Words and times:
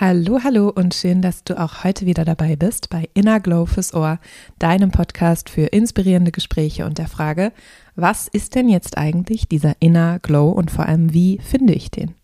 Hallo, 0.00 0.40
hallo 0.42 0.72
und 0.74 0.94
schön, 0.94 1.20
dass 1.20 1.44
du 1.44 1.60
auch 1.60 1.84
heute 1.84 2.06
wieder 2.06 2.24
dabei 2.24 2.56
bist 2.56 2.88
bei 2.88 3.10
Inner 3.12 3.38
Glow 3.38 3.66
fürs 3.66 3.92
Ohr, 3.92 4.18
deinem 4.58 4.90
Podcast 4.92 5.50
für 5.50 5.66
inspirierende 5.66 6.32
Gespräche 6.32 6.86
und 6.86 6.96
der 6.96 7.06
Frage, 7.06 7.52
was 7.96 8.26
ist 8.26 8.54
denn 8.54 8.70
jetzt 8.70 8.96
eigentlich 8.96 9.46
dieser 9.46 9.74
Inner 9.78 10.18
Glow 10.18 10.52
und 10.52 10.70
vor 10.70 10.86
allem, 10.86 11.12
wie 11.12 11.38
finde 11.42 11.74
ich 11.74 11.90
den? 11.90 12.14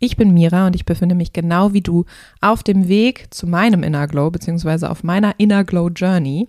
Ich 0.00 0.16
bin 0.16 0.32
Mira 0.32 0.68
und 0.68 0.76
ich 0.76 0.84
befinde 0.84 1.16
mich 1.16 1.32
genau 1.32 1.72
wie 1.72 1.80
du 1.80 2.04
auf 2.40 2.62
dem 2.62 2.86
Weg 2.86 3.26
zu 3.34 3.48
meinem 3.48 3.82
Inner 3.82 4.06
Glow, 4.06 4.30
beziehungsweise 4.30 4.90
auf 4.90 5.02
meiner 5.02 5.34
Inner 5.38 5.64
Glow 5.64 5.88
Journey. 5.88 6.46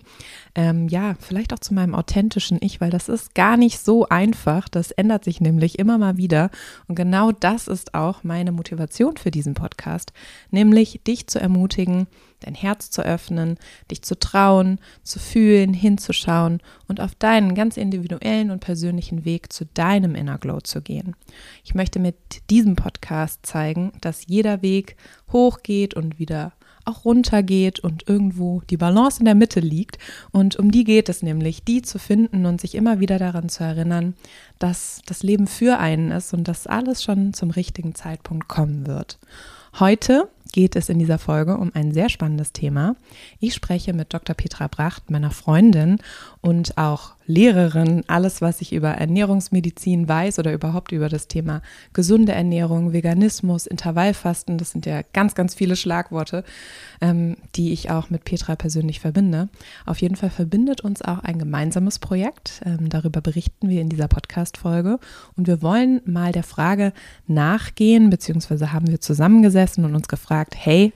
Ähm, 0.54 0.86
ja, 0.88 1.16
vielleicht 1.18 1.52
auch 1.52 1.58
zu 1.58 1.74
meinem 1.74 1.96
authentischen 1.96 2.58
Ich, 2.60 2.80
weil 2.80 2.90
das 2.90 3.08
ist 3.08 3.34
gar 3.34 3.56
nicht 3.56 3.80
so 3.80 4.08
einfach. 4.08 4.68
Das 4.68 4.92
ändert 4.92 5.24
sich 5.24 5.40
nämlich 5.40 5.80
immer 5.80 5.98
mal 5.98 6.16
wieder. 6.16 6.50
Und 6.86 6.94
genau 6.94 7.32
das 7.32 7.66
ist 7.66 7.94
auch 7.94 8.22
meine 8.22 8.52
Motivation 8.52 9.16
für 9.16 9.32
diesen 9.32 9.54
Podcast, 9.54 10.12
nämlich 10.50 11.00
dich 11.04 11.26
zu 11.26 11.40
ermutigen, 11.40 12.06
dein 12.40 12.54
Herz 12.54 12.90
zu 12.90 13.02
öffnen, 13.02 13.58
dich 13.90 14.02
zu 14.02 14.18
trauen, 14.18 14.78
zu 15.02 15.18
fühlen, 15.18 15.72
hinzuschauen 15.72 16.60
und 16.88 17.00
auf 17.00 17.14
deinen 17.14 17.54
ganz 17.54 17.76
individuellen 17.76 18.50
und 18.50 18.60
persönlichen 18.60 19.24
Weg 19.24 19.52
zu 19.52 19.66
deinem 19.66 20.14
Inner 20.14 20.38
Glow 20.38 20.60
zu 20.60 20.82
gehen. 20.82 21.14
Ich 21.64 21.74
möchte 21.74 21.98
mit 21.98 22.16
diesem 22.50 22.76
Podcast 22.76 23.44
zeigen, 23.46 23.92
dass 24.00 24.26
jeder 24.26 24.62
Weg 24.62 24.96
hochgeht 25.32 25.94
und 25.94 26.18
wieder 26.18 26.52
auch 26.84 27.04
runtergeht 27.04 27.80
und 27.80 28.08
irgendwo 28.08 28.62
die 28.70 28.76
Balance 28.76 29.20
in 29.20 29.24
der 29.24 29.34
Mitte 29.34 29.60
liegt. 29.60 29.98
Und 30.32 30.56
um 30.56 30.70
die 30.70 30.84
geht 30.84 31.08
es 31.08 31.22
nämlich, 31.22 31.64
die 31.64 31.82
zu 31.82 31.98
finden 31.98 32.46
und 32.46 32.60
sich 32.60 32.74
immer 32.74 33.00
wieder 33.00 33.18
daran 33.18 33.48
zu 33.48 33.64
erinnern, 33.64 34.14
dass 34.58 35.02
das 35.06 35.22
Leben 35.22 35.46
für 35.46 35.78
einen 35.78 36.10
ist 36.10 36.32
und 36.34 36.48
dass 36.48 36.66
alles 36.66 37.02
schon 37.02 37.34
zum 37.34 37.50
richtigen 37.50 37.94
Zeitpunkt 37.94 38.48
kommen 38.48 38.86
wird. 38.86 39.18
Heute 39.78 40.28
geht 40.52 40.76
es 40.76 40.88
in 40.88 40.98
dieser 40.98 41.18
Folge 41.18 41.56
um 41.56 41.70
ein 41.74 41.92
sehr 41.92 42.08
spannendes 42.08 42.52
Thema. 42.52 42.96
Ich 43.38 43.54
spreche 43.54 43.92
mit 43.92 44.12
Dr. 44.12 44.34
Petra 44.34 44.66
Bracht, 44.66 45.10
meiner 45.10 45.30
Freundin 45.30 45.98
und 46.42 46.78
auch 46.78 47.12
Lehrerin, 47.26 48.02
alles, 48.06 48.40
was 48.40 48.60
ich 48.60 48.72
über 48.72 48.88
Ernährungsmedizin 48.88 50.08
weiß 50.08 50.38
oder 50.38 50.52
überhaupt 50.52 50.90
über 50.90 51.08
das 51.08 51.28
Thema 51.28 51.60
gesunde 51.92 52.32
Ernährung, 52.32 52.92
Veganismus, 52.92 53.66
Intervallfasten, 53.66 54.56
das 54.56 54.70
sind 54.70 54.86
ja 54.86 55.02
ganz, 55.12 55.34
ganz 55.34 55.54
viele 55.54 55.76
Schlagworte, 55.76 56.42
ähm, 57.00 57.36
die 57.54 57.72
ich 57.72 57.90
auch 57.90 58.10
mit 58.10 58.24
Petra 58.24 58.56
persönlich 58.56 59.00
verbinde. 59.00 59.48
Auf 59.84 60.00
jeden 60.00 60.16
Fall 60.16 60.30
verbindet 60.30 60.80
uns 60.80 61.02
auch 61.02 61.18
ein 61.20 61.38
gemeinsames 61.38 61.98
Projekt. 61.98 62.62
Ähm, 62.64 62.88
darüber 62.88 63.20
berichten 63.20 63.68
wir 63.68 63.82
in 63.82 63.90
dieser 63.90 64.08
Podcast-Folge. 64.08 64.98
Und 65.36 65.46
wir 65.46 65.62
wollen 65.62 66.00
mal 66.06 66.32
der 66.32 66.42
Frage 66.42 66.92
nachgehen, 67.26 68.10
beziehungsweise 68.10 68.72
haben 68.72 68.88
wir 68.88 69.00
zusammengesessen 69.00 69.84
und 69.84 69.94
uns 69.94 70.08
gefragt, 70.08 70.54
hey, 70.56 70.92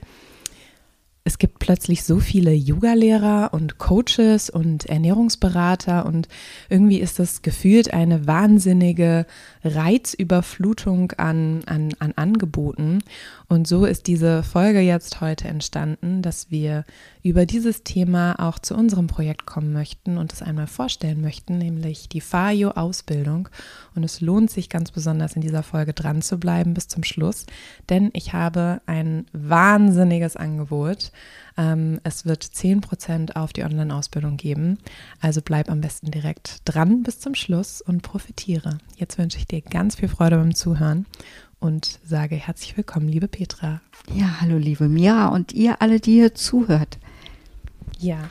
es 1.27 1.39
gibt 1.39 1.57
plötzlich 1.57 2.03
so 2.03 2.19
viele 2.19 2.53
Yoga-Lehrer 2.53 3.49
und 3.51 3.79
Coaches 3.79 4.51
und 4.51 4.85
Ernährungsberater 4.85 6.05
und 6.05 6.27
irgendwie 6.69 6.99
ist 6.99 7.17
das 7.17 7.41
gefühlt 7.41 7.91
eine 7.91 8.27
wahnsinnige 8.27 9.25
Reizüberflutung 9.63 11.13
an, 11.13 11.63
an, 11.65 11.95
an 11.97 12.13
Angeboten. 12.15 12.99
Und 13.47 13.67
so 13.67 13.85
ist 13.85 14.05
diese 14.05 14.43
Folge 14.43 14.81
jetzt 14.81 15.19
heute 15.19 15.47
entstanden, 15.47 16.21
dass 16.21 16.51
wir 16.51 16.85
über 17.25 17.47
dieses 17.47 17.81
Thema 17.81 18.35
auch 18.37 18.59
zu 18.59 18.75
unserem 18.75 19.07
Projekt 19.07 19.47
kommen 19.47 19.73
möchten 19.73 20.19
und 20.19 20.31
es 20.31 20.43
einmal 20.43 20.67
vorstellen 20.67 21.21
möchten, 21.21 21.57
nämlich 21.57 22.07
die 22.07 22.21
FAJO-Ausbildung. 22.21 23.49
Und 23.95 24.03
es 24.03 24.21
lohnt 24.21 24.51
sich 24.51 24.69
ganz 24.69 24.91
besonders 24.91 25.35
in 25.35 25.41
dieser 25.41 25.63
Folge 25.63 25.93
dran 25.93 26.21
zu 26.21 26.37
bleiben 26.37 26.75
bis 26.75 26.87
zum 26.87 27.03
Schluss, 27.03 27.47
denn 27.89 28.11
ich 28.13 28.33
habe 28.33 28.79
ein 28.85 29.25
wahnsinniges 29.33 30.37
Angebot. 30.37 31.11
Ähm, 31.57 31.99
es 32.03 32.27
wird 32.27 32.43
10% 32.43 33.35
auf 33.35 33.53
die 33.53 33.63
Online-Ausbildung 33.63 34.37
geben. 34.37 34.77
Also 35.19 35.41
bleib 35.43 35.71
am 35.71 35.81
besten 35.81 36.11
direkt 36.11 36.59
dran 36.65 37.01
bis 37.01 37.19
zum 37.19 37.33
Schluss 37.33 37.81
und 37.81 38.03
profitiere. 38.03 38.77
Jetzt 38.97 39.17
wünsche 39.17 39.39
ich 39.39 39.47
dir 39.47 39.61
ganz 39.61 39.95
viel 39.95 40.09
Freude 40.09 40.37
beim 40.37 40.53
Zuhören 40.53 41.07
und 41.59 41.99
sage 42.05 42.35
herzlich 42.35 42.77
willkommen, 42.77 43.07
liebe 43.07 43.27
Petra. 43.27 43.81
Ja, 44.13 44.41
hallo, 44.41 44.57
liebe 44.57 44.87
Mira 44.87 45.29
und 45.29 45.53
ihr 45.53 45.81
alle, 45.81 45.99
die 45.99 46.13
hier 46.13 46.35
zuhört. 46.35 46.99
Ja, 47.99 48.29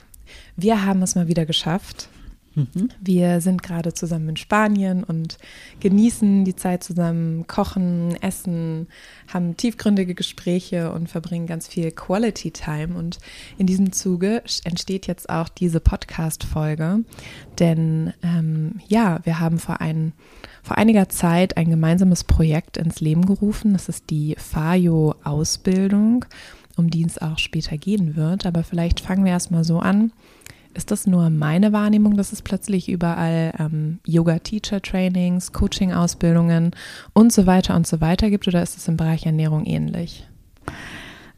wir 0.57 0.85
haben 0.85 1.03
es 1.03 1.15
mal 1.15 1.29
wieder 1.29 1.47
geschafft. 1.47 2.09
Mhm. 2.55 2.89
Wir 3.01 3.41
sind 3.41 3.63
gerade 3.63 3.95
zusammen 3.95 4.31
in 4.31 4.37
Spanien 4.37 5.03
und 5.03 5.39
genießen 5.81 6.45
die 6.45 6.55
Zeit 6.55 6.85
zusammen, 6.85 7.47
kochen, 7.47 8.17
essen, 8.23 8.87
haben 9.33 9.57
tiefgründige 9.57 10.15
Gespräche 10.15 10.93
und 10.93 11.09
verbringen 11.09 11.47
ganz 11.47 11.67
viel 11.67 11.91
Quality 11.91 12.53
Time. 12.53 12.97
Und 12.97 13.19
in 13.59 13.67
diesem 13.67 13.93
Zuge 13.93 14.43
entsteht 14.65 15.07
jetzt 15.07 15.29
auch 15.29 15.49
diese 15.49 15.81
Podcast-Folge, 15.81 17.01
denn 17.59 18.13
ähm, 18.23 18.81
ja, 18.87 19.19
wir 19.25 19.41
haben 19.41 19.59
vor, 19.59 19.81
ein, 19.81 20.13
vor 20.63 20.79
einiger 20.79 21.09
Zeit 21.09 21.57
ein 21.57 21.71
gemeinsames 21.71 22.23
Projekt 22.23 22.77
ins 22.77 23.01
Leben 23.01 23.27
gerufen. 23.27 23.73
Das 23.73 23.89
ist 23.89 24.11
die 24.11 24.37
FAJO-Ausbildung, 24.39 26.25
um 26.77 26.91
die 26.91 27.05
es 27.05 27.19
auch 27.19 27.39
später 27.39 27.77
gehen 27.77 28.17
wird. 28.17 28.47
Aber 28.47 28.65
vielleicht 28.65 29.01
fangen 29.01 29.25
wir 29.25 29.33
erstmal 29.33 29.65
so 29.65 29.79
an 29.79 30.13
ist 30.75 30.91
das 30.91 31.07
nur 31.07 31.31
meine 31.31 31.73
Wahrnehmung, 31.73 32.17
dass 32.17 32.33
es 32.33 32.43
plötzlich 32.43 32.89
überall 32.89 33.53
ähm, 33.59 34.01
Yoga-Teacher-Trainings, 34.07 35.53
Coaching-Ausbildungen 35.53 36.73
und 37.13 37.33
so 37.33 37.47
weiter 37.47 37.75
und 37.77 37.87
so 37.87 38.01
weiter 38.01 38.31
gibt 38.31 38.47
oder 38.49 38.63
ist 38.63 38.77
es 38.77 38.89
im 38.89 38.97
Bereich 38.97 39.25
Ernährung 39.25 39.65
ähnlich? 39.65 40.27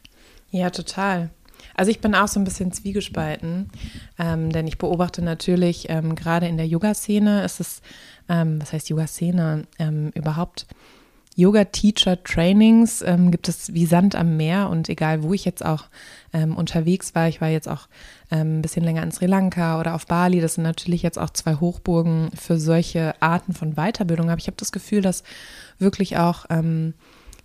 Ja, 0.51 0.71
total. 0.71 1.31
Also 1.75 1.91
ich 1.91 2.01
bin 2.01 2.15
auch 2.15 2.29
so 2.29 2.39
ein 2.39 2.45
bisschen 2.45 2.73
zwiegespalten, 2.73 3.71
ähm, 4.19 4.51
denn 4.51 4.67
ich 4.67 4.79
beobachte 4.79 5.23
natürlich 5.23 5.89
ähm, 5.89 6.15
gerade 6.15 6.47
in 6.47 6.57
der 6.57 6.67
Yoga-Szene 6.67 7.45
ist 7.45 7.61
es, 7.61 7.83
ähm, 8.29 8.61
was 8.61 8.73
heißt 8.73 8.91
Yoga-Szene, 8.91 9.67
ähm, 9.79 10.11
überhaupt 10.15 10.67
Yoga-Teacher-Trainings 11.37 13.03
ähm, 13.03 13.31
gibt 13.31 13.49
es 13.49 13.73
wie 13.73 13.87
Sand 13.87 14.15
am 14.15 14.37
Meer 14.37 14.69
und 14.69 14.89
egal, 14.89 15.23
wo 15.23 15.33
ich 15.33 15.45
jetzt 15.45 15.65
auch 15.65 15.85
ähm, 16.33 16.57
unterwegs 16.57 17.15
war, 17.15 17.29
ich 17.29 17.41
war 17.41 17.49
jetzt 17.49 17.69
auch 17.69 17.89
ähm, 18.31 18.59
ein 18.59 18.63
bisschen 18.63 18.85
länger 18.85 19.03
in 19.03 19.13
Sri 19.13 19.27
Lanka 19.27 19.81
oder 19.81 19.95
auf 19.95 20.07
Bali, 20.07 20.41
das 20.41 20.55
sind 20.55 20.65
natürlich 20.65 21.03
jetzt 21.03 21.19
auch 21.19 21.31
zwei 21.31 21.55
Hochburgen 21.55 22.31
für 22.35 22.59
solche 22.59 23.15
Arten 23.21 23.55
von 23.55 23.75
Weiterbildung, 23.75 24.31
aber 24.31 24.39
ich 24.39 24.47
habe 24.47 24.57
das 24.59 24.73
Gefühl, 24.73 25.01
dass 25.01 25.23
wirklich 25.79 26.19
auch 26.19 26.47
ähm, 26.51 26.95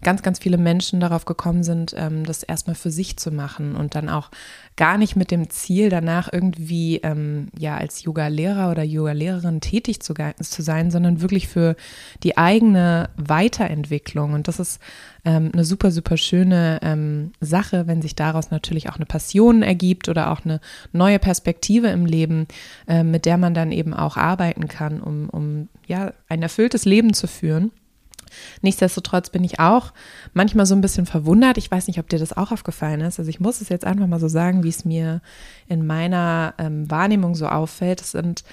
ganz, 0.03 0.21
ganz 0.21 0.39
viele 0.39 0.57
Menschen 0.57 0.99
darauf 0.99 1.25
gekommen 1.25 1.63
sind, 1.63 1.95
ähm, 1.97 2.23
das 2.25 2.43
erstmal 2.43 2.75
für 2.75 2.91
sich 2.91 3.17
zu 3.17 3.31
machen 3.31 3.75
und 3.75 3.95
dann 3.95 4.09
auch 4.09 4.29
gar 4.75 4.97
nicht 4.99 5.15
mit 5.15 5.31
dem 5.31 5.49
Ziel, 5.49 5.89
danach 5.89 6.31
irgendwie 6.31 6.97
ähm, 6.97 7.47
ja 7.57 7.75
als 7.77 8.03
Yoga-Lehrer 8.03 8.69
oder 8.69 8.83
Yoga-Lehrerin 8.83 9.59
tätig 9.59 10.01
zu, 10.01 10.13
zu, 10.13 10.61
sein, 10.61 10.91
sondern 10.91 11.21
wirklich 11.21 11.47
für 11.47 11.75
die 12.21 12.37
eigene 12.37 13.09
Weiterentwicklung. 13.17 14.33
Und 14.33 14.47
das 14.47 14.59
ist 14.59 14.79
ähm, 15.25 15.49
eine 15.51 15.65
super, 15.65 15.89
super 15.89 16.15
schöne 16.15 16.79
ähm, 16.83 17.31
Sache, 17.41 17.87
wenn 17.87 18.03
sich 18.03 18.15
daraus 18.15 18.51
natürlich 18.51 18.89
auch 18.89 18.97
eine 18.97 19.07
Passion 19.07 19.63
ergibt 19.63 20.09
oder 20.09 20.31
auch 20.31 20.45
eine 20.45 20.61
neue 20.93 21.17
Perspektive 21.17 21.87
im 21.87 22.05
Leben, 22.05 22.47
äh, 22.87 23.03
mit 23.03 23.25
der 23.25 23.37
man 23.37 23.55
dann 23.55 23.71
eben 23.71 23.95
auch 23.95 24.15
arbeiten 24.15 24.67
kann, 24.67 25.01
um, 25.01 25.27
um 25.29 25.69
ja 25.87 26.13
ein 26.29 26.43
erfülltes 26.43 26.85
Leben 26.85 27.13
zu 27.13 27.27
führen. 27.27 27.71
Nichtsdestotrotz 28.61 29.29
bin 29.29 29.43
ich 29.43 29.59
auch 29.59 29.93
manchmal 30.33 30.65
so 30.65 30.75
ein 30.75 30.81
bisschen 30.81 31.05
verwundert. 31.05 31.57
Ich 31.57 31.69
weiß 31.69 31.87
nicht, 31.87 31.99
ob 31.99 32.09
dir 32.09 32.19
das 32.19 32.35
auch 32.35 32.51
aufgefallen 32.51 33.01
ist. 33.01 33.19
Also 33.19 33.29
ich 33.29 33.39
muss 33.39 33.61
es 33.61 33.69
jetzt 33.69 33.85
einfach 33.85 34.07
mal 34.07 34.19
so 34.19 34.27
sagen, 34.27 34.63
wie 34.63 34.69
es 34.69 34.85
mir 34.85 35.21
in 35.67 35.85
meiner 35.85 36.53
ähm, 36.57 36.89
Wahrnehmung 36.89 37.35
so 37.35 37.47
auffällt. 37.47 38.01
Das, 38.01 38.11
sind, 38.11 38.43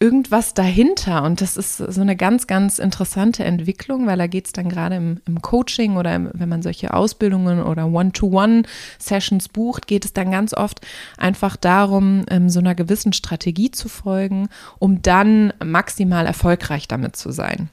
irgendwas 0.00 0.54
dahinter. 0.54 1.24
Und 1.24 1.40
das 1.40 1.56
ist 1.56 1.78
so 1.78 2.00
eine 2.00 2.16
ganz, 2.16 2.46
ganz 2.46 2.78
interessante 2.78 3.44
Entwicklung, 3.44 4.06
weil 4.06 4.18
da 4.18 4.26
geht 4.26 4.46
es 4.46 4.52
dann 4.52 4.68
gerade 4.68 4.96
im, 4.96 5.20
im, 5.26 5.42
Coaching 5.42 5.96
oder 5.96 6.14
im, 6.14 6.30
wenn 6.34 6.48
man 6.48 6.62
solche 6.62 6.94
Ausbildungen 6.94 7.62
oder 7.62 7.86
One-to-One-Sessions 7.86 9.48
bucht, 9.48 9.86
geht 9.86 10.04
es 10.04 10.12
dann 10.12 10.30
ganz 10.30 10.54
oft 10.54 10.86
einfach 11.16 11.56
darum, 11.56 12.24
ähm, 12.30 12.48
so 12.48 12.60
einer 12.60 12.76
gewissen 12.76 13.12
Strategie 13.12 13.72
zu 13.72 13.88
folgen, 13.88 14.48
um 14.78 15.02
dann 15.02 15.52
maximal 15.64 16.26
erfolgreich 16.26 16.86
damit 16.86 17.16
zu 17.16 17.32
sein. 17.32 17.68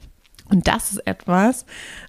Und 0.48 0.66
das 0.66 0.92
ist 0.92 1.06
etwas, 1.06 1.64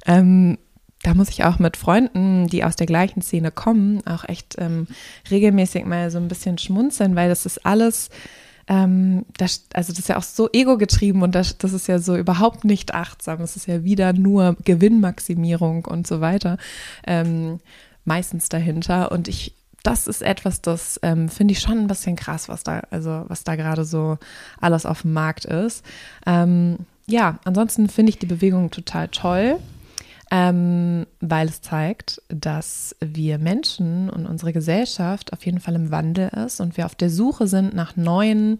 ähm, 0.06 0.58
da 1.04 1.14
muss 1.14 1.30
ich 1.30 1.44
auch 1.44 1.60
mit 1.60 1.78
Freunden, 1.78 2.48
die 2.48 2.64
aus 2.64 2.76
der 2.76 2.88
gleichen 2.88 3.22
Szene 3.22 3.52
kommen, 3.52 4.06
auch 4.08 4.28
echt 4.28 4.56
ähm, 4.58 4.88
regelmäßig 5.30 5.86
mal 5.86 6.10
so 6.10 6.18
ein 6.18 6.28
bisschen 6.28 6.58
schmunzeln, 6.58 7.16
weil 7.16 7.30
das 7.30 7.46
ist 7.46 7.66
alles 7.66 8.10
ähm, 8.68 9.26
das, 9.38 9.66
also 9.74 9.92
das 9.92 10.00
ist 10.00 10.10
ja 10.10 10.18
auch 10.18 10.24
so 10.24 10.50
ego-getrieben 10.52 11.22
und 11.22 11.36
das, 11.36 11.58
das 11.58 11.74
ist 11.74 11.88
ja 11.88 12.00
so 12.00 12.16
überhaupt 12.16 12.66
nicht 12.66 12.94
achtsam. 12.94 13.42
Es 13.42 13.56
ist 13.56 13.68
ja 13.68 13.84
wieder 13.84 14.14
nur 14.14 14.58
Gewinnmaximierung 14.64 15.86
und 15.86 16.06
so 16.06 16.22
weiter 16.22 16.58
ähm, 17.06 17.60
meistens 18.04 18.50
dahinter. 18.50 19.12
Und 19.12 19.28
ich, 19.28 19.54
das 19.84 20.08
ist 20.08 20.22
etwas, 20.22 20.62
das 20.62 21.00
ähm, 21.04 21.30
finde 21.30 21.54
ich 21.54 21.60
schon 21.60 21.80
ein 21.80 21.88
bisschen 21.88 22.16
krass, 22.16 22.50
was 22.50 22.64
da, 22.64 22.82
also 22.92 23.24
was 23.28 23.44
da 23.44 23.56
gerade 23.56 23.86
so 23.86 24.18
alles 24.60 24.86
auf 24.86 25.04
dem 25.04 25.14
Markt 25.14 25.46
ist. 25.46 25.86
Ähm, 26.26 26.78
ja, 27.06 27.40
ansonsten 27.46 27.88
finde 27.88 28.10
ich 28.10 28.20
die 28.20 28.26
Bewegung 28.26 28.70
total 28.70 29.08
toll 29.08 29.60
ähm, 30.30 31.08
weil 31.22 31.48
es 31.48 31.62
zeigt, 31.62 32.22
dass 32.30 32.96
wir 33.00 33.38
Menschen 33.38 34.10
und 34.10 34.26
unsere 34.26 34.54
Gesellschaft 34.54 35.32
auf 35.34 35.46
jeden 35.46 35.60
Fall 35.60 35.76
im 35.76 35.92
Wandel 35.92 36.30
ist 36.46 36.60
und 36.60 36.76
wir 36.78 36.86
auf 36.86 36.96
der 36.96 37.10
Suche 37.10 37.48
sind 37.48 37.74
nach 37.74 37.96
neuen 37.96 38.60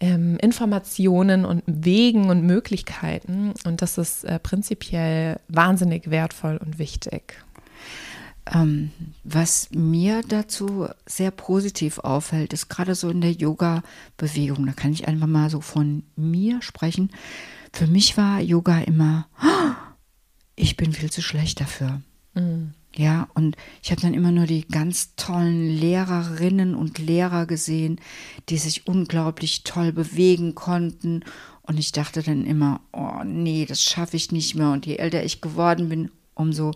ähm, 0.00 0.36
Informationen 0.38 1.44
und 1.44 1.62
Wegen 1.66 2.30
und 2.30 2.44
Möglichkeiten. 2.44 3.54
Und 3.64 3.82
das 3.82 3.98
ist 3.98 4.24
äh, 4.24 4.38
prinzipiell 4.38 5.40
wahnsinnig 5.48 6.10
wertvoll 6.10 6.58
und 6.58 6.78
wichtig. 6.78 7.42
Ähm, 8.54 8.90
was 9.24 9.70
mir 9.72 10.22
dazu 10.26 10.86
sehr 11.06 11.30
positiv 11.30 11.98
auffällt, 11.98 12.52
ist 12.52 12.68
gerade 12.68 12.94
so 12.94 13.10
in 13.10 13.20
der 13.20 13.32
Yoga-Bewegung, 13.32 14.66
da 14.66 14.72
kann 14.72 14.92
ich 14.92 15.08
einfach 15.08 15.26
mal 15.26 15.50
so 15.50 15.60
von 15.60 16.02
mir 16.16 16.62
sprechen. 16.62 17.10
Für 17.72 17.86
mich 17.86 18.16
war 18.16 18.40
Yoga 18.40 18.80
immer, 18.80 19.26
oh, 19.42 19.87
ich 20.58 20.76
bin 20.76 20.92
viel 20.92 21.10
zu 21.10 21.22
schlecht 21.22 21.60
dafür. 21.60 22.00
Mhm. 22.34 22.74
Ja, 22.94 23.28
und 23.34 23.56
ich 23.82 23.90
habe 23.90 24.00
dann 24.00 24.14
immer 24.14 24.32
nur 24.32 24.46
die 24.46 24.66
ganz 24.66 25.14
tollen 25.14 25.68
Lehrerinnen 25.68 26.74
und 26.74 26.98
Lehrer 26.98 27.46
gesehen, 27.46 28.00
die 28.48 28.58
sich 28.58 28.86
unglaublich 28.86 29.62
toll 29.62 29.92
bewegen 29.92 30.54
konnten. 30.54 31.22
Und 31.62 31.78
ich 31.78 31.92
dachte 31.92 32.22
dann 32.22 32.44
immer, 32.44 32.80
oh 32.92 33.22
nee, 33.24 33.66
das 33.66 33.82
schaffe 33.82 34.16
ich 34.16 34.32
nicht 34.32 34.54
mehr. 34.54 34.70
Und 34.70 34.86
je 34.86 34.96
älter 34.96 35.22
ich 35.22 35.40
geworden 35.40 35.90
bin, 35.90 36.10
umso 36.34 36.72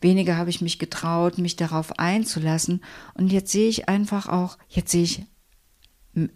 weniger 0.00 0.36
habe 0.36 0.50
ich 0.50 0.60
mich 0.60 0.78
getraut, 0.78 1.38
mich 1.38 1.56
darauf 1.56 1.98
einzulassen. 1.98 2.82
Und 3.14 3.32
jetzt 3.32 3.50
sehe 3.50 3.68
ich 3.68 3.88
einfach 3.88 4.28
auch, 4.28 4.58
jetzt 4.68 4.92
sehe 4.92 5.02
ich 5.02 5.22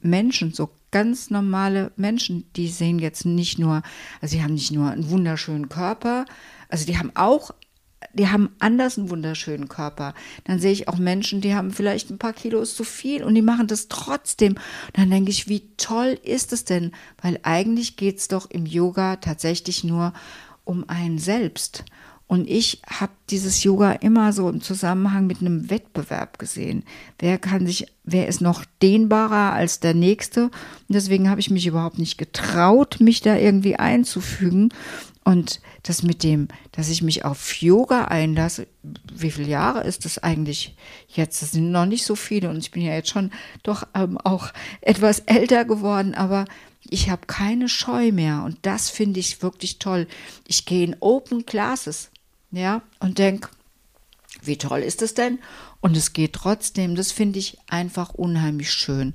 Menschen, 0.03 0.53
so 0.53 0.71
ganz 0.91 1.31
normale 1.31 1.91
Menschen, 1.97 2.45
die 2.55 2.69
sehen 2.69 2.99
jetzt 2.99 3.25
nicht 3.25 3.59
nur, 3.59 3.83
also 4.21 4.37
sie 4.37 4.43
haben 4.43 4.55
nicht 4.55 4.71
nur 4.71 4.91
einen 4.91 5.11
wunderschönen 5.11 5.69
Körper, 5.69 6.27
also 6.73 6.87
die 6.87 6.99
haben 6.99 7.13
auch, 7.15 7.51
die 8.15 8.29
haben 8.29 8.49
anders 8.59 8.99
einen 8.99 9.11
wunderschönen 9.11 9.69
Körper. 9.69 10.15
Dann 10.45 10.59
sehe 10.59 10.73
ich 10.73 10.89
auch 10.89 10.97
Menschen, 10.97 11.43
die 11.43 11.55
haben 11.55 11.71
vielleicht 11.71 12.11
ein 12.11 12.19
paar 12.19 12.33
Kilos 12.33 12.75
zu 12.75 12.83
viel 12.83 13.23
und 13.23 13.35
die 13.35 13.43
machen 13.43 13.67
das 13.67 13.89
trotzdem. 13.89 14.55
Und 14.55 14.97
dann 14.97 15.11
denke 15.11 15.31
ich, 15.31 15.49
wie 15.49 15.69
toll 15.77 16.19
ist 16.25 16.53
es 16.53 16.65
denn? 16.65 16.93
Weil 17.21 17.39
eigentlich 17.43 17.97
geht 17.97 18.19
es 18.19 18.29
doch 18.29 18.51
im 18.51 18.65
Yoga 18.65 19.17
tatsächlich 19.17 19.85
nur 19.85 20.15
um 20.65 20.89
einen 20.89 21.19
selbst. 21.19 21.85
Und 22.27 22.49
ich 22.49 22.81
habe 22.89 23.13
dieses 23.29 23.63
Yoga 23.63 23.93
immer 23.93 24.33
so 24.33 24.49
im 24.49 24.63
Zusammenhang 24.63 25.27
mit 25.27 25.43
einem 25.43 25.69
Wettbewerb 25.69 26.39
gesehen. 26.39 26.85
Wer 27.19 27.37
kann 27.37 27.67
sich, 27.67 27.89
wer 28.05 28.27
ist 28.27 28.41
noch 28.41 28.65
dehnbarer 28.81 29.53
als 29.53 29.81
der 29.81 29.93
nächste? 29.93 30.45
Und 30.45 30.53
deswegen 30.89 31.29
habe 31.29 31.41
ich 31.41 31.51
mich 31.51 31.67
überhaupt 31.67 31.99
nicht 31.99 32.17
getraut, 32.17 33.01
mich 33.01 33.21
da 33.21 33.37
irgendwie 33.37 33.77
einzufügen. 33.77 34.71
Und 35.25 35.61
das 35.85 36.03
mit 36.03 36.25
dem, 36.25 36.49
dass 36.73 36.89
ich 36.89 37.03
mich 37.03 37.25
auf 37.25 37.55
Yoga 37.63 38.07
einlasse, 38.07 38.67
wie 39.13 39.31
viele 39.31 39.49
Jahre 39.49 39.85
ist 39.85 40.05
das 40.05 40.19
eigentlich 40.19 40.75
jetzt? 41.09 41.43
Das 41.43 41.53
sind 41.53 41.71
noch 41.71 41.87
nicht 41.87 42.05
so 42.05 42.17
viele 42.17 42.51
und 42.51 42.59
ich 42.59 42.73
bin 42.73 42.83
ja 42.83 42.95
jetzt 42.95 43.11
schon 43.11 43.31
doch 43.63 43.87
ähm, 43.95 44.19
auch 44.19 44.53
etwas 44.81 45.21
älter 45.21 45.65
geworden, 45.65 46.15
aber 46.15 46.45
ich 46.89 47.09
habe 47.09 47.27
keine 47.29 47.69
Scheu 47.69 48.11
mehr 48.11 48.43
und 48.45 48.59
das 48.63 48.91
finde 48.91 49.21
ich 49.21 49.43
wirklich 49.43 49.79
toll. 49.79 50.09
Ich 50.49 50.67
gehe 50.67 50.85
in 50.85 50.97
Open 50.99 51.47
Classes, 51.47 52.11
ja, 52.51 52.83
und 52.99 53.19
denke, 53.19 53.49
wie 54.43 54.57
toll 54.57 54.81
ist 54.81 55.03
es 55.03 55.15
denn? 55.15 55.39
Und 55.81 55.97
es 55.97 56.13
geht 56.13 56.33
trotzdem, 56.33 56.95
das 56.97 57.13
finde 57.13 57.39
ich 57.39 57.59
einfach 57.69 58.15
unheimlich 58.15 58.73
schön. 58.73 59.15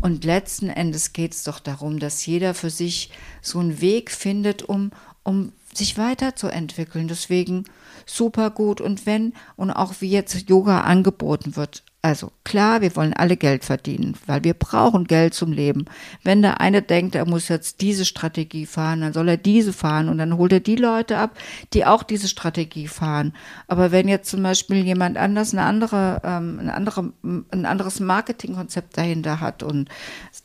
Und 0.00 0.24
letzten 0.24 0.68
Endes 0.68 1.12
geht 1.12 1.32
es 1.32 1.44
doch 1.44 1.60
darum, 1.60 1.98
dass 1.98 2.26
jeder 2.26 2.52
für 2.54 2.70
sich 2.70 3.10
so 3.42 3.58
einen 3.58 3.80
Weg 3.80 4.10
findet, 4.10 4.62
um, 4.62 4.90
um 5.26 5.52
sich 5.74 5.98
weiterzuentwickeln. 5.98 7.08
Deswegen 7.08 7.64
super 8.06 8.50
gut. 8.50 8.80
Und 8.80 9.06
wenn, 9.06 9.34
und 9.56 9.70
auch 9.70 9.94
wie 10.00 10.10
jetzt 10.10 10.48
Yoga 10.48 10.82
angeboten 10.82 11.56
wird, 11.56 11.82
also 12.06 12.30
klar, 12.44 12.82
wir 12.82 12.94
wollen 12.94 13.14
alle 13.14 13.36
Geld 13.36 13.64
verdienen, 13.64 14.14
weil 14.26 14.44
wir 14.44 14.54
brauchen 14.54 15.08
Geld 15.08 15.34
zum 15.34 15.50
Leben. 15.50 15.86
Wenn 16.22 16.40
der 16.40 16.60
eine 16.60 16.80
denkt, 16.80 17.16
er 17.16 17.26
muss 17.26 17.48
jetzt 17.48 17.80
diese 17.80 18.04
Strategie 18.04 18.64
fahren, 18.64 19.00
dann 19.00 19.12
soll 19.12 19.28
er 19.28 19.36
diese 19.36 19.72
fahren 19.72 20.08
und 20.08 20.18
dann 20.18 20.36
holt 20.36 20.52
er 20.52 20.60
die 20.60 20.76
Leute 20.76 21.18
ab, 21.18 21.36
die 21.72 21.84
auch 21.84 22.04
diese 22.04 22.28
Strategie 22.28 22.86
fahren. 22.86 23.32
Aber 23.66 23.90
wenn 23.90 24.06
jetzt 24.06 24.30
zum 24.30 24.40
Beispiel 24.40 24.84
jemand 24.84 25.16
anders 25.16 25.52
eine 25.52 25.64
andere, 25.64 26.20
ähm, 26.22 26.60
ein, 26.60 26.70
andere, 26.70 27.12
ein 27.24 27.66
anderes 27.66 27.98
Marketingkonzept 27.98 28.96
dahinter 28.96 29.40
hat 29.40 29.64
und 29.64 29.88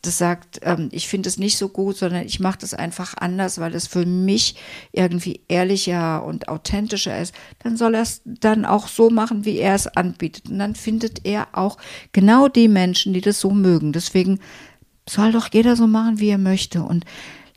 das 0.01 0.17
sagt, 0.17 0.61
ähm, 0.63 0.89
ich 0.91 1.07
finde 1.07 1.29
es 1.29 1.37
nicht 1.37 1.59
so 1.59 1.69
gut, 1.69 1.95
sondern 1.95 2.25
ich 2.25 2.39
mache 2.39 2.57
das 2.57 2.73
einfach 2.73 3.13
anders, 3.19 3.59
weil 3.59 3.75
es 3.75 3.85
für 3.85 4.07
mich 4.07 4.55
irgendwie 4.93 5.41
ehrlicher 5.47 6.23
und 6.23 6.47
authentischer 6.49 7.21
ist, 7.21 7.35
dann 7.59 7.77
soll 7.77 7.93
er 7.93 8.01
es 8.01 8.23
dann 8.25 8.65
auch 8.65 8.87
so 8.87 9.11
machen, 9.11 9.45
wie 9.45 9.59
er 9.59 9.75
es 9.75 9.85
anbietet. 9.85 10.49
Und 10.49 10.57
dann 10.57 10.73
findet 10.73 11.23
er 11.23 11.50
auch 11.53 11.77
genau 12.11 12.47
die 12.47 12.67
Menschen, 12.67 13.13
die 13.13 13.21
das 13.21 13.39
so 13.39 13.51
mögen. 13.51 13.93
Deswegen 13.93 14.39
soll 15.07 15.31
doch 15.31 15.49
jeder 15.51 15.75
so 15.75 15.87
machen, 15.87 16.19
wie 16.19 16.29
er 16.29 16.37
möchte. 16.37 16.83
Und 16.83 17.05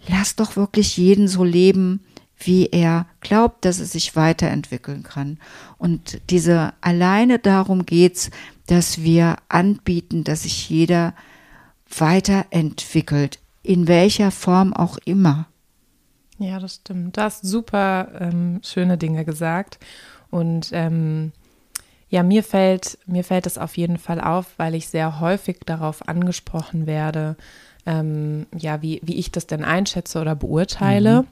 lass 0.08 0.36
doch 0.36 0.56
wirklich 0.56 0.96
jeden 0.96 1.28
so 1.28 1.44
leben, 1.44 2.00
wie 2.38 2.66
er 2.66 3.06
glaubt, 3.20 3.64
dass 3.64 3.78
es 3.78 3.92
sich 3.92 4.16
weiterentwickeln 4.16 5.02
kann. 5.02 5.38
Und 5.78 6.20
diese 6.30 6.72
alleine 6.80 7.38
darum 7.38 7.86
geht's, 7.86 8.30
dass 8.66 9.02
wir 9.02 9.36
anbieten, 9.48 10.24
dass 10.24 10.42
sich 10.42 10.68
jeder 10.68 11.14
weiterentwickelt, 11.96 13.38
in 13.62 13.86
welcher 13.86 14.30
Form 14.30 14.72
auch 14.72 14.98
immer. 15.04 15.46
Ja, 16.38 16.58
das 16.58 16.76
stimmt. 16.76 17.16
Du 17.16 17.22
hast 17.22 17.44
super 17.44 18.08
ähm, 18.18 18.60
schöne 18.62 18.98
Dinge 18.98 19.24
gesagt. 19.24 19.78
Und 20.30 20.70
ähm, 20.72 21.32
ja, 22.14 22.22
mir 22.22 22.44
fällt, 22.44 22.96
mir 23.06 23.24
fällt 23.24 23.44
es 23.44 23.58
auf 23.58 23.76
jeden 23.76 23.98
Fall 23.98 24.20
auf, 24.20 24.46
weil 24.56 24.76
ich 24.76 24.86
sehr 24.88 25.18
häufig 25.18 25.58
darauf 25.66 26.08
angesprochen 26.08 26.86
werde, 26.86 27.34
ähm, 27.86 28.46
ja, 28.56 28.82
wie, 28.82 29.00
wie 29.02 29.16
ich 29.16 29.32
das 29.32 29.48
denn 29.48 29.64
einschätze 29.64 30.20
oder 30.20 30.36
beurteile. 30.36 31.22
Mhm. 31.22 31.26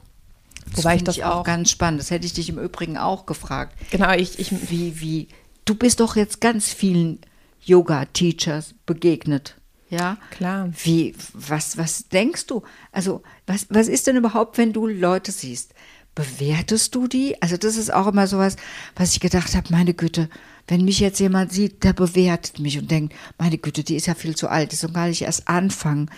Das 0.71 0.79
Wobei 0.79 0.95
ich 0.97 1.03
das 1.05 1.15
ich 1.15 1.23
auch, 1.23 1.37
auch 1.37 1.43
ganz 1.45 1.71
spannend. 1.71 2.01
Das 2.01 2.11
hätte 2.11 2.25
ich 2.25 2.33
dich 2.33 2.49
im 2.49 2.59
Übrigen 2.59 2.97
auch 2.97 3.25
gefragt. 3.25 3.77
Genau, 3.91 4.11
ich, 4.11 4.39
ich 4.39 4.69
wie, 4.69 4.99
wie, 4.99 5.29
du 5.63 5.73
bist 5.75 6.01
doch 6.01 6.17
jetzt 6.17 6.41
ganz 6.41 6.67
vielen 6.67 7.19
Yoga-Teachers 7.63 8.75
begegnet. 8.85 9.55
Ja, 9.89 10.17
klar. 10.31 10.69
Wie, 10.83 11.15
was, 11.33 11.77
was 11.77 12.09
denkst 12.09 12.47
du? 12.47 12.61
Also, 12.91 13.23
was, 13.47 13.67
was 13.69 13.87
ist 13.87 14.07
denn 14.07 14.17
überhaupt, 14.17 14.57
wenn 14.57 14.73
du 14.73 14.87
Leute 14.87 15.31
siehst? 15.31 15.73
Bewertest 16.15 16.93
du 16.93 17.07
die? 17.07 17.41
Also, 17.41 17.57
das 17.57 17.75
ist 17.75 17.93
auch 17.93 18.07
immer 18.07 18.27
sowas, 18.27 18.55
was 18.95 19.13
ich 19.13 19.19
gedacht 19.19 19.55
habe, 19.55 19.67
meine 19.71 19.93
Güte, 19.93 20.29
wenn 20.67 20.85
mich 20.85 20.99
jetzt 20.99 21.19
jemand 21.19 21.51
sieht, 21.51 21.83
der 21.83 21.93
bewertet 21.93 22.59
mich 22.59 22.77
und 22.77 22.89
denkt, 22.91 23.13
meine 23.37 23.57
Güte, 23.57 23.83
die 23.83 23.95
ist 23.95 24.05
ja 24.05 24.15
viel 24.15 24.35
zu 24.35 24.47
alt, 24.47 24.71
die 24.71 24.75
soll 24.75 24.91
gar 24.91 25.07
nicht 25.07 25.23
erst 25.23 25.47
anfangen. 25.47 26.09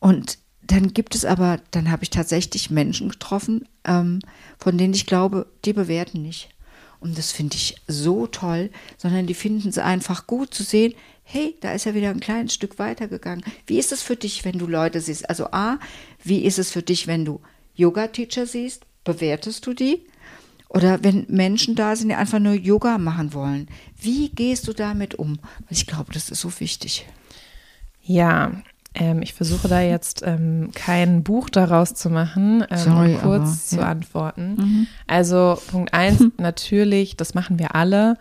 Und 0.00 0.38
dann 0.62 0.92
gibt 0.92 1.14
es 1.14 1.24
aber, 1.24 1.60
dann 1.70 1.90
habe 1.90 2.02
ich 2.02 2.10
tatsächlich 2.10 2.70
Menschen 2.70 3.08
getroffen, 3.08 3.66
ähm, 3.84 4.20
von 4.58 4.76
denen 4.76 4.94
ich 4.94 5.06
glaube, 5.06 5.46
die 5.64 5.72
bewerten 5.72 6.22
nicht. 6.22 6.50
Und 7.00 7.16
das 7.16 7.32
finde 7.32 7.56
ich 7.56 7.76
so 7.86 8.26
toll, 8.26 8.70
sondern 8.96 9.26
die 9.26 9.34
finden 9.34 9.68
es 9.68 9.78
einfach 9.78 10.26
gut 10.26 10.52
zu 10.52 10.64
sehen, 10.64 10.94
hey, 11.22 11.56
da 11.60 11.72
ist 11.72 11.86
er 11.86 11.94
wieder 11.94 12.10
ein 12.10 12.20
kleines 12.20 12.54
Stück 12.54 12.78
weitergegangen. 12.78 13.44
Wie 13.66 13.78
ist 13.78 13.92
es 13.92 14.02
für 14.02 14.16
dich, 14.16 14.44
wenn 14.44 14.58
du 14.58 14.66
Leute 14.66 15.00
siehst? 15.00 15.28
Also 15.28 15.46
A, 15.52 15.78
wie 16.24 16.44
ist 16.44 16.58
es 16.58 16.70
für 16.70 16.82
dich, 16.82 17.06
wenn 17.06 17.24
du 17.24 17.40
Yoga-Teacher 17.74 18.46
siehst? 18.46 18.84
Bewertest 19.08 19.66
du 19.66 19.72
die? 19.72 20.02
Oder 20.68 21.02
wenn 21.02 21.24
Menschen 21.28 21.74
da 21.74 21.96
sind, 21.96 22.10
die 22.10 22.14
einfach 22.14 22.38
nur 22.38 22.52
Yoga 22.52 22.98
machen 22.98 23.32
wollen. 23.32 23.68
Wie 23.98 24.28
gehst 24.28 24.68
du 24.68 24.74
damit 24.74 25.14
um? 25.14 25.38
Ich 25.70 25.86
glaube, 25.86 26.12
das 26.12 26.28
ist 26.28 26.42
so 26.42 26.60
wichtig. 26.60 27.06
Ja, 28.02 28.52
ähm, 28.94 29.22
ich 29.22 29.32
versuche 29.32 29.66
da 29.66 29.80
jetzt 29.80 30.22
ähm, 30.26 30.70
kein 30.74 31.22
Buch 31.22 31.48
daraus 31.48 31.94
zu 31.94 32.10
machen, 32.10 32.64
ähm, 32.68 32.78
Sorry, 32.78 33.14
um 33.14 33.20
kurz 33.20 33.42
aber, 33.42 33.52
zu 33.52 33.76
ja. 33.76 33.88
antworten. 33.88 34.54
Mhm. 34.56 34.86
Also 35.06 35.58
Punkt 35.68 35.94
eins, 35.94 36.22
natürlich, 36.36 37.16
das 37.16 37.32
machen 37.32 37.58
wir 37.58 37.74
alle. 37.74 38.18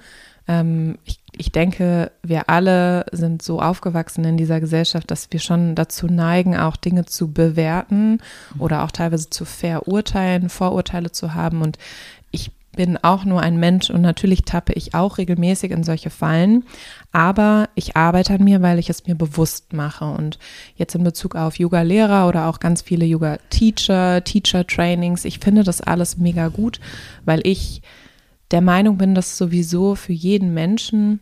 Ähm, 0.48 0.98
ich, 1.04 1.20
ich 1.38 1.52
denke, 1.52 2.12
wir 2.24 2.50
alle 2.50 3.06
sind 3.12 3.42
so 3.42 3.62
aufgewachsen 3.62 4.24
in 4.26 4.38
dieser 4.38 4.60
Gesellschaft, 4.60 5.10
dass 5.12 5.32
wir 5.32 5.40
schon 5.40 5.76
dazu 5.76 6.08
neigen, 6.08 6.58
auch 6.58 6.76
Dinge 6.76 7.06
zu 7.06 7.32
bewerten 7.32 8.20
oder 8.60 8.84
auch 8.84 8.92
teilweise 8.92 9.30
zu 9.30 9.46
verurteilen, 9.46 10.50
Vorurteile 10.50 11.12
zu 11.12 11.34
haben. 11.34 11.62
Und 11.62 11.78
ich 12.32 12.52
bin 12.76 12.98
auch 12.98 13.26
nur 13.26 13.42
ein 13.42 13.60
Mensch 13.60 13.90
und 13.90 14.02
natürlich 14.02 14.44
tappe 14.44 14.74
ich 14.74 14.94
auch 14.94 15.18
regelmäßig 15.18 15.72
in 15.72 15.84
solche 15.84 16.10
Fallen, 16.10 16.64
aber 17.12 17.70
ich 17.76 17.98
arbeite 17.98 18.36
an 18.36 18.44
mir, 18.44 18.62
weil 18.62 18.78
ich 18.78 18.90
es 18.90 19.08
mir 19.08 19.16
bewusst 19.16 19.74
mache 19.74 20.06
und 20.06 20.38
jetzt 20.76 20.94
in 20.94 21.04
Bezug 21.04 21.36
auf 21.36 21.58
Yoga-Lehrer 21.58 22.28
oder 22.28 22.48
auch 22.48 22.60
ganz 22.60 22.84
viele 22.84 23.06
Yoga-Teacher, 23.06 24.24
Teacher-Trainings, 24.24 25.26
ich 25.26 25.40
finde 25.40 25.64
das 25.64 25.82
alles 25.82 26.18
mega 26.18 26.50
gut, 26.50 26.80
weil 27.26 27.42
ich 27.46 27.82
der 28.52 28.62
Meinung 28.62 28.98
bin, 28.98 29.16
dass 29.16 29.38
sowieso 29.38 29.96
für 29.96 30.14
jeden 30.14 30.54
Menschen 30.54 31.20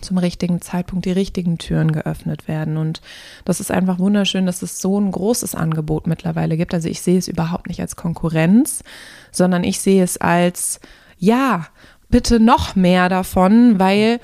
zum 0.00 0.18
richtigen 0.18 0.60
Zeitpunkt 0.60 1.04
die 1.04 1.12
richtigen 1.12 1.58
Türen 1.58 1.92
geöffnet 1.92 2.48
werden. 2.48 2.76
Und 2.76 3.00
das 3.44 3.60
ist 3.60 3.70
einfach 3.70 3.98
wunderschön, 3.98 4.46
dass 4.46 4.62
es 4.62 4.80
so 4.80 4.98
ein 5.00 5.10
großes 5.10 5.54
Angebot 5.54 6.06
mittlerweile 6.06 6.56
gibt. 6.56 6.74
Also 6.74 6.88
ich 6.88 7.00
sehe 7.00 7.18
es 7.18 7.28
überhaupt 7.28 7.68
nicht 7.68 7.80
als 7.80 7.96
Konkurrenz, 7.96 8.82
sondern 9.32 9.64
ich 9.64 9.80
sehe 9.80 10.02
es 10.02 10.16
als, 10.18 10.80
ja, 11.18 11.66
bitte 12.08 12.40
noch 12.40 12.74
mehr 12.76 13.08
davon, 13.08 13.78
weil 13.78 14.20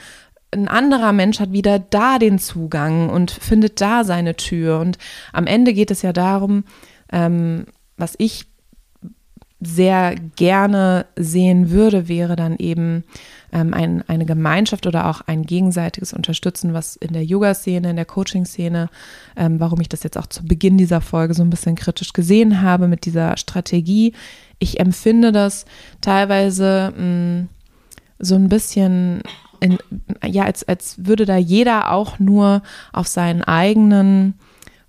ein 0.51 0.69
anderer 0.69 1.13
Mensch 1.13 1.41
hat 1.41 1.53
wieder 1.53 1.79
da 1.79 2.19
den 2.19 2.39
Zugang 2.39 3.11
und 3.11 3.31
findet 3.31 3.81
da 3.81 4.05
seine 4.05 4.37
Tür. 4.37 4.81
Und 4.81 4.99
am 5.33 5.47
Ende 5.47 5.75
geht 5.75 5.91
es 5.91 6.03
ja 6.03 6.13
darum, 6.13 6.65
ähm, 7.13 7.67
was 7.97 8.15
ich 8.19 8.47
sehr 9.61 10.15
gerne 10.37 11.07
sehen 11.17 11.71
würde, 11.71 12.09
wäre 12.09 12.37
dann 12.37 12.57
eben 12.57 13.05
ähm, 13.55 13.73
ein, 13.73 14.05
eine 14.09 14.27
Gemeinschaft 14.27 14.87
oder 14.87 15.09
auch 15.09 15.23
ein 15.23 15.45
gegenseitiges 15.45 16.13
Unterstützen, 16.13 16.75
was 16.75 16.97
in 16.97 17.13
der 17.13 17.25
Yoga-Szene, 17.25 17.91
in 17.91 17.97
der 17.97 18.05
Coaching-Szene, 18.05 18.91
ähm, 19.37 19.61
warum 19.61 19.81
ich 19.81 19.89
das 19.89 20.03
jetzt 20.03 20.19
auch 20.19 20.27
zu 20.27 20.45
Beginn 20.45 20.77
dieser 20.77 21.01
Folge 21.01 21.35
so 21.35 21.43
ein 21.43 21.51
bisschen 21.51 21.77
kritisch 21.77 22.13
gesehen 22.13 22.61
habe 22.61 22.89
mit 22.89 23.07
dieser 23.07 23.37
Strategie. 23.37 24.13
Ich 24.59 24.81
empfinde 24.81 25.33
das 25.33 25.65
teilweise 26.01 26.93
mh, 26.97 27.03
mm, 27.03 27.49
so 28.19 28.35
ein 28.35 28.49
bisschen 28.49 29.23
in, 29.61 29.79
ja, 30.25 30.45
als, 30.45 30.67
als 30.67 31.07
würde 31.07 31.25
da 31.25 31.37
jeder 31.37 31.93
auch 31.93 32.19
nur 32.19 32.63
auf 32.93 33.07
seinen 33.07 33.43
eigenen 33.43 34.35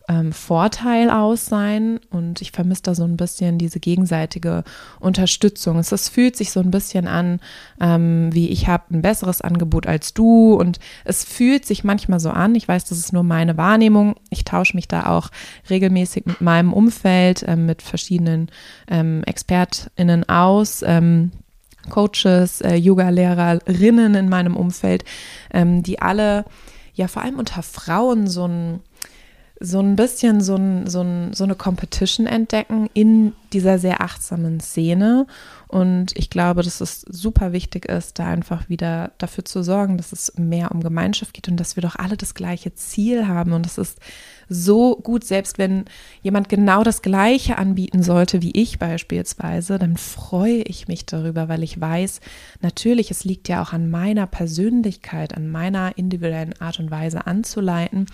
ähm, 0.08 0.32
Vorteil 0.32 1.10
aus 1.10 1.46
sein 1.46 2.00
und 2.10 2.42
ich 2.42 2.52
vermisse 2.52 2.84
da 2.84 2.96
so 2.96 3.04
ein 3.04 3.18
bisschen 3.18 3.58
diese 3.58 3.80
gegenseitige 3.80 4.64
Unterstützung. 5.00 5.78
Es, 5.80 5.92
es 5.92 6.10
fühlt 6.10 6.36
sich 6.36 6.52
so 6.52 6.60
ein 6.60 6.72
bisschen 6.72 7.08
an, 7.08 7.40
ähm, 7.80 8.30
wie 8.34 8.50
ich 8.50 8.68
habe 8.68 8.84
ein 8.94 9.02
besseres 9.02 9.42
Angebot 9.42 9.88
als 9.88 10.14
du 10.14 10.54
und 10.54 10.80
es 11.04 11.24
fühlt 11.24 11.66
sich 11.66 11.84
manchmal 11.84 12.20
so 12.20 12.30
an. 12.30 12.56
Ich 12.56 12.68
weiß, 12.68 12.86
das 12.86 13.00
ist 13.00 13.14
nur 13.14 13.24
meine 13.24 13.58
Wahrnehmung. 13.58 14.16
Ich 14.30 14.46
tausche 14.46 14.76
mich 14.76 14.88
da 14.88 15.08
auch 15.08 15.30
regelmäßig 15.70 16.26
mit 16.26 16.42
meinem 16.42 16.74
Umfeld, 16.74 17.44
ähm, 17.48 17.66
mit 17.66 17.82
verschiedenen 17.82 18.50
ähm, 18.88 19.24
ExpertInnen 19.26 20.30
aus. 20.30 20.84
Ähm, 20.86 21.32
Coaches, 21.90 22.62
äh, 22.62 22.76
Yoga-Lehrerinnen 22.76 24.16
in 24.16 24.28
meinem 24.28 24.58
Umfeld, 24.58 25.06
ähm, 25.54 25.84
die 25.84 26.02
alle 26.02 26.46
ja 26.96 27.08
vor 27.08 27.22
allem 27.22 27.38
unter 27.38 27.62
Frauen 27.62 28.28
so 28.28 28.48
ein 28.48 28.80
so 29.66 29.80
ein 29.80 29.96
bisschen 29.96 30.42
so, 30.42 30.56
ein, 30.56 30.88
so, 30.88 31.02
ein, 31.02 31.34
so 31.34 31.44
eine 31.44 31.56
Competition 31.56 32.28
entdecken 32.28 32.90
in 32.94 33.34
dieser 33.54 33.80
sehr 33.80 34.02
achtsamen 34.02 34.60
Szene. 34.60 35.28
Und 35.68 36.18
ich 36.18 36.30
glaube, 36.30 36.62
dass 36.62 36.82
es 36.82 37.02
super 37.02 37.52
wichtig 37.52 37.86
ist, 37.86 38.20
da 38.20 38.28
einfach 38.28 38.70
wieder 38.70 39.12
dafür 39.18 39.44
zu 39.46 39.64
sorgen, 39.64 39.98
dass 39.98 40.12
es 40.12 40.34
mehr 40.38 40.72
um 40.72 40.82
Gemeinschaft 40.82 41.34
geht 41.34 41.48
und 41.48 41.58
dass 41.58 41.76
wir 41.76 41.82
doch 41.82 41.96
alle 41.96 42.18
das 42.18 42.36
gleiche 42.36 42.74
Ziel 42.76 43.28
haben. 43.28 43.54
Und 43.54 43.66
das 43.66 43.78
ist 43.78 44.00
so 44.50 44.96
gut, 44.96 45.24
selbst 45.24 45.58
wenn 45.58 45.86
jemand 46.22 46.50
genau 46.50 46.84
das 46.84 47.02
Gleiche 47.02 47.58
anbieten 47.58 48.04
sollte 48.04 48.42
wie 48.42 48.52
ich 48.52 48.80
beispielsweise, 48.80 49.80
dann 49.80 49.98
freue 49.98 50.62
ich 50.64 50.88
mich 50.88 51.06
darüber, 51.06 51.50
weil 51.50 51.64
ich 51.64 51.80
weiß, 51.80 52.20
natürlich, 52.62 53.12
es 53.12 53.24
liegt 53.24 53.48
ja 53.48 53.62
auch 53.62 53.74
an 53.74 53.90
meiner 53.90 54.28
Persönlichkeit, 54.28 55.36
an 55.36 55.50
meiner 55.50 55.98
individuellen 55.98 56.60
Art 56.60 56.80
und 56.80 56.92
Weise 56.92 57.28
anzuleiten. 57.28 58.06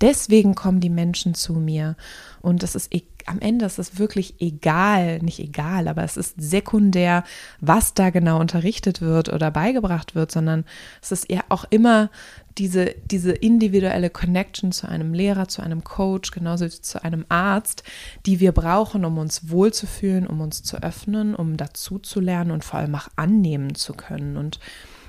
Deswegen 0.00 0.54
kommen 0.54 0.80
die 0.80 0.90
Menschen 0.90 1.34
zu 1.34 1.54
mir 1.54 1.96
und 2.40 2.62
es 2.62 2.74
ist 2.74 2.92
egal 2.92 3.13
am 3.26 3.40
Ende 3.40 3.64
ist 3.64 3.78
es 3.78 3.98
wirklich 3.98 4.40
egal, 4.40 5.18
nicht 5.20 5.38
egal, 5.38 5.88
aber 5.88 6.04
es 6.04 6.16
ist 6.16 6.34
sekundär, 6.38 7.24
was 7.60 7.94
da 7.94 8.10
genau 8.10 8.40
unterrichtet 8.40 9.00
wird 9.00 9.32
oder 9.32 9.50
beigebracht 9.50 10.14
wird, 10.14 10.30
sondern 10.30 10.64
es 11.02 11.12
ist 11.12 11.30
eher 11.30 11.44
auch 11.48 11.64
immer 11.70 12.10
diese, 12.58 12.94
diese 13.06 13.32
individuelle 13.32 14.10
Connection 14.10 14.72
zu 14.72 14.88
einem 14.88 15.14
Lehrer, 15.14 15.48
zu 15.48 15.62
einem 15.62 15.82
Coach, 15.84 16.30
genauso 16.30 16.68
zu 16.68 17.02
einem 17.02 17.24
Arzt, 17.28 17.82
die 18.26 18.40
wir 18.40 18.52
brauchen, 18.52 19.04
um 19.04 19.18
uns 19.18 19.50
wohlzufühlen, 19.50 20.26
um 20.26 20.40
uns 20.40 20.62
zu 20.62 20.82
öffnen, 20.82 21.34
um 21.34 21.56
dazu 21.56 21.98
zu 21.98 22.20
lernen 22.20 22.50
und 22.50 22.64
vor 22.64 22.80
allem 22.80 22.94
auch 22.94 23.08
annehmen 23.16 23.74
zu 23.74 23.94
können. 23.94 24.36
Und 24.36 24.60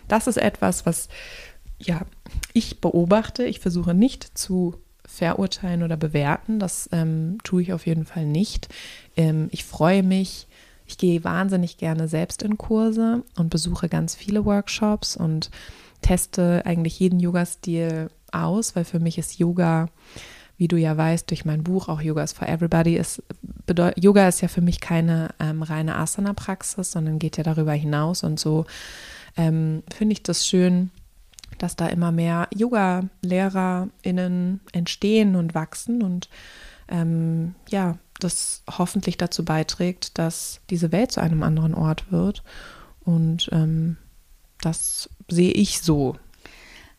das 0.08 0.28
ist 0.28 0.38
etwas, 0.38 0.86
was 0.86 1.08
ja, 1.78 2.02
ich 2.54 2.82
beobachte. 2.82 3.44
Ich 3.46 3.60
versuche 3.60 3.94
nicht 3.94 4.38
zu 4.38 4.76
verurteilen 5.16 5.84
oder 5.84 5.98
bewerten. 5.98 6.60
Das 6.60 6.90
ähm, 6.92 7.38
tue 7.44 7.62
ich 7.62 7.74
auf 7.74 7.86
jeden 7.86 8.06
Fall 8.06 8.26
nicht. 8.26 8.70
Ähm, 9.16 9.48
ich 9.52 9.66
freue 9.66 10.04
mich. 10.04 10.48
Ich 10.88 10.98
gehe 10.98 11.24
wahnsinnig 11.24 11.78
gerne 11.78 12.08
selbst 12.08 12.44
in 12.44 12.58
Kurse 12.58 13.24
und 13.38 13.50
besuche 13.50 13.90
ganz 13.90 14.14
viele 14.14 14.46
Workshops 14.46 15.18
und 15.18 15.50
teste 16.02 16.62
eigentlich 16.66 17.00
jeden 17.00 17.20
Yoga-Stil 17.20 18.10
aus, 18.32 18.76
weil 18.76 18.86
für 18.86 19.00
mich 19.00 19.18
ist 19.18 19.40
Yoga, 19.40 19.90
wie 20.58 20.68
du 20.68 20.78
ja 20.78 20.96
weißt, 20.96 21.30
durch 21.32 21.44
mein 21.46 21.64
Buch, 21.64 21.90
auch 21.90 22.02
Yoga 22.02 22.24
is 22.24 22.34
for 22.34 22.48
Everybody, 22.48 22.98
ist, 22.98 23.24
Yoga 23.96 24.28
ist 24.28 24.42
ja 24.42 24.48
für 24.48 24.62
mich 24.62 24.80
keine 24.80 25.30
ähm, 25.40 25.64
reine 25.64 25.96
Asana-Praxis, 25.96 26.92
sondern 26.92 27.18
geht 27.18 27.38
ja 27.38 27.44
darüber 27.44 27.74
hinaus. 27.74 28.24
Und 28.24 28.40
so 28.40 28.66
ähm, 29.38 29.82
finde 29.92 30.14
ich 30.14 30.22
das 30.22 30.46
schön, 30.46 30.92
dass 31.58 31.76
da 31.76 31.88
immer 31.88 32.12
mehr 32.12 32.48
Yoga-LehrerInnen 32.54 34.60
entstehen 34.72 35.36
und 35.36 35.56
wachsen. 35.56 36.04
Und 36.04 36.30
ähm, 36.88 37.56
ja, 37.70 37.98
das 38.20 38.64
hoffentlich 38.70 39.18
dazu 39.18 39.44
beiträgt, 39.44 40.18
dass 40.18 40.62
diese 40.70 40.92
Welt 40.92 41.12
zu 41.12 41.22
einem 41.22 41.44
anderen 41.44 41.74
Ort 41.74 42.12
wird. 42.12 42.44
Und 43.04 43.50
ähm, 43.52 43.98
das 44.62 45.10
sehe 45.30 45.52
ich 45.52 45.82
so. 45.82 46.16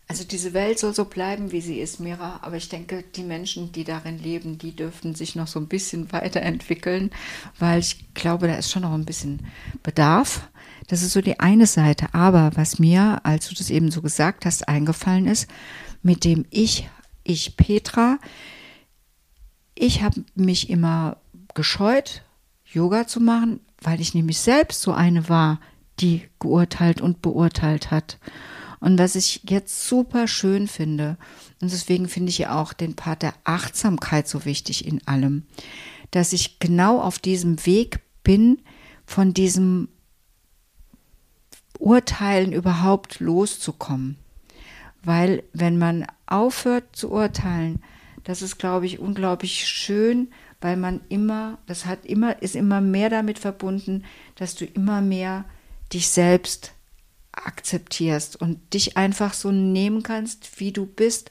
Also 0.09 0.23
diese 0.23 0.53
Welt 0.53 0.79
soll 0.79 0.95
so 0.95 1.05
bleiben, 1.05 1.51
wie 1.51 1.61
sie 1.61 1.81
ist, 1.81 1.99
Mira. 1.99 2.39
Aber 2.43 2.57
ich 2.57 2.69
denke, 2.69 3.03
die 3.03 3.25
Menschen, 3.25 3.73
die 3.73 3.83
darin 3.83 4.19
leben, 4.19 4.57
die 4.57 4.75
dürften 4.75 5.17
sich 5.17 5.35
noch 5.35 5.49
so 5.49 5.59
ein 5.59 5.67
bisschen 5.67 6.13
weiterentwickeln, 6.13 7.11
weil 7.59 7.81
ich 7.81 8.15
glaube, 8.15 8.47
da 8.47 8.55
ist 8.55 8.71
schon 8.71 8.83
noch 8.83 8.93
ein 8.93 9.05
bisschen 9.05 9.47
Bedarf. 9.83 10.49
Das 10.87 11.03
ist 11.03 11.13
so 11.13 11.21
die 11.21 11.41
eine 11.41 11.67
Seite. 11.67 12.15
Aber 12.15 12.53
was 12.55 12.79
mir, 12.79 13.21
als 13.25 13.49
du 13.49 13.55
das 13.57 13.71
eben 13.71 13.91
so 13.91 14.01
gesagt 14.01 14.45
hast, 14.45 14.69
eingefallen 14.69 15.27
ist, 15.27 15.49
mit 16.03 16.25
dem 16.25 16.45
ich, 16.51 16.89
ich 17.25 17.57
Petra, 17.57 18.19
ich 19.75 20.03
habe 20.03 20.25
mich 20.37 20.71
immer 20.71 21.17
gescheut, 21.55 22.23
Yoga 22.65 23.09
zu 23.09 23.21
machen, 23.21 23.61
weil 23.83 24.01
ich 24.01 24.15
nämlich 24.15 24.39
selbst 24.39 24.83
so 24.83 24.93
eine 24.93 25.29
war, 25.29 25.61
die 25.99 26.29
geurteilt 26.39 27.01
und 27.01 27.23
beurteilt 27.23 27.91
hat. 27.91 28.19
Und 28.81 28.99
was 28.99 29.15
ich 29.15 29.43
jetzt 29.49 29.87
super 29.89 30.29
schön 30.29 30.69
finde, 30.69 31.17
und 31.61 31.73
deswegen 31.73 32.09
finde 32.09 32.31
ich 32.31 32.39
ja 32.39 32.61
auch 32.61 32.73
den 32.73 32.95
Part 32.95 33.23
der 33.23 33.35
Achtsamkeit 33.45 34.29
so 34.29 34.45
wichtig 34.45 34.87
in 34.87 35.07
allem, 35.07 35.45
dass 36.11 36.33
ich 36.33 36.59
genau 36.59 37.01
auf 37.01 37.19
diesem 37.19 37.65
Weg 37.67 38.01
bin, 38.23 38.63
von 39.07 39.33
diesem 39.33 39.89
Urteilen 41.79 42.53
überhaupt 42.53 43.21
loszukommen. 43.21 44.17
Weil 45.03 45.43
wenn 45.53 45.79
man 45.79 46.07
aufhört 46.27 46.97
zu 46.97 47.11
urteilen, 47.11 47.83
das 48.25 48.43
ist, 48.43 48.59
glaube 48.59 48.87
ich, 48.87 48.99
unglaublich 48.99 49.69
schön, 49.69 50.29
weil 50.61 50.77
man 50.77 51.01
immer, 51.09 51.59
das 51.67 51.87
hat 51.87 52.05
immer, 52.05 52.43
ist 52.43 52.57
immer 52.57 52.81
mehr 52.81 53.09
damit 53.09 53.39
verbunden, 53.39 54.05
dass 54.35 54.57
du 54.57 54.65
immer 54.65 55.01
mehr 55.01 55.45
dich 55.93 56.09
selbst 56.09 56.73
akzeptierst 57.37 58.37
und 58.37 58.73
dich 58.75 58.97
einfach 58.97 59.35
so 59.35 59.53
nehmen 59.53 60.03
kannst, 60.03 60.61
wie 60.61 60.73
du 60.73 60.87
bist. 60.87 61.31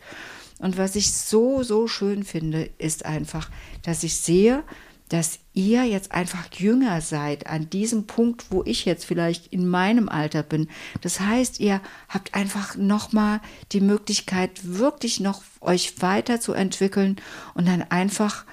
Und 0.59 0.77
was 0.77 0.95
ich 0.95 1.12
so, 1.12 1.63
so 1.63 1.88
schön 1.88 2.24
finde, 2.24 2.69
ist 2.77 3.05
einfach, 3.05 3.50
dass 3.83 4.03
ich 4.03 4.15
sehe, 4.15 4.63
dass 5.09 5.39
ihr 5.53 5.83
jetzt 5.83 6.12
einfach 6.12 6.51
jünger 6.53 7.00
seid 7.01 7.47
an 7.47 7.69
diesem 7.69 8.07
Punkt, 8.07 8.45
wo 8.50 8.63
ich 8.63 8.85
jetzt 8.85 9.05
vielleicht 9.05 9.47
in 9.47 9.67
meinem 9.67 10.09
Alter 10.09 10.41
bin. 10.41 10.67
Das 11.01 11.19
heißt, 11.19 11.59
ihr 11.59 11.81
habt 12.09 12.33
einfach 12.33 12.75
noch 12.75 13.12
mal 13.12 13.41
die 13.71 13.81
Möglichkeit 13.81 14.62
wirklich 14.63 15.19
noch 15.19 15.43
euch 15.62 16.01
weiterzuentwickeln 16.01 17.17
und 17.53 17.67
dann 17.67 17.83
einfach 17.83 18.45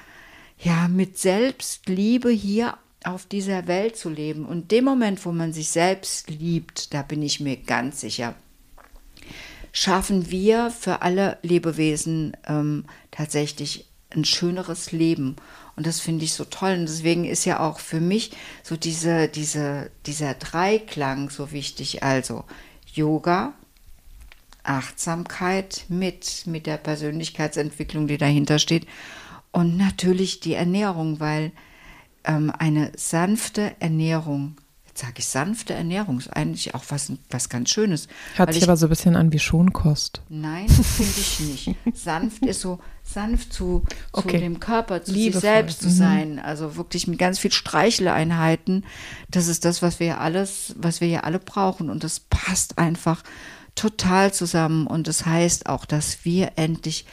ja 0.59 0.88
mit 0.88 1.18
Selbstliebe 1.18 2.30
hier 2.30 2.76
auf 3.04 3.26
dieser 3.26 3.66
Welt 3.66 3.97
zu 3.97 4.11
leben. 4.11 4.44
Und 4.44 4.71
dem 4.71 4.85
Moment, 4.85 5.25
wo 5.25 5.32
man 5.32 5.52
sich 5.52 5.68
selbst 5.68 6.30
liebt, 6.30 6.94
da 6.94 7.02
bin 7.02 7.23
ich 7.23 7.40
mir 7.40 7.56
ganz 7.56 8.00
sicher, 8.00 8.35
schaffen 9.73 10.30
wir 10.30 10.71
für 10.71 11.02
alle 11.02 11.38
Lebewesen 11.42 12.37
ähm, 12.47 12.85
tatsächlich 13.11 13.87
ein 14.11 14.25
schöneres 14.25 14.92
Leben. 14.92 15.37
Und 15.76 15.87
das 15.87 16.00
finde 16.00 16.25
ich 16.25 16.35
so 16.35 16.44
toll. 16.44 16.73
Und 16.73 16.82
deswegen 16.82 17.25
ist 17.25 17.44
ja 17.44 17.61
auch 17.61 17.78
für 17.78 18.00
mich 18.00 18.32
so 18.62 18.76
diese, 18.76 19.28
diese, 19.28 19.90
dieser 20.06 20.35
Dreiklang 20.35 21.30
so 21.30 21.50
wichtig. 21.52 22.02
Also 22.02 22.44
Yoga, 22.92 23.54
Achtsamkeit 24.64 25.87
mit, 25.88 26.47
mit 26.47 26.66
der 26.66 26.76
Persönlichkeitsentwicklung, 26.76 28.06
die 28.06 28.18
dahinter 28.18 28.59
steht. 28.59 28.87
Und 29.50 29.76
natürlich 29.76 30.40
die 30.40 30.54
Ernährung, 30.54 31.21
weil 31.21 31.52
ähm, 32.25 32.52
eine 32.57 32.93
sanfte 32.97 33.75
Ernährung, 33.81 34.57
jetzt 34.87 35.00
sage 35.00 35.14
ich 35.19 35.26
sanfte 35.26 35.75
Ernährung, 35.75 36.19
ist 36.19 36.29
eigentlich 36.29 36.75
auch 36.75 36.85
was, 36.88 37.12
was 37.31 37.49
ganz 37.49 37.71
Schönes. 37.71 38.09
Hört 38.35 38.52
sich 38.52 38.62
ich, 38.62 38.69
aber 38.69 38.76
so 38.76 38.87
ein 38.87 38.91
bisschen 38.91 39.17
an 39.17 39.33
wie 39.33 39.38
Schonkost. 39.38 40.23
Nein, 40.29 40.69
finde 40.69 41.12
ich 41.19 41.41
nicht. 41.41 41.76
Sanft 41.95 42.45
ist 42.45 42.61
so 42.61 42.79
sanft 43.02 43.52
zu, 43.52 43.85
zu 44.13 44.19
okay. 44.19 44.39
dem 44.39 44.61
Körper, 44.61 45.02
zu 45.02 45.13
Liebevoll. 45.13 45.41
sich 45.41 45.41
selbst 45.41 45.80
zu 45.80 45.89
mhm. 45.89 45.93
sein. 45.93 46.39
Also 46.39 46.76
wirklich 46.76 47.06
mit 47.06 47.19
ganz 47.19 47.39
viel 47.39 47.52
Streicheleinheiten. 47.52 48.85
Das 49.30 49.49
ist 49.49 49.65
das, 49.65 49.82
was 49.82 50.00
wir 50.00 50.06
ja 50.06 50.19
alles, 50.19 50.75
was 50.78 51.00
wir 51.00 51.08
ja 51.08 51.21
alle 51.21 51.39
brauchen. 51.39 51.91
Und 51.91 52.04
das 52.04 52.21
passt 52.21 52.78
einfach 52.78 53.23
total 53.75 54.32
zusammen. 54.32 54.87
Und 54.87 55.08
das 55.08 55.26
heißt 55.26 55.67
auch, 55.67 55.85
dass 55.85 56.25
wir 56.25 56.52
endlich 56.56 57.06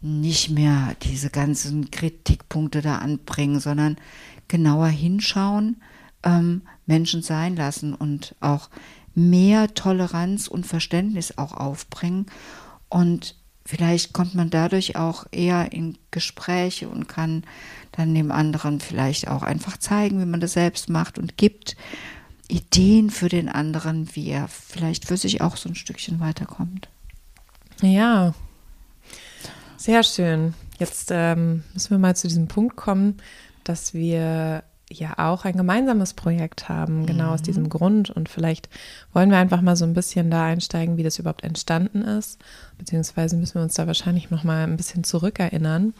nicht 0.00 0.50
mehr 0.50 0.94
diese 1.02 1.30
ganzen 1.30 1.90
Kritikpunkte 1.90 2.82
da 2.82 2.98
anbringen, 2.98 3.60
sondern 3.60 3.96
genauer 4.46 4.88
hinschauen, 4.88 5.76
ähm, 6.22 6.62
Menschen 6.86 7.22
sein 7.22 7.56
lassen 7.56 7.94
und 7.94 8.34
auch 8.40 8.70
mehr 9.14 9.74
Toleranz 9.74 10.48
und 10.48 10.66
Verständnis 10.66 11.36
auch 11.36 11.52
aufbringen. 11.52 12.26
Und 12.88 13.34
vielleicht 13.66 14.12
kommt 14.12 14.34
man 14.34 14.50
dadurch 14.50 14.96
auch 14.96 15.26
eher 15.32 15.72
in 15.72 15.98
Gespräche 16.10 16.88
und 16.88 17.08
kann 17.08 17.42
dann 17.92 18.14
dem 18.14 18.30
anderen 18.30 18.80
vielleicht 18.80 19.28
auch 19.28 19.42
einfach 19.42 19.76
zeigen, 19.76 20.20
wie 20.20 20.26
man 20.26 20.40
das 20.40 20.52
selbst 20.52 20.88
macht 20.88 21.18
und 21.18 21.36
gibt 21.36 21.76
Ideen 22.48 23.10
für 23.10 23.28
den 23.28 23.48
anderen, 23.48 24.08
wie 24.14 24.28
er 24.28 24.48
vielleicht 24.48 25.06
für 25.06 25.16
sich 25.16 25.40
auch 25.42 25.56
so 25.56 25.68
ein 25.68 25.74
Stückchen 25.74 26.20
weiterkommt. 26.20 26.88
Ja, 27.82 28.34
sehr 29.78 30.02
schön. 30.02 30.54
Jetzt 30.78 31.10
ähm, 31.12 31.64
müssen 31.72 31.90
wir 31.90 31.98
mal 31.98 32.16
zu 32.16 32.28
diesem 32.28 32.48
Punkt 32.48 32.76
kommen, 32.76 33.16
dass 33.64 33.94
wir 33.94 34.62
ja 34.90 35.14
auch 35.18 35.44
ein 35.44 35.56
gemeinsames 35.56 36.14
Projekt 36.14 36.68
haben, 36.68 37.06
genau 37.06 37.26
mhm. 37.26 37.30
aus 37.30 37.42
diesem 37.42 37.68
Grund. 37.68 38.10
Und 38.10 38.28
vielleicht 38.28 38.68
wollen 39.12 39.30
wir 39.30 39.38
einfach 39.38 39.60
mal 39.60 39.76
so 39.76 39.84
ein 39.84 39.94
bisschen 39.94 40.30
da 40.30 40.44
einsteigen, 40.44 40.96
wie 40.96 41.02
das 41.02 41.18
überhaupt 41.18 41.44
entstanden 41.44 42.02
ist. 42.02 42.40
Beziehungsweise 42.78 43.36
müssen 43.36 43.56
wir 43.56 43.62
uns 43.62 43.74
da 43.74 43.86
wahrscheinlich 43.86 44.30
noch 44.30 44.44
mal 44.44 44.64
ein 44.64 44.76
bisschen 44.76 45.04
zurückerinnern. 45.04 45.94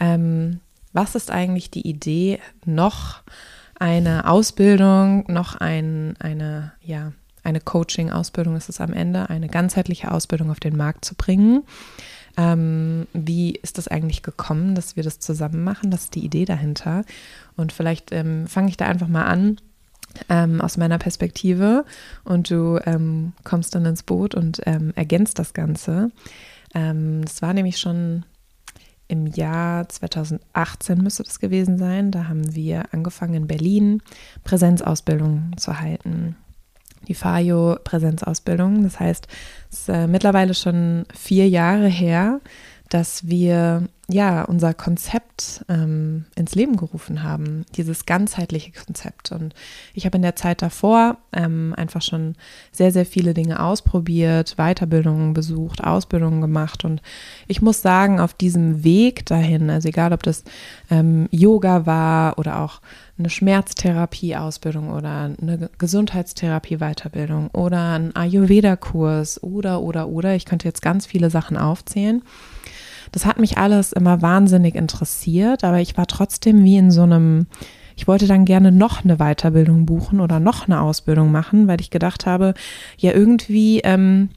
Ähm, 0.00 0.60
was 0.92 1.14
ist 1.14 1.30
eigentlich 1.30 1.70
die 1.70 1.86
Idee, 1.86 2.38
noch 2.64 3.22
eine 3.78 4.28
Ausbildung, 4.28 5.24
noch 5.28 5.56
ein, 5.56 6.16
eine, 6.18 6.72
ja, 6.82 7.12
eine 7.42 7.60
Coaching-Ausbildung 7.60 8.56
ist 8.56 8.68
es 8.68 8.80
am 8.80 8.92
Ende, 8.92 9.28
eine 9.28 9.48
ganzheitliche 9.48 10.10
Ausbildung 10.12 10.50
auf 10.50 10.60
den 10.60 10.76
Markt 10.76 11.04
zu 11.04 11.14
bringen? 11.14 11.64
Ähm, 12.36 13.06
wie 13.12 13.52
ist 13.52 13.78
das 13.78 13.88
eigentlich 13.88 14.22
gekommen, 14.22 14.74
dass 14.74 14.96
wir 14.96 15.02
das 15.02 15.18
zusammen 15.18 15.64
machen? 15.64 15.90
Das 15.90 16.04
ist 16.04 16.14
die 16.14 16.24
Idee 16.24 16.44
dahinter. 16.44 17.04
Und 17.56 17.72
vielleicht 17.72 18.12
ähm, 18.12 18.46
fange 18.46 18.68
ich 18.68 18.76
da 18.76 18.86
einfach 18.86 19.08
mal 19.08 19.24
an. 19.24 19.58
Ähm, 20.28 20.60
aus 20.60 20.76
meiner 20.76 20.98
Perspektive 20.98 21.86
und 22.24 22.50
du 22.50 22.78
ähm, 22.84 23.32
kommst 23.44 23.74
dann 23.74 23.86
ins 23.86 24.02
Boot 24.02 24.34
und 24.34 24.60
ähm, 24.66 24.92
ergänzt 24.94 25.38
das 25.38 25.54
Ganze. 25.54 26.10
Ähm, 26.74 27.24
das 27.24 27.40
war 27.40 27.54
nämlich 27.54 27.78
schon 27.78 28.26
im 29.08 29.26
Jahr 29.26 29.88
2018 29.88 30.98
müsste 30.98 31.22
das 31.22 31.40
gewesen 31.40 31.78
sein. 31.78 32.10
Da 32.10 32.28
haben 32.28 32.54
wir 32.54 32.92
angefangen 32.92 33.34
in 33.34 33.46
Berlin 33.46 34.02
Präsenzausbildung 34.44 35.52
zu 35.56 35.80
halten 35.80 36.36
die 37.08 37.14
FAJO-Präsenzausbildung. 37.14 38.82
Das 38.82 39.00
heißt, 39.00 39.26
es 39.70 39.78
ist 39.80 39.88
äh, 39.88 40.06
mittlerweile 40.06 40.54
schon 40.54 41.04
vier 41.14 41.48
Jahre 41.48 41.88
her, 41.88 42.40
dass 42.88 43.26
wir 43.26 43.88
ja 44.12 44.42
unser 44.42 44.74
Konzept 44.74 45.64
ähm, 45.68 46.26
ins 46.34 46.54
Leben 46.54 46.76
gerufen 46.76 47.22
haben, 47.22 47.64
dieses 47.76 48.06
ganzheitliche 48.06 48.72
Konzept. 48.72 49.32
Und 49.32 49.54
ich 49.94 50.06
habe 50.06 50.16
in 50.16 50.22
der 50.22 50.36
Zeit 50.36 50.62
davor 50.62 51.18
ähm, 51.32 51.74
einfach 51.76 52.02
schon 52.02 52.34
sehr, 52.70 52.92
sehr 52.92 53.06
viele 53.06 53.34
Dinge 53.34 53.60
ausprobiert, 53.62 54.56
Weiterbildungen 54.56 55.32
besucht, 55.32 55.82
Ausbildungen 55.82 56.40
gemacht. 56.40 56.84
Und 56.84 57.02
ich 57.48 57.62
muss 57.62 57.82
sagen, 57.82 58.20
auf 58.20 58.34
diesem 58.34 58.84
Weg 58.84 59.26
dahin, 59.26 59.70
also 59.70 59.88
egal 59.88 60.12
ob 60.12 60.22
das 60.22 60.44
ähm, 60.90 61.28
Yoga 61.30 61.86
war 61.86 62.38
oder 62.38 62.60
auch 62.60 62.80
eine 63.18 63.30
Schmerztherapie-Ausbildung 63.30 64.90
oder 64.90 65.30
eine 65.40 65.70
Gesundheitstherapie-Weiterbildung 65.78 67.50
oder 67.50 67.92
ein 67.98 68.16
Ayurveda-Kurs 68.16 69.42
oder, 69.42 69.80
oder, 69.80 70.08
oder. 70.08 70.34
Ich 70.34 70.44
könnte 70.44 70.66
jetzt 70.66 70.82
ganz 70.82 71.06
viele 71.06 71.30
Sachen 71.30 71.56
aufzählen. 71.56 72.22
Das 73.12 73.26
hat 73.26 73.38
mich 73.38 73.58
alles 73.58 73.92
immer 73.92 74.22
wahnsinnig 74.22 74.74
interessiert, 74.74 75.64
aber 75.64 75.80
ich 75.80 75.96
war 75.96 76.06
trotzdem 76.06 76.64
wie 76.64 76.78
in 76.78 76.90
so 76.90 77.02
einem, 77.02 77.46
ich 77.94 78.08
wollte 78.08 78.26
dann 78.26 78.44
gerne 78.44 78.72
noch 78.72 79.04
eine 79.04 79.18
Weiterbildung 79.18 79.86
buchen 79.86 80.20
oder 80.20 80.40
noch 80.40 80.66
eine 80.66 80.80
Ausbildung 80.80 81.30
machen, 81.30 81.68
weil 81.68 81.80
ich 81.80 81.90
gedacht 81.90 82.26
habe, 82.26 82.54
ja 82.98 83.12
irgendwie, 83.12 83.80
ähm, 83.80 84.30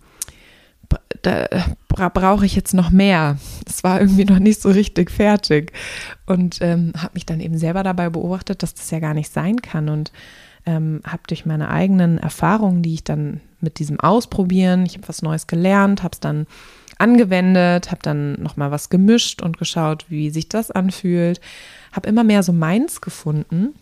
da 1.21 1.47
brauche 1.87 2.45
ich 2.45 2.55
jetzt 2.55 2.73
noch 2.73 2.91
mehr. 2.91 3.37
Das 3.65 3.83
war 3.83 3.99
irgendwie 3.99 4.25
noch 4.25 4.39
nicht 4.39 4.61
so 4.61 4.69
richtig 4.69 5.09
fertig. 5.09 5.71
Und 6.25 6.59
ähm, 6.61 6.93
habe 6.97 7.13
mich 7.15 7.25
dann 7.25 7.39
eben 7.39 7.57
selber 7.57 7.83
dabei 7.83 8.09
beobachtet, 8.09 8.61
dass 8.61 8.73
das 8.73 8.91
ja 8.91 8.99
gar 8.99 9.13
nicht 9.13 9.31
sein 9.31 9.61
kann. 9.61 9.89
Und 9.89 10.11
ähm, 10.65 11.01
habe 11.05 11.23
durch 11.27 11.45
meine 11.45 11.69
eigenen 11.69 12.17
Erfahrungen, 12.17 12.81
die 12.81 12.95
ich 12.95 13.03
dann 13.03 13.41
mit 13.61 13.79
diesem 13.79 13.99
Ausprobieren, 13.99 14.85
ich 14.85 14.95
habe 14.95 15.07
was 15.07 15.21
Neues 15.21 15.47
gelernt, 15.47 16.03
habe 16.03 16.13
es 16.13 16.19
dann 16.19 16.47
angewendet, 16.97 17.91
habe 17.91 18.01
dann 18.01 18.41
nochmal 18.41 18.71
was 18.71 18.89
gemischt 18.89 19.41
und 19.41 19.57
geschaut, 19.57 20.05
wie 20.09 20.29
sich 20.29 20.49
das 20.49 20.71
anfühlt. 20.71 21.39
Habe 21.91 22.09
immer 22.09 22.23
mehr 22.23 22.43
so 22.43 22.53
meins 22.53 23.01
gefunden 23.01 23.73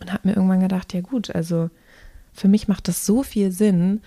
und 0.00 0.12
habe 0.12 0.28
mir 0.28 0.36
irgendwann 0.36 0.60
gedacht, 0.60 0.92
ja 0.92 1.00
gut, 1.00 1.34
also 1.34 1.70
für 2.32 2.48
mich 2.48 2.68
macht 2.68 2.88
das 2.88 3.06
so 3.06 3.22
viel 3.22 3.52
Sinn, 3.52 4.02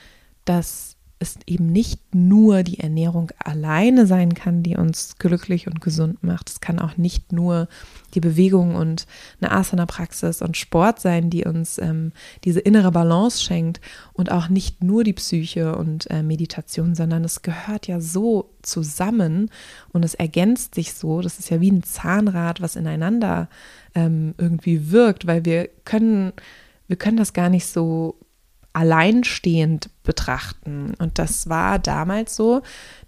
dass 0.46 0.97
es 1.20 1.38
eben 1.48 1.68
nicht 1.68 2.00
nur 2.14 2.62
die 2.62 2.80
Ernährung 2.80 3.32
alleine 3.44 4.06
sein 4.06 4.36
kann, 4.36 4.62
die 4.62 4.76
uns 4.76 5.18
glücklich 5.18 5.68
und 5.68 5.82
gesund 5.82 6.24
macht. 6.24 6.50
Es 6.50 6.62
kann 6.62 6.80
auch 6.80 6.96
nicht 6.98 7.32
nur 7.32 7.68
die 8.14 8.20
Bewegung 8.20 8.76
und 8.76 9.08
eine 9.42 9.52
Asana-Praxis 9.52 10.42
und 10.42 10.58
Sport 10.58 11.00
sein, 11.00 11.30
die 11.30 11.46
uns 11.46 11.80
ähm, 11.80 12.12
diese 12.44 12.60
innere 12.60 12.92
Balance 12.92 13.44
schenkt 13.44 13.82
und 14.14 14.32
auch 14.32 14.50
nicht 14.50 14.84
nur 14.84 15.04
die 15.04 15.14
Psyche 15.14 15.76
und 15.76 16.10
äh, 16.12 16.22
Meditation, 16.22 16.94
sondern 16.94 17.24
es 17.24 17.42
gehört 17.42 17.88
ja 17.88 18.00
so 18.00 18.52
zusammen 18.62 19.50
und 19.92 20.06
es 20.06 20.14
ergänzt 20.14 20.76
sich 20.76 20.94
so. 20.94 21.22
Das 21.22 21.40
ist 21.40 21.50
ja 21.50 21.60
wie 21.62 21.72
ein 21.72 21.84
Zahnrad, 21.84 22.62
was 22.62 22.76
ineinander 22.76 23.50
ähm, 23.96 24.36
irgendwie 24.38 24.92
wirkt, 24.92 25.26
weil 25.26 25.46
wir 25.46 25.68
können, 25.84 26.34
wir 26.88 26.98
können 26.98 27.18
das 27.18 27.34
gar 27.34 27.50
nicht 27.50 27.66
so 27.66 28.16
alleinstehend 28.78 29.90
betrachten. 30.04 30.94
Und 31.00 31.18
das 31.18 31.50
war 31.50 31.80
damals 31.80 32.36
so, 32.36 32.62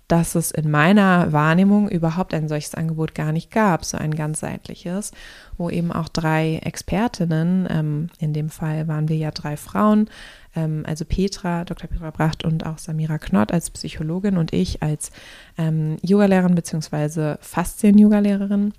dass 0.08 0.34
es 0.34 0.50
in 0.50 0.72
meiner 0.72 1.32
Wahrnehmung 1.32 1.88
überhaupt 1.88 2.34
ein 2.34 2.48
solches 2.48 2.74
Angebot 2.74 3.14
gar 3.14 3.32
nicht 3.32 3.52
gab, 3.52 3.86
so 3.86 3.96
ein 3.96 4.16
ganzheitliches, 4.16 5.12
wo 5.60 5.70
eben 5.70 5.92
auch 5.92 6.10
drei 6.10 6.56
Expertinnen, 6.64 7.68
ähm, 7.70 8.10
in 8.18 8.34
dem 8.34 8.50
Fall 8.50 8.88
waren 8.88 9.10
wir 9.10 9.18
ja 9.18 9.30
drei 9.30 9.56
Frauen, 9.58 10.10
ähm, 10.56 10.84
also 10.88 11.06
Petra, 11.06 11.66
Dr. 11.66 11.88
Petra 11.88 12.10
Bracht 12.10 12.44
und 12.44 12.66
auch 12.66 12.80
Samira 12.80 13.20
Knott 13.20 13.52
als 13.52 13.70
Psychologin 13.70 14.38
und 14.38 14.52
ich 14.52 14.82
als 14.82 15.12
ähm, 15.60 15.98
Yogalehrerin 16.02 16.56
bzw. 16.56 17.36
Faszien-Yogalehrerin. 17.42 18.74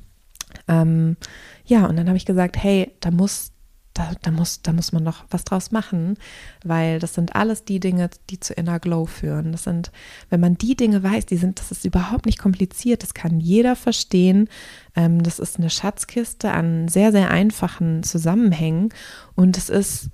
Ähm, 0.66 1.16
ja, 1.64 1.86
und 1.86 1.96
dann 1.96 2.08
habe 2.08 2.16
ich 2.16 2.26
gesagt, 2.26 2.56
hey, 2.56 2.90
da 2.98 3.12
muss 3.12 3.52
da, 3.94 4.12
da, 4.22 4.30
muss, 4.30 4.62
da 4.62 4.72
muss 4.72 4.92
man 4.92 5.02
noch 5.02 5.24
was 5.30 5.44
draus 5.44 5.72
machen, 5.72 6.16
weil 6.64 6.98
das 7.00 7.14
sind 7.14 7.34
alles 7.34 7.64
die 7.64 7.80
Dinge, 7.80 8.08
die 8.30 8.38
zu 8.38 8.54
Inner 8.54 8.78
Glow 8.78 9.06
führen. 9.06 9.52
Das 9.52 9.64
sind, 9.64 9.90
wenn 10.28 10.40
man 10.40 10.56
die 10.56 10.76
Dinge 10.76 11.02
weiß, 11.02 11.26
die 11.26 11.36
sind, 11.36 11.58
das 11.58 11.72
ist 11.72 11.84
überhaupt 11.84 12.26
nicht 12.26 12.38
kompliziert, 12.38 13.02
das 13.02 13.14
kann 13.14 13.40
jeder 13.40 13.74
verstehen. 13.76 14.48
Ähm, 14.94 15.22
das 15.22 15.38
ist 15.38 15.58
eine 15.58 15.70
Schatzkiste 15.70 16.52
an 16.52 16.88
sehr, 16.88 17.12
sehr 17.12 17.30
einfachen 17.30 18.02
Zusammenhängen 18.02 18.90
und 19.34 19.56
es 19.58 19.68
ist, 19.68 20.10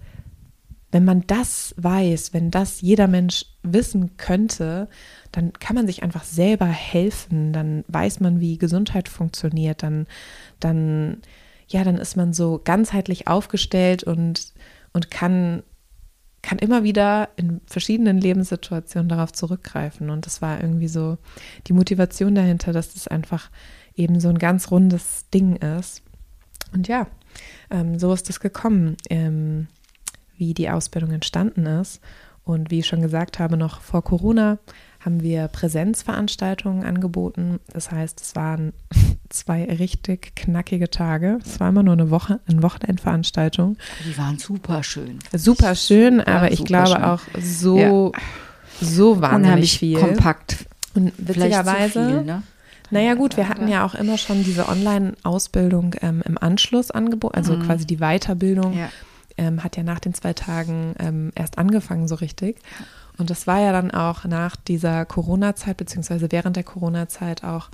wenn 0.90 1.04
man 1.04 1.24
das 1.26 1.74
weiß, 1.76 2.32
wenn 2.32 2.50
das 2.50 2.80
jeder 2.80 3.08
Mensch 3.08 3.44
wissen 3.62 4.16
könnte, 4.16 4.88
dann 5.32 5.52
kann 5.52 5.76
man 5.76 5.86
sich 5.86 6.02
einfach 6.02 6.24
selber 6.24 6.66
helfen, 6.66 7.52
dann 7.52 7.84
weiß 7.88 8.20
man, 8.20 8.40
wie 8.40 8.56
Gesundheit 8.56 9.08
funktioniert, 9.08 9.82
dann, 9.82 10.06
dann 10.60 11.18
ja, 11.68 11.84
dann 11.84 11.96
ist 11.96 12.16
man 12.16 12.32
so 12.32 12.60
ganzheitlich 12.62 13.26
aufgestellt 13.28 14.04
und, 14.04 14.52
und 14.92 15.10
kann, 15.10 15.62
kann 16.42 16.58
immer 16.58 16.84
wieder 16.84 17.30
in 17.36 17.60
verschiedenen 17.66 18.18
Lebenssituationen 18.18 19.08
darauf 19.08 19.32
zurückgreifen. 19.32 20.10
Und 20.10 20.26
das 20.26 20.40
war 20.42 20.60
irgendwie 20.60 20.88
so 20.88 21.18
die 21.66 21.72
Motivation 21.72 22.34
dahinter, 22.34 22.72
dass 22.72 22.94
das 22.94 23.08
einfach 23.08 23.50
eben 23.94 24.20
so 24.20 24.28
ein 24.28 24.38
ganz 24.38 24.70
rundes 24.70 25.28
Ding 25.30 25.56
ist. 25.56 26.02
Und 26.72 26.88
ja, 26.88 27.06
ähm, 27.70 27.98
so 27.98 28.12
ist 28.12 28.30
es 28.30 28.40
gekommen, 28.40 28.96
ähm, 29.10 29.66
wie 30.36 30.54
die 30.54 30.70
Ausbildung 30.70 31.10
entstanden 31.10 31.66
ist. 31.66 32.00
Und 32.44 32.70
wie 32.70 32.78
ich 32.78 32.86
schon 32.86 33.02
gesagt 33.02 33.40
habe, 33.40 33.56
noch 33.56 33.80
vor 33.80 34.04
Corona 34.04 34.58
haben 35.00 35.20
wir 35.20 35.48
Präsenzveranstaltungen 35.48 36.84
angeboten. 36.84 37.58
Das 37.72 37.90
heißt, 37.90 38.20
es 38.20 38.36
waren 38.36 38.72
zwei 39.30 39.64
richtig 39.64 40.34
knackige 40.36 40.90
Tage. 40.90 41.38
Es 41.44 41.60
war 41.60 41.68
immer 41.68 41.82
nur 41.82 41.94
eine 41.94 42.10
Woche, 42.10 42.40
eine 42.48 42.62
Wochenendveranstaltung. 42.62 43.76
Die 44.04 44.16
waren 44.18 44.38
super 44.38 44.82
schön. 44.82 45.18
Super 45.32 45.74
schön, 45.74 46.18
super, 46.18 46.32
aber 46.32 46.52
ich 46.52 46.64
glaube 46.64 46.88
schön. 46.88 47.04
auch 47.04 47.20
so, 47.40 47.78
ja. 47.78 48.12
so 48.80 49.20
wahnsinnig 49.20 49.78
viel. 49.78 49.98
kompakt. 49.98 50.66
Und 50.94 51.12
witzigerweise, 51.18 52.06
viel, 52.06 52.22
ne? 52.22 52.42
Naja 52.90 53.14
gut, 53.14 53.36
wir 53.36 53.48
hatten 53.48 53.68
ja 53.68 53.84
auch 53.84 53.94
immer 53.94 54.16
schon 54.16 54.44
diese 54.44 54.68
Online-Ausbildung 54.68 55.96
ähm, 56.02 56.22
im 56.24 56.38
Anschluss 56.38 56.90
angeboten, 56.90 57.36
also 57.36 57.54
mhm. 57.54 57.62
quasi 57.64 57.86
die 57.86 57.98
Weiterbildung 57.98 58.76
ja. 58.76 58.88
Ähm, 59.38 59.62
hat 59.62 59.76
ja 59.76 59.82
nach 59.82 60.00
den 60.00 60.14
zwei 60.14 60.32
Tagen 60.32 60.94
ähm, 60.98 61.32
erst 61.34 61.58
angefangen 61.58 62.08
so 62.08 62.14
richtig. 62.14 62.56
Und 63.18 63.30
das 63.30 63.46
war 63.46 63.60
ja 63.60 63.72
dann 63.72 63.90
auch 63.90 64.24
nach 64.24 64.56
dieser 64.56 65.04
Corona-Zeit, 65.04 65.76
beziehungsweise 65.76 66.30
während 66.30 66.56
der 66.56 66.64
Corona-Zeit 66.64 67.44
auch 67.44 67.68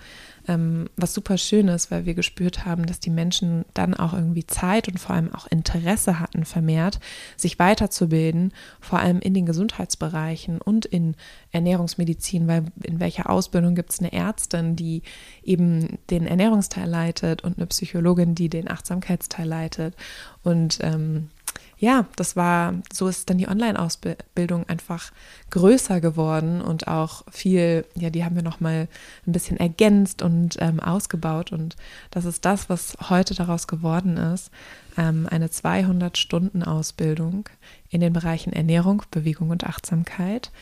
ähm, 0.49 0.89
was 0.97 1.15
super 1.15 1.39
Schönes, 1.39 1.91
weil 1.91 2.05
wir 2.05 2.15
gespürt 2.15 2.65
haben, 2.65 2.87
dass 2.87 3.01
die 3.01 3.11
Menschen 3.11 3.65
dann 3.75 3.95
auch 3.95 4.13
irgendwie 4.13 4.47
Zeit 4.47 4.89
und 4.89 4.99
vor 4.99 5.15
allem 5.15 5.33
auch 5.35 5.47
Interesse 5.47 6.19
hatten, 6.19 6.45
vermehrt 6.45 6.99
sich 7.37 7.59
weiterzubilden, 7.59 8.53
vor 8.81 8.99
allem 8.99 9.21
in 9.21 9.35
den 9.35 9.47
Gesundheitsbereichen 9.47 10.61
und 10.61 10.85
in 10.85 11.15
Ernährungsmedizin, 11.51 12.49
weil 12.49 12.65
in 12.83 13.01
welcher 13.01 13.31
Ausbildung 13.31 13.75
gibt 13.75 13.93
es 13.93 14.01
eine 14.01 14.13
Ärztin, 14.13 14.77
die 14.77 15.03
eben 15.43 15.99
den 16.11 16.27
Ernährungsteil 16.27 16.89
leitet 16.89 17.45
und 17.45 17.59
eine 17.59 17.67
Psychologin, 17.67 18.35
die 18.35 18.49
den 18.49 18.71
Achtsamkeitsteil 18.71 19.47
leitet. 19.47 19.95
Und 20.43 20.79
ähm, 20.83 21.29
ja, 21.83 22.07
das 22.15 22.37
war, 22.37 22.75
so 22.93 23.09
ist 23.09 23.29
dann 23.29 23.39
die 23.39 23.49
Online-Ausbildung 23.49 24.69
einfach 24.69 25.11
größer 25.51 26.01
geworden 26.01 26.61
und 26.61 26.87
auch 26.87 27.25
viel, 27.29 27.85
ja, 27.97 28.09
die 28.09 28.25
haben 28.25 28.37
wir 28.37 28.45
nochmal 28.45 28.87
ein 29.27 29.33
bisschen 29.33 29.57
ergänzt 29.57 30.23
und 30.23 30.59
ähm, 30.61 30.79
ausgebaut 30.79 31.51
und 31.51 31.75
das 32.13 32.25
ist 32.25 32.45
das, 32.45 32.71
was 32.71 32.97
heute 33.11 33.35
daraus 33.35 33.67
geworden 33.67 34.17
ist, 34.17 34.53
ähm, 34.97 35.27
eine 35.29 35.49
200-Stunden-Ausbildung 35.49 37.49
in 37.91 38.01
den 38.01 38.13
Bereichen 38.13 38.53
Ernährung, 38.53 39.03
Bewegung 39.11 39.51
und 39.51 39.65
Achtsamkeit 39.65 40.53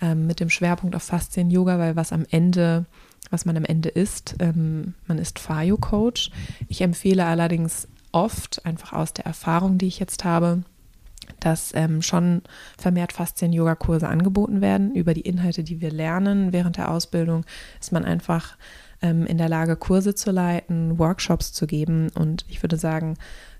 ähm, 0.00 0.28
mit 0.28 0.38
dem 0.38 0.48
Schwerpunkt 0.48 0.94
auf 0.94 1.02
Faszien-Yoga, 1.02 1.80
weil 1.80 1.96
was 1.96 2.12
am 2.12 2.24
Ende 2.30 2.86
was 3.30 3.44
man 3.44 3.58
am 3.58 3.64
Ende 3.64 3.90
ist. 3.90 4.36
Ähm, 4.38 4.94
man 5.06 5.18
ist 5.18 5.38
Fayo-Coach. 5.38 6.30
Ich 6.68 6.80
empfehle 6.80 7.26
allerdings 7.26 7.86
oft, 8.12 8.64
einfach 8.64 8.92
aus 8.92 9.12
der 9.12 9.26
Erfahrung, 9.26 9.78
die 9.78 9.86
ich 9.86 9.98
jetzt 9.98 10.24
habe, 10.24 10.62
dass 11.40 11.72
ähm, 11.74 12.02
schon 12.02 12.42
vermehrt 12.78 13.12
Faszien-Yoga-Kurse 13.12 14.08
angeboten 14.08 14.60
werden. 14.60 14.94
Über 14.94 15.14
die 15.14 15.22
Inhalte, 15.22 15.62
die 15.62 15.80
wir 15.80 15.90
lernen 15.90 16.52
während 16.52 16.76
der 16.76 16.90
Ausbildung, 16.90 17.44
ist 17.80 17.92
man 17.92 18.04
einfach 18.04 18.56
ähm, 19.02 19.26
in 19.26 19.38
der 19.38 19.48
Lage, 19.48 19.76
Kurse 19.76 20.14
zu 20.14 20.30
leiten, 20.30 20.98
Workshops 20.98 21.52
zu 21.52 21.66
geben. 21.66 22.10
Und 22.14 22.44
ich 22.48 22.62
würde 22.62 22.76
sagen, 22.76 23.16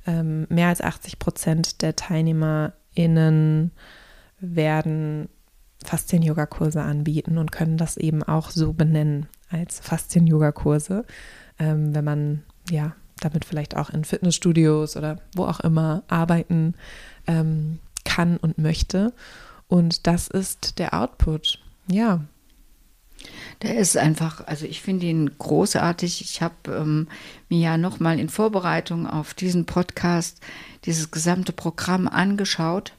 ähm, 0.06 0.46
mehr 0.48 0.68
als 0.68 0.80
80 0.80 1.18
Prozent 1.18 1.82
der 1.82 1.96
TeilnehmerInnen 1.96 3.72
werden 4.40 5.28
Faszien-Yoga-Kurse 5.84 6.82
anbieten 6.82 7.38
und 7.38 7.52
können 7.52 7.76
das 7.76 7.96
eben 7.96 8.22
auch 8.22 8.50
so 8.50 8.72
benennen 8.72 9.26
als 9.50 9.80
Faszien-Yoga-Kurse, 9.80 11.04
ähm, 11.58 11.94
wenn 11.94 12.04
man 12.04 12.42
ja 12.70 12.94
damit 13.20 13.44
vielleicht 13.44 13.76
auch 13.76 13.90
in 13.90 14.04
Fitnessstudios 14.04 14.96
oder 14.96 15.20
wo 15.34 15.44
auch 15.44 15.60
immer 15.60 16.02
arbeiten 16.08 16.74
ähm, 17.26 17.78
kann 18.04 18.36
und 18.36 18.58
möchte. 18.58 19.12
Und 19.68 20.06
das 20.06 20.28
ist 20.28 20.78
der 20.78 20.94
Output. 20.94 21.58
Ja. 21.90 22.24
Der 23.62 23.76
ist 23.76 23.96
einfach, 23.96 24.46
also 24.46 24.64
ich 24.64 24.80
finde 24.80 25.06
ihn 25.06 25.36
großartig. 25.38 26.20
Ich 26.20 26.40
habe 26.40 26.54
ähm, 26.68 27.08
mir 27.48 27.58
ja 27.58 27.78
nochmal 27.78 28.20
in 28.20 28.28
Vorbereitung 28.28 29.06
auf 29.06 29.34
diesen 29.34 29.66
Podcast 29.66 30.40
dieses 30.84 31.10
gesamte 31.10 31.52
Programm 31.52 32.06
angeschaut. 32.06 32.92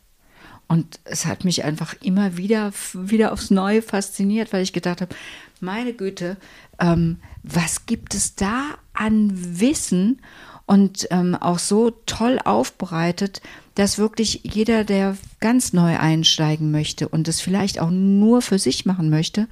Und 0.68 1.00
es 1.04 1.26
hat 1.26 1.46
mich 1.46 1.64
einfach 1.64 1.96
immer 2.02 2.38
wieder, 2.38 2.72
wieder 2.94 3.32
aufs 3.32 3.50
Neue 3.50 3.82
fasziniert, 3.82 4.54
weil 4.54 4.62
ich 4.62 4.74
gedacht 4.74 5.02
habe, 5.02 5.16
meine 5.62 5.94
Güte, 5.94 6.38
ähm, 6.80 7.18
was 7.44 7.86
gibt 7.86 8.14
es 8.16 8.36
da 8.36 8.76
an 8.94 9.32
Wissen 9.34 10.22
und 10.66 11.08
ähm, 11.10 11.36
auch 11.36 11.58
so 11.58 11.90
toll 12.06 12.38
aufbereitet, 12.44 13.42
dass 13.74 13.98
wirklich 13.98 14.42
jeder, 14.44 14.84
der 14.84 15.18
ganz 15.40 15.74
neu 15.74 15.98
einsteigen 15.98 16.70
möchte 16.70 17.08
und 17.08 17.28
es 17.28 17.42
vielleicht 17.42 17.80
auch 17.80 17.90
nur 17.90 18.42
für 18.42 18.60
sich 18.60 18.86
machen 18.86 19.10
möchte, 19.10 19.48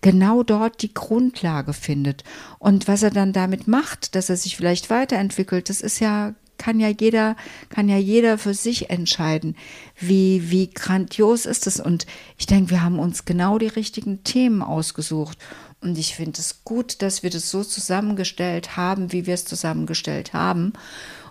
genau 0.00 0.42
dort 0.42 0.82
die 0.82 0.92
Grundlage 0.92 1.72
findet. 1.72 2.24
Und 2.58 2.88
was 2.88 3.02
er 3.02 3.10
dann 3.10 3.32
damit 3.32 3.68
macht, 3.68 4.14
dass 4.14 4.28
er 4.28 4.36
sich 4.36 4.56
vielleicht 4.56 4.90
weiterentwickelt, 4.90 5.70
das 5.70 5.80
ist 5.80 6.00
ja 6.00 6.34
kann 6.58 6.80
ja 6.80 6.88
jeder, 6.88 7.36
kann 7.70 7.88
ja 7.88 7.96
jeder 7.96 8.36
für 8.36 8.52
sich 8.52 8.90
entscheiden, 8.90 9.56
wie, 9.96 10.50
wie 10.50 10.68
grandios 10.68 11.46
ist 11.46 11.66
es. 11.66 11.80
Und 11.80 12.04
ich 12.36 12.46
denke, 12.46 12.70
wir 12.70 12.82
haben 12.82 12.98
uns 12.98 13.24
genau 13.24 13.58
die 13.58 13.68
richtigen 13.68 14.24
Themen 14.24 14.60
ausgesucht. 14.60 15.38
Und 15.80 15.96
ich 15.98 16.16
finde 16.16 16.40
es 16.40 16.64
gut, 16.64 17.02
dass 17.02 17.22
wir 17.22 17.30
das 17.30 17.50
so 17.50 17.62
zusammengestellt 17.64 18.76
haben, 18.76 19.12
wie 19.12 19.26
wir 19.26 19.34
es 19.34 19.44
zusammengestellt 19.44 20.32
haben. 20.32 20.72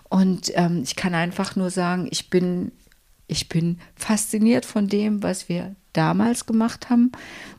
Und 0.08 0.50
ähm, 0.54 0.82
ich 0.84 0.96
kann 0.96 1.14
einfach 1.14 1.54
nur 1.54 1.70
sagen, 1.70 2.08
ich 2.10 2.30
bin, 2.30 2.72
ich 3.26 3.48
bin 3.48 3.78
fasziniert 3.94 4.64
von 4.64 4.88
dem, 4.88 5.22
was 5.22 5.48
wir 5.48 5.74
damals 5.92 6.46
gemacht 6.46 6.88
haben, 6.88 7.12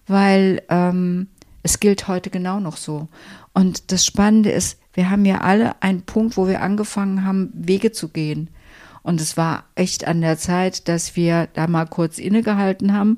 weil 0.07 0.63
ähm, 0.69 1.27
Es 1.61 1.79
gilt 1.79 2.07
heute 2.07 2.29
genau 2.29 2.59
noch 2.59 2.77
so. 2.77 3.07
Und 3.53 3.91
das 3.91 4.05
Spannende 4.05 4.51
ist, 4.51 4.79
wir 4.93 5.09
haben 5.09 5.25
ja 5.25 5.41
alle 5.41 5.81
einen 5.81 6.03
Punkt, 6.03 6.37
wo 6.37 6.47
wir 6.47 6.61
angefangen 6.61 7.25
haben, 7.25 7.51
Wege 7.53 7.91
zu 7.91 8.09
gehen. 8.09 8.49
Und 9.01 9.21
es 9.21 9.37
war 9.37 9.65
echt 9.75 10.07
an 10.07 10.21
der 10.21 10.37
Zeit, 10.37 10.87
dass 10.87 11.15
wir 11.15 11.47
da 11.53 11.67
mal 11.67 11.85
kurz 11.85 12.17
innegehalten 12.17 12.93
haben 12.93 13.17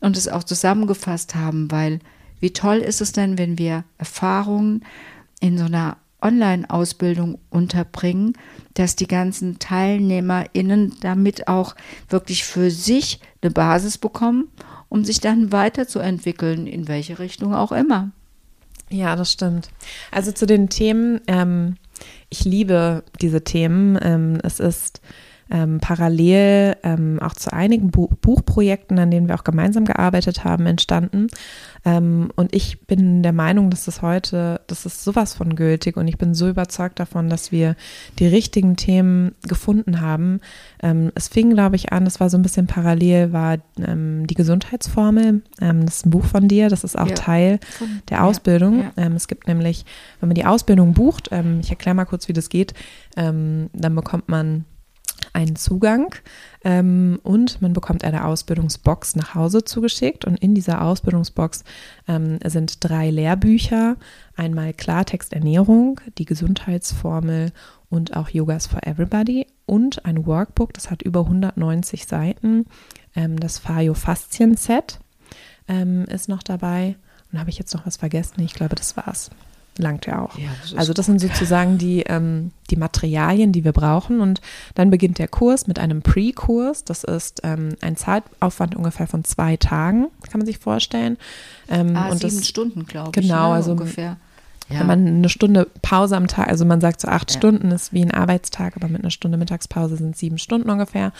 und 0.00 0.16
es 0.16 0.28
auch 0.28 0.44
zusammengefasst 0.44 1.34
haben, 1.34 1.70
weil 1.70 2.00
wie 2.42 2.52
toll 2.52 2.78
ist 2.78 3.00
es 3.00 3.12
denn, 3.12 3.38
wenn 3.38 3.56
wir 3.56 3.84
Erfahrungen 3.98 4.84
in 5.40 5.56
so 5.58 5.64
einer 5.64 5.96
Online-Ausbildung 6.20 7.38
unterbringen, 7.50 8.34
dass 8.74 8.96
die 8.96 9.06
ganzen 9.06 9.60
TeilnehmerInnen 9.60 10.96
damit 11.00 11.46
auch 11.46 11.76
wirklich 12.08 12.44
für 12.44 12.72
sich 12.72 13.20
eine 13.42 13.52
Basis 13.52 13.96
bekommen, 13.96 14.48
um 14.88 15.04
sich 15.04 15.20
dann 15.20 15.52
weiterzuentwickeln, 15.52 16.66
in 16.66 16.88
welche 16.88 17.20
Richtung 17.20 17.54
auch 17.54 17.70
immer. 17.70 18.10
Ja, 18.90 19.14
das 19.14 19.32
stimmt. 19.32 19.70
Also 20.10 20.32
zu 20.32 20.44
den 20.44 20.68
Themen, 20.68 21.20
ähm, 21.28 21.76
ich 22.28 22.44
liebe 22.44 23.04
diese 23.20 23.44
Themen. 23.44 23.96
Ähm, 24.02 24.38
es 24.42 24.58
ist 24.58 25.00
ähm, 25.52 25.80
parallel 25.80 26.76
ähm, 26.82 27.18
auch 27.20 27.34
zu 27.34 27.52
einigen 27.52 27.90
Bu 27.90 28.08
Buchprojekten, 28.22 28.98
an 28.98 29.10
denen 29.10 29.28
wir 29.28 29.34
auch 29.34 29.44
gemeinsam 29.44 29.84
gearbeitet 29.84 30.44
haben, 30.44 30.64
entstanden. 30.64 31.26
Ähm, 31.84 32.30
und 32.36 32.54
ich 32.54 32.86
bin 32.86 33.22
der 33.22 33.34
Meinung, 33.34 33.68
dass 33.68 33.86
es 33.86 34.00
heute, 34.00 34.62
das 34.66 34.86
ist 34.86 35.04
sowas 35.04 35.34
von 35.34 35.54
gültig 35.54 35.98
und 35.98 36.08
ich 36.08 36.16
bin 36.16 36.34
so 36.34 36.48
überzeugt 36.48 36.98
davon, 37.00 37.28
dass 37.28 37.52
wir 37.52 37.76
die 38.18 38.26
richtigen 38.26 38.76
Themen 38.76 39.34
gefunden 39.46 40.00
haben. 40.00 40.40
Ähm, 40.82 41.12
es 41.14 41.28
fing, 41.28 41.50
glaube 41.50 41.76
ich, 41.76 41.92
an, 41.92 42.06
es 42.06 42.18
war 42.18 42.30
so 42.30 42.38
ein 42.38 42.42
bisschen 42.42 42.66
parallel, 42.66 43.32
war 43.32 43.58
ähm, 43.78 44.26
die 44.26 44.34
Gesundheitsformel. 44.34 45.42
Ähm, 45.60 45.84
das 45.84 45.96
ist 45.96 46.06
ein 46.06 46.10
Buch 46.10 46.24
von 46.24 46.48
dir, 46.48 46.70
das 46.70 46.82
ist 46.82 46.98
auch 46.98 47.08
ja. 47.08 47.14
Teil 47.14 47.60
der 48.08 48.24
Ausbildung. 48.24 48.84
Ja, 48.96 49.04
ja. 49.04 49.10
es 49.14 49.28
gibt 49.28 49.48
nämlich, 49.48 49.84
wenn 50.20 50.30
man 50.30 50.34
die 50.34 50.46
Ausbildung 50.46 50.94
bucht, 50.94 51.30
ich 51.60 51.70
erkläre 51.70 51.94
mal 51.94 52.04
kurz, 52.04 52.28
wie 52.28 52.32
das 52.32 52.48
geht, 52.48 52.74
dann 53.14 53.70
bekommt 53.72 54.28
man 54.28 54.64
einen 55.32 55.56
Zugang 55.56 56.14
ähm, 56.64 57.18
und 57.22 57.62
man 57.62 57.72
bekommt 57.72 58.04
eine 58.04 58.24
Ausbildungsbox 58.24 59.16
nach 59.16 59.34
Hause 59.34 59.64
zugeschickt. 59.64 60.24
Und 60.24 60.36
in 60.36 60.54
dieser 60.54 60.82
Ausbildungsbox 60.82 61.64
ähm, 62.08 62.38
sind 62.44 62.84
drei 62.84 63.10
Lehrbücher, 63.10 63.96
einmal 64.36 64.72
Klartext 64.72 65.32
Ernährung, 65.32 66.00
die 66.18 66.24
Gesundheitsformel 66.24 67.52
und 67.88 68.16
auch 68.16 68.28
Yogas 68.28 68.66
for 68.66 68.86
Everybody 68.86 69.46
und 69.66 70.04
ein 70.04 70.26
Workbook, 70.26 70.72
das 70.74 70.90
hat 70.90 71.02
über 71.02 71.20
190 71.20 72.06
Seiten, 72.06 72.66
ähm, 73.14 73.38
das 73.38 73.58
Faszien 73.58 74.56
Set 74.56 74.98
ähm, 75.68 76.04
ist 76.04 76.28
noch 76.28 76.42
dabei. 76.42 76.96
Und 77.30 77.38
habe 77.38 77.50
ich 77.50 77.58
jetzt 77.58 77.74
noch 77.74 77.86
was 77.86 77.96
vergessen? 77.96 78.42
Ich 78.42 78.52
glaube, 78.52 78.74
das 78.74 78.96
war's 78.96 79.30
langt 79.78 80.06
ja 80.06 80.22
auch. 80.22 80.36
Ja, 80.38 80.50
das 80.62 80.74
also 80.74 80.92
das 80.92 81.06
sind 81.06 81.20
sozusagen 81.20 81.78
die, 81.78 82.00
ähm, 82.02 82.52
die 82.70 82.76
Materialien, 82.76 83.52
die 83.52 83.64
wir 83.64 83.72
brauchen. 83.72 84.20
Und 84.20 84.40
dann 84.74 84.90
beginnt 84.90 85.18
der 85.18 85.28
Kurs 85.28 85.66
mit 85.66 85.78
einem 85.78 86.02
Pre-Kurs. 86.02 86.84
Das 86.84 87.04
ist 87.04 87.40
ähm, 87.44 87.76
ein 87.80 87.96
Zeitaufwand 87.96 88.76
ungefähr 88.76 89.06
von 89.06 89.24
zwei 89.24 89.56
Tagen, 89.56 90.08
kann 90.30 90.38
man 90.38 90.46
sich 90.46 90.58
vorstellen. 90.58 91.16
Ähm, 91.68 91.96
ah, 91.96 92.08
und 92.08 92.20
sieben 92.20 92.36
das, 92.36 92.48
Stunden, 92.48 92.86
glaube 92.86 93.12
ich. 93.14 93.22
Genau, 93.22 93.50
ne, 93.50 93.54
also 93.54 93.72
ungefähr. 93.72 94.16
Ja. 94.68 94.80
Wenn 94.80 94.86
man 94.86 95.06
eine 95.06 95.28
Stunde 95.28 95.66
Pause 95.82 96.16
am 96.16 96.28
Tag, 96.28 96.48
also 96.48 96.64
man 96.64 96.80
sagt 96.80 97.00
so 97.00 97.08
acht 97.08 97.30
ja. 97.30 97.36
Stunden 97.36 97.70
ist 97.72 97.92
wie 97.92 98.02
ein 98.02 98.10
Arbeitstag, 98.10 98.76
aber 98.76 98.88
mit 98.88 99.02
einer 99.02 99.10
Stunde 99.10 99.36
Mittagspause 99.36 99.96
sind 99.96 100.16
sieben 100.16 100.38
Stunden 100.38 100.70
ungefähr. 100.70 101.12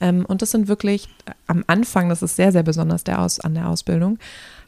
Ähm, 0.00 0.24
und 0.26 0.42
das 0.42 0.50
sind 0.50 0.68
wirklich 0.68 1.08
am 1.46 1.64
Anfang, 1.66 2.08
das 2.08 2.22
ist 2.22 2.36
sehr, 2.36 2.52
sehr 2.52 2.62
besonders 2.62 3.04
der 3.04 3.20
Aus, 3.20 3.40
an 3.40 3.54
der 3.54 3.68
Ausbildung, 3.68 4.18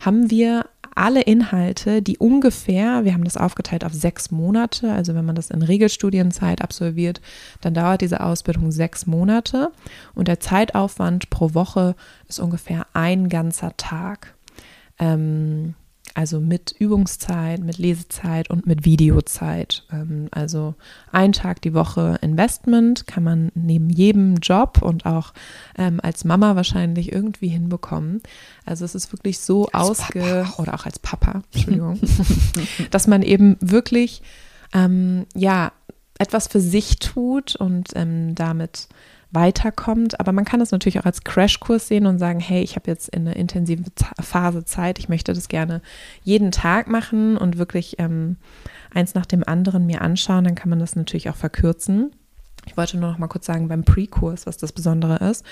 haben 0.01 0.31
wir 0.31 0.62
alle 0.95 1.23
Inhalte, 1.23 2.03
die 2.03 2.19
ungefähr, 2.19 3.05
wir 3.05 3.13
haben 3.15 3.25
das 3.25 3.37
aufgeteilt 3.37 3.85
auf 3.85 3.93
sechs 3.93 4.31
Monate, 4.31 4.93
also 4.93 5.15
wenn 5.15 5.25
man 5.25 5.35
das 5.35 5.51
in 5.51 5.63
Regelstudienzeit 5.63 6.63
absolviert, 6.63 7.21
dann 7.61 7.75
dauert 7.75 8.01
diese 8.01 8.21
Ausbildung 8.21 8.71
sechs 8.71 9.07
Monate 9.07 9.73
und 10.15 10.29
der 10.29 10.41
Zeitaufwand 10.41 11.31
pro 11.31 11.55
Woche 11.55 11.95
ist 12.29 12.41
ungefähr 12.41 12.87
ein 12.93 13.29
ganzer 13.29 13.77
Tag. 13.77 14.35
Ähm, 14.99 15.75
also 16.15 16.41
mit 16.41 16.75
Übungszeit, 16.79 17.61
mit 17.61 17.79
Lesezeit 17.79 18.51
und 18.51 18.67
mit 18.67 18.85
Videozeit. 18.85 19.85
Ähm, 19.93 20.29
also 20.31 20.75
ein 21.11 21.33
Tag 21.33 21.63
die 21.63 21.75
Woche 21.75 22.19
Investment 22.23 23.07
kann 23.07 23.25
man 23.25 23.53
neben 23.55 23.91
jedem 23.91 24.37
Job 24.37 24.81
und 24.83 25.07
auch 25.07 25.33
ähm, 25.77 26.01
als 26.03 26.25
Mama 26.25 26.57
wahrscheinlich 26.57 27.13
irgendwie 27.13 27.49
hinbekommen. 27.49 28.23
Also 28.65 28.85
es 28.85 28.95
ist 28.95 29.13
wirklich 29.13 29.39
so 29.39 29.67
als 29.69 30.01
ausge 30.01 30.21
Papa. 30.21 30.63
oder 30.63 30.75
auch 30.75 30.87
als 30.87 30.99
Papa, 30.99 31.43
Entschuldigung, 31.53 31.99
dass 32.91 33.07
man 33.07 33.23
eben 33.23 33.57
wirklich 33.61 34.23
ähm, 34.73 35.27
ja 35.35 35.73
etwas 36.19 36.47
für 36.47 36.61
sich 36.61 36.99
tut 36.99 37.57
und 37.57 37.91
ähm, 37.95 38.35
damit 38.35 38.89
weiterkommt. 39.33 40.21
Aber 40.21 40.33
man 40.33 40.45
kann 40.45 40.61
es 40.61 40.71
natürlich 40.71 41.01
auch 41.01 41.05
als 41.05 41.25
Crashkurs 41.25 41.89
sehen 41.89 42.07
und 42.07 42.19
sagen, 42.19 42.41
hey, 42.41 42.63
ich 42.63 42.77
habe 42.77 42.91
jetzt 42.91 43.09
in 43.09 43.27
einer 43.27 43.37
intensiven 43.37 43.87
Phase 44.21 44.65
Zeit, 44.65 44.99
ich 44.99 45.09
möchte 45.09 45.33
das 45.33 45.49
gerne 45.49 45.83
jeden 46.23 46.53
Tag 46.53 46.89
machen 46.89 47.37
und 47.37 47.59
wirklich 47.59 47.97
ähm, 47.99 48.37
eins 48.95 49.15
nach 49.15 49.27
dem 49.27 49.43
anderen 49.47 49.87
mir 49.87 50.03
anschauen. 50.03 50.45
Dann 50.45 50.55
kann 50.55 50.71
man 50.71 50.79
das 50.79 50.97
natürlich 50.97 51.31
auch 51.31 51.37
verkürzen. 51.37 52.13
Ich 52.67 52.77
wollte 52.77 52.97
nur 52.97 53.11
noch 53.11 53.19
mal 53.19 53.29
kurz 53.29 53.47
sagen, 53.47 53.69
beim 53.69 53.85
Pre-Kurs, 53.85 54.47
was 54.47 54.57
das 54.57 54.73
Besondere 54.73 55.17
ist. 55.29 55.45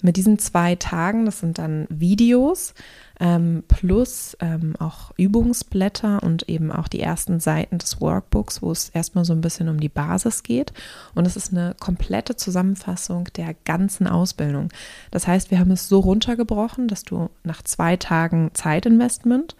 Mit 0.00 0.16
diesen 0.16 0.38
zwei 0.38 0.76
Tagen, 0.76 1.24
das 1.26 1.40
sind 1.40 1.58
dann 1.58 1.86
Videos, 1.88 2.72
ähm, 3.18 3.64
plus 3.66 4.36
ähm, 4.38 4.76
auch 4.78 5.10
Übungsblätter 5.16 6.22
und 6.22 6.48
eben 6.48 6.70
auch 6.70 6.86
die 6.86 7.00
ersten 7.00 7.40
Seiten 7.40 7.78
des 7.78 8.00
Workbooks, 8.00 8.62
wo 8.62 8.70
es 8.70 8.90
erstmal 8.90 9.24
so 9.24 9.32
ein 9.32 9.40
bisschen 9.40 9.68
um 9.68 9.80
die 9.80 9.88
Basis 9.88 10.44
geht. 10.44 10.72
Und 11.16 11.26
es 11.26 11.36
ist 11.36 11.52
eine 11.52 11.74
komplette 11.80 12.36
Zusammenfassung 12.36 13.24
der 13.36 13.54
ganzen 13.64 14.06
Ausbildung. 14.06 14.68
Das 15.10 15.26
heißt, 15.26 15.50
wir 15.50 15.58
haben 15.58 15.72
es 15.72 15.88
so 15.88 15.98
runtergebrochen, 15.98 16.86
dass 16.86 17.02
du 17.02 17.28
nach 17.42 17.62
zwei 17.62 17.96
Tagen 17.96 18.50
Zeitinvestment 18.54 19.56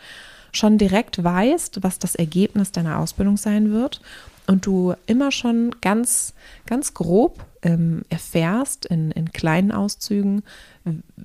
schon 0.52 0.78
direkt 0.78 1.22
weißt, 1.22 1.82
was 1.82 1.98
das 1.98 2.14
Ergebnis 2.14 2.70
deiner 2.70 2.98
Ausbildung 2.98 3.36
sein 3.36 3.72
wird 3.72 4.00
und 4.48 4.64
du 4.64 4.94
immer 5.06 5.30
schon 5.30 5.76
ganz, 5.82 6.32
ganz 6.66 6.94
grob 6.94 7.44
ähm, 7.62 8.02
erfährst 8.08 8.86
in, 8.86 9.10
in 9.10 9.30
kleinen 9.30 9.70
Auszügen, 9.72 10.42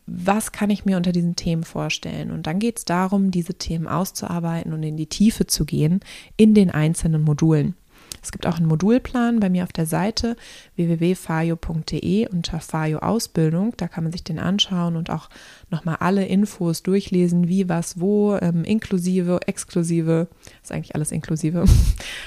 was 0.06 0.52
kann 0.52 0.70
ich 0.70 0.84
mir 0.84 0.98
unter 0.98 1.14
diesen 1.14 1.38
Themen 1.38 1.64
vorstellen. 1.64 2.32
Und 2.32 2.48
dann 2.48 2.60
geht 2.60 2.80
es 2.80 2.86
darum, 2.86 3.32
diese 3.32 3.54
Themen 3.54 3.88
auszuarbeiten 3.88 4.74
und 4.74 4.84
in 4.84 4.98
die 4.98 5.08
Tiefe 5.08 5.48
zu 5.48 5.64
gehen 5.66 6.02
in 6.36 6.54
den 6.54 6.70
einzelnen 6.70 7.22
Modulen. 7.22 7.76
Es 8.24 8.32
gibt 8.32 8.48
auch 8.48 8.56
einen 8.58 8.68
Modulplan 8.68 9.40
bei 9.40 9.50
mir 9.50 9.64
auf 9.64 9.74
der 9.74 9.86
Seite 9.86 10.38
www.fayo.de 10.78 12.28
unter 12.30 12.60
Fayo 12.62 13.00
Ausbildung. 13.00 13.74
Da 13.78 13.88
kann 13.88 14.04
man 14.04 14.14
sich 14.14 14.24
den 14.24 14.40
anschauen 14.40 14.96
und 14.96 15.10
auch 15.10 15.30
nochmal 15.70 15.98
alle 16.00 16.26
Infos 16.26 16.84
durchlesen, 16.84 17.50
wie, 17.50 17.68
was, 17.68 18.00
wo, 18.00 18.36
ähm, 18.36 18.64
inklusive, 18.64 19.42
exklusive, 19.46 20.28
ist 20.62 20.72
eigentlich 20.72 20.96
alles 20.96 21.12
inklusive. 21.12 21.66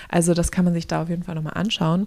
Also 0.09 0.35
das 0.35 0.53
kann 0.53 0.65
man 0.65 0.75
sich 0.75 0.87
da 0.87 1.03
auf 1.03 1.09
jeden 1.09 1.25
Fall 1.25 1.35
nochmal 1.35 1.55
anschauen. 1.55 2.07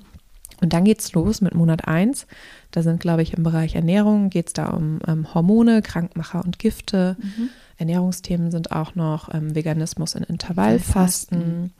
Und 0.62 0.74
dann 0.74 0.84
geht 0.84 1.00
es 1.00 1.14
los 1.14 1.42
mit 1.42 1.54
Monat 1.54 1.88
1. 1.88 2.28
Da 2.72 2.82
sind, 2.82 3.00
glaube 3.00 3.22
ich, 3.22 3.34
im 3.34 3.44
Bereich 3.44 3.76
Ernährung 3.76 4.30
geht 4.30 4.48
es 4.48 4.54
da 4.54 4.68
um 4.68 5.00
ähm, 5.08 5.34
Hormone, 5.34 5.82
Krankmacher 5.82 6.44
und 6.44 6.60
Gifte. 6.60 7.18
Mhm. 7.20 7.50
Ernährungsthemen 7.78 8.52
sind 8.52 8.72
auch 8.72 8.96
noch 8.96 9.34
ähm, 9.34 9.56
Veganismus 9.56 10.16
in 10.16 10.24
Intervallfasten. 10.24 11.72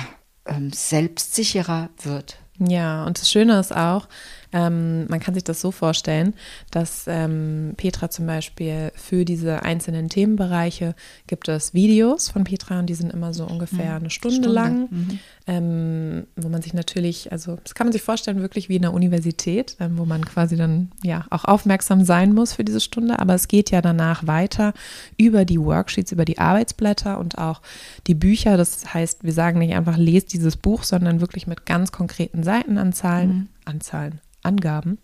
ähm, 0.46 0.72
selbstsicherer 0.72 1.90
wird. 2.02 2.38
Ja, 2.58 3.04
und 3.04 3.20
das 3.20 3.30
Schöne 3.30 3.58
ist 3.58 3.74
auch, 3.74 4.08
Ähm, 4.54 5.06
man 5.08 5.18
kann 5.18 5.34
sich 5.34 5.42
das 5.42 5.60
so 5.60 5.72
vorstellen, 5.72 6.32
dass 6.70 7.06
ähm, 7.08 7.74
Petra 7.76 8.08
zum 8.08 8.26
Beispiel 8.26 8.92
für 8.94 9.24
diese 9.24 9.64
einzelnen 9.64 10.08
Themenbereiche 10.08 10.94
gibt 11.26 11.48
es 11.48 11.74
Videos 11.74 12.28
von 12.30 12.44
Petra 12.44 12.78
und 12.78 12.86
die 12.86 12.94
sind 12.94 13.12
immer 13.12 13.34
so 13.34 13.46
ungefähr 13.46 13.90
mhm. 13.90 13.96
eine 13.96 14.10
Stunde, 14.10 14.36
Stunde. 14.36 14.54
lang, 14.54 14.88
mhm. 14.90 15.18
ähm, 15.48 16.26
wo 16.36 16.48
man 16.48 16.62
sich 16.62 16.72
natürlich, 16.72 17.32
also 17.32 17.58
das 17.64 17.74
kann 17.74 17.88
man 17.88 17.92
sich 17.92 18.02
vorstellen, 18.02 18.40
wirklich 18.40 18.68
wie 18.68 18.76
in 18.76 18.82
der 18.82 18.94
Universität, 18.94 19.76
ähm, 19.80 19.98
wo 19.98 20.04
man 20.04 20.24
quasi 20.24 20.56
dann 20.56 20.92
ja 21.02 21.26
auch 21.30 21.44
aufmerksam 21.44 22.04
sein 22.04 22.32
muss 22.32 22.52
für 22.52 22.64
diese 22.64 22.80
Stunde, 22.80 23.18
aber 23.18 23.34
es 23.34 23.48
geht 23.48 23.72
ja 23.72 23.82
danach 23.82 24.24
weiter 24.24 24.72
über 25.16 25.44
die 25.44 25.60
Worksheets, 25.60 26.12
über 26.12 26.24
die 26.24 26.38
Arbeitsblätter 26.38 27.18
und 27.18 27.38
auch 27.38 27.60
die 28.06 28.14
Bücher. 28.14 28.56
Das 28.56 28.94
heißt, 28.94 29.24
wir 29.24 29.32
sagen 29.32 29.58
nicht 29.58 29.74
einfach, 29.74 29.96
lest 29.96 30.32
dieses 30.32 30.56
Buch, 30.56 30.84
sondern 30.84 31.20
wirklich 31.20 31.48
mit 31.48 31.66
ganz 31.66 31.90
konkreten 31.90 32.44
Seitenanzahlen, 32.44 33.30
mhm. 33.30 33.48
Anzahlen, 33.64 34.20
Angaben. 34.44 34.98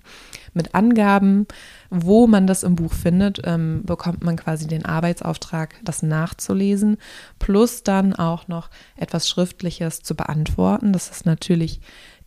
Mit 0.53 0.75
Angaben, 0.75 1.47
wo 1.91 2.27
man 2.27 2.47
das 2.47 2.63
im 2.63 2.77
Buch 2.77 2.93
findet, 2.93 3.41
ähm, 3.45 3.83
bekommt 3.85 4.25
man 4.25 4.37
quasi 4.37 4.67
den 4.67 4.85
Arbeitsauftrag, 4.85 5.77
das 5.85 6.03
nachzulesen, 6.03 6.97
plus 7.39 7.83
dann 7.83 8.15
auch 8.15 8.49
noch 8.49 8.71
etwas 8.97 9.29
Schriftliches 9.29 10.03
zu 10.03 10.15
beantworten. 10.15 10.93
Das 10.93 11.11
ist 11.11 11.27
natürlich 11.27 11.81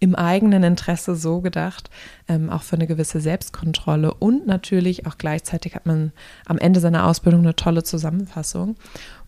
im 0.03 0.15
eigenen 0.15 0.63
Interesse 0.63 1.15
so 1.15 1.39
gedacht, 1.39 1.89
ähm, 2.27 2.49
auch 2.49 2.63
für 2.63 2.75
eine 2.75 2.87
gewisse 2.87 3.21
Selbstkontrolle 3.21 4.13
und 4.13 4.45
natürlich 4.45 5.07
auch 5.07 5.17
gleichzeitig 5.17 5.75
hat 5.75 5.85
man 5.85 6.11
am 6.45 6.57
Ende 6.57 6.81
seiner 6.81 7.07
Ausbildung 7.07 7.41
eine 7.41 7.55
tolle 7.55 7.83
Zusammenfassung 7.83 8.75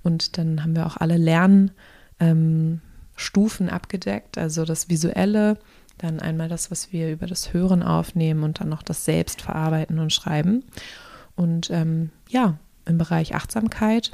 und 0.04 0.38
dann 0.38 0.62
haben 0.62 0.76
wir 0.76 0.86
auch 0.86 0.98
alle 0.98 1.16
Lernstufen 1.16 2.82
ähm, 3.68 3.74
abgedeckt, 3.74 4.38
also 4.38 4.66
das 4.66 4.90
Visuelle, 4.90 5.58
dann 5.98 6.20
einmal 6.20 6.50
das, 6.50 6.72
was 6.72 6.92
wir 6.92 7.12
über 7.12 7.28
das 7.28 7.54
Hören 7.54 7.84
aufnehmen 7.84 8.44
und 8.44 8.60
dann 8.60 8.70
noch 8.70 8.84
das 8.84 9.06
Selbst 9.06 9.42
verarbeiten 9.42 10.00
und 10.00 10.14
schreiben. 10.14 10.64
Und 11.36 11.70
ähm, 11.72 12.10
ja, 12.30 12.58
im 12.86 12.98
Bereich 12.98 13.36
Achtsamkeit 13.36 14.12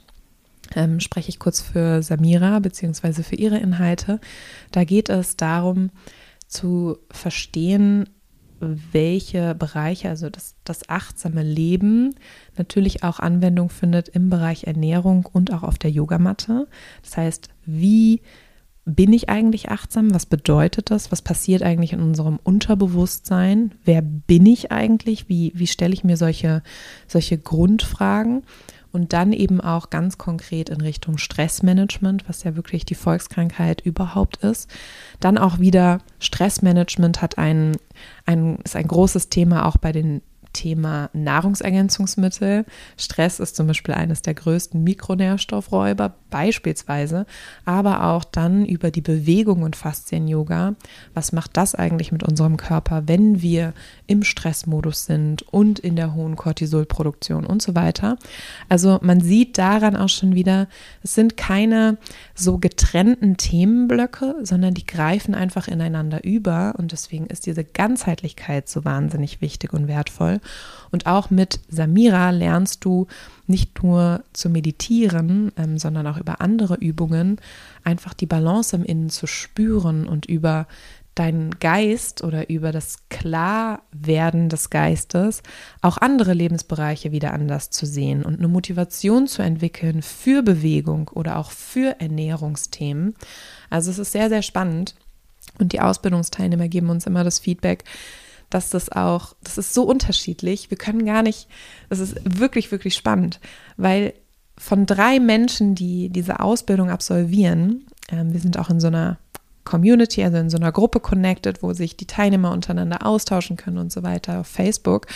ähm, 0.75 0.99
spreche 0.99 1.29
ich 1.29 1.39
kurz 1.39 1.61
für 1.61 2.01
Samira 2.03 2.59
beziehungsweise 2.59 3.23
für 3.23 3.35
ihre 3.35 3.57
Inhalte. 3.57 4.19
Da 4.71 4.83
geht 4.83 5.09
es 5.09 5.37
darum 5.37 5.89
zu 6.47 6.97
verstehen, 7.09 8.09
welche 8.61 9.55
Bereiche, 9.55 10.09
also 10.09 10.29
das, 10.29 10.55
das 10.63 10.87
achtsame 10.87 11.41
Leben, 11.41 12.13
natürlich 12.57 13.03
auch 13.03 13.19
Anwendung 13.19 13.69
findet 13.69 14.09
im 14.09 14.29
Bereich 14.29 14.65
Ernährung 14.65 15.27
und 15.31 15.51
auch 15.51 15.63
auf 15.63 15.79
der 15.79 15.89
Yogamatte. 15.89 16.67
Das 17.01 17.17
heißt, 17.17 17.49
wie 17.65 18.21
bin 18.95 19.13
ich 19.13 19.29
eigentlich 19.29 19.69
achtsam? 19.69 20.13
Was 20.13 20.25
bedeutet 20.25 20.91
das? 20.91 21.11
Was 21.11 21.21
passiert 21.21 21.63
eigentlich 21.63 21.93
in 21.93 22.01
unserem 22.01 22.39
Unterbewusstsein? 22.43 23.73
Wer 23.83 24.01
bin 24.01 24.45
ich 24.45 24.71
eigentlich? 24.71 25.29
Wie, 25.29 25.51
wie 25.55 25.67
stelle 25.67 25.93
ich 25.93 26.03
mir 26.03 26.17
solche, 26.17 26.63
solche 27.07 27.37
Grundfragen? 27.37 28.43
Und 28.91 29.13
dann 29.13 29.31
eben 29.31 29.61
auch 29.61 29.89
ganz 29.89 30.17
konkret 30.17 30.69
in 30.69 30.81
Richtung 30.81 31.17
Stressmanagement, 31.17 32.27
was 32.27 32.43
ja 32.43 32.57
wirklich 32.57 32.85
die 32.85 32.95
Volkskrankheit 32.95 33.81
überhaupt 33.81 34.37
ist. 34.43 34.69
Dann 35.21 35.37
auch 35.37 35.59
wieder 35.59 35.99
Stressmanagement 36.19 37.21
hat 37.21 37.37
ein, 37.37 37.77
ein, 38.25 38.57
ist 38.65 38.75
ein 38.75 38.87
großes 38.87 39.29
Thema 39.29 39.65
auch 39.65 39.77
bei 39.77 39.93
den 39.93 40.21
Thema 40.53 41.09
Nahrungsergänzungsmittel. 41.13 42.65
Stress 42.97 43.39
ist 43.39 43.55
zum 43.55 43.67
Beispiel 43.67 43.93
eines 43.93 44.21
der 44.21 44.33
größten 44.33 44.83
Mikronährstoffräuber, 44.83 46.15
beispielsweise, 46.29 47.25
aber 47.65 48.05
auch 48.05 48.23
dann 48.23 48.65
über 48.65 48.91
die 48.91 49.01
Bewegung 49.01 49.63
und 49.63 49.75
Faszien-Yoga. 49.75 50.75
Was 51.13 51.31
macht 51.31 51.57
das 51.57 51.75
eigentlich 51.75 52.11
mit 52.11 52.23
unserem 52.23 52.57
Körper, 52.57 53.03
wenn 53.07 53.41
wir 53.41 53.73
im 54.07 54.23
Stressmodus 54.23 55.05
sind 55.05 55.41
und 55.43 55.79
in 55.79 55.95
der 55.95 56.13
hohen 56.13 56.35
Cortisolproduktion 56.35 57.45
und 57.45 57.61
so 57.61 57.75
weiter? 57.75 58.17
Also 58.69 58.99
man 59.01 59.21
sieht 59.21 59.57
daran 59.57 59.95
auch 59.95 60.09
schon 60.09 60.35
wieder, 60.35 60.67
es 61.03 61.15
sind 61.15 61.37
keine 61.37 61.97
so 62.35 62.57
getrennten 62.57 63.37
Themenblöcke, 63.37 64.35
sondern 64.43 64.73
die 64.73 64.85
greifen 64.85 65.35
einfach 65.35 65.67
ineinander 65.67 66.23
über 66.23 66.75
und 66.77 66.91
deswegen 66.91 67.27
ist 67.27 67.45
diese 67.45 67.63
Ganzheitlichkeit 67.63 68.69
so 68.69 68.85
wahnsinnig 68.85 69.41
wichtig 69.41 69.73
und 69.73 69.87
wertvoll. 69.87 70.40
Und 70.91 71.05
auch 71.05 71.29
mit 71.29 71.59
Samira 71.69 72.31
lernst 72.31 72.83
du 72.83 73.07
nicht 73.47 73.81
nur 73.81 74.23
zu 74.33 74.49
meditieren, 74.49 75.51
ähm, 75.57 75.77
sondern 75.77 76.07
auch 76.07 76.17
über 76.17 76.41
andere 76.41 76.75
Übungen 76.75 77.39
einfach 77.83 78.13
die 78.13 78.25
Balance 78.25 78.75
im 78.75 78.83
Innen 78.83 79.09
zu 79.09 79.27
spüren 79.27 80.07
und 80.07 80.25
über 80.25 80.67
deinen 81.15 81.59
Geist 81.59 82.23
oder 82.23 82.49
über 82.49 82.71
das 82.71 82.97
Klarwerden 83.09 84.47
des 84.47 84.69
Geistes 84.69 85.43
auch 85.81 85.97
andere 85.97 86.33
Lebensbereiche 86.33 87.11
wieder 87.11 87.33
anders 87.33 87.69
zu 87.69 87.85
sehen 87.85 88.23
und 88.23 88.39
eine 88.39 88.47
Motivation 88.47 89.27
zu 89.27 89.41
entwickeln 89.41 90.01
für 90.01 90.41
Bewegung 90.41 91.09
oder 91.09 91.37
auch 91.37 91.51
für 91.51 91.99
Ernährungsthemen. 91.99 93.15
Also 93.69 93.91
es 93.91 93.99
ist 93.99 94.13
sehr, 94.13 94.29
sehr 94.29 94.41
spannend 94.41 94.95
und 95.59 95.73
die 95.73 95.81
Ausbildungsteilnehmer 95.81 96.69
geben 96.69 96.89
uns 96.89 97.05
immer 97.05 97.23
das 97.23 97.39
Feedback, 97.39 97.83
dass 98.51 98.69
das 98.69 98.91
auch, 98.91 99.35
das 99.43 99.57
ist 99.57 99.73
so 99.73 99.83
unterschiedlich. 99.83 100.69
Wir 100.69 100.77
können 100.77 101.05
gar 101.05 101.23
nicht, 101.23 101.47
das 101.89 101.99
ist 101.99 102.15
wirklich, 102.23 102.71
wirklich 102.71 102.95
spannend, 102.95 103.39
weil 103.77 104.13
von 104.57 104.85
drei 104.85 105.19
Menschen, 105.19 105.73
die 105.73 106.09
diese 106.09 106.39
Ausbildung 106.39 106.91
absolvieren, 106.91 107.87
ähm, 108.09 108.31
wir 108.33 108.39
sind 108.39 108.59
auch 108.59 108.69
in 108.69 108.79
so 108.79 108.87
einer 108.87 109.17
Community, 109.63 110.23
also 110.23 110.37
in 110.37 110.49
so 110.49 110.57
einer 110.57 110.71
Gruppe 110.71 110.99
connected, 110.99 111.63
wo 111.63 111.73
sich 111.73 111.97
die 111.97 112.07
Teilnehmer 112.07 112.51
untereinander 112.51 113.05
austauschen 113.05 113.57
können 113.57 113.77
und 113.77 113.91
so 113.91 114.03
weiter 114.03 114.39
auf 114.41 114.47
Facebook. 114.47 115.07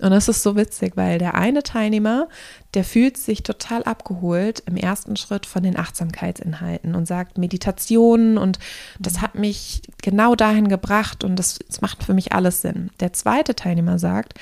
Und 0.00 0.10
das 0.10 0.28
ist 0.28 0.42
so 0.42 0.56
witzig, 0.56 0.96
weil 0.96 1.18
der 1.18 1.34
eine 1.34 1.62
Teilnehmer, 1.62 2.28
der 2.74 2.84
fühlt 2.84 3.16
sich 3.16 3.42
total 3.42 3.82
abgeholt 3.82 4.62
im 4.66 4.76
ersten 4.76 5.16
Schritt 5.16 5.46
von 5.46 5.62
den 5.62 5.76
Achtsamkeitsinhalten 5.76 6.94
und 6.94 7.06
sagt 7.06 7.38
Meditationen 7.38 8.38
und 8.38 8.58
das 8.98 9.20
hat 9.20 9.34
mich 9.34 9.82
genau 10.02 10.34
dahin 10.36 10.68
gebracht 10.68 11.24
und 11.24 11.36
das, 11.36 11.58
das 11.66 11.80
macht 11.80 12.04
für 12.04 12.14
mich 12.14 12.32
alles 12.32 12.62
Sinn. 12.62 12.90
Der 13.00 13.12
zweite 13.12 13.56
Teilnehmer 13.56 13.98
sagt, 13.98 14.34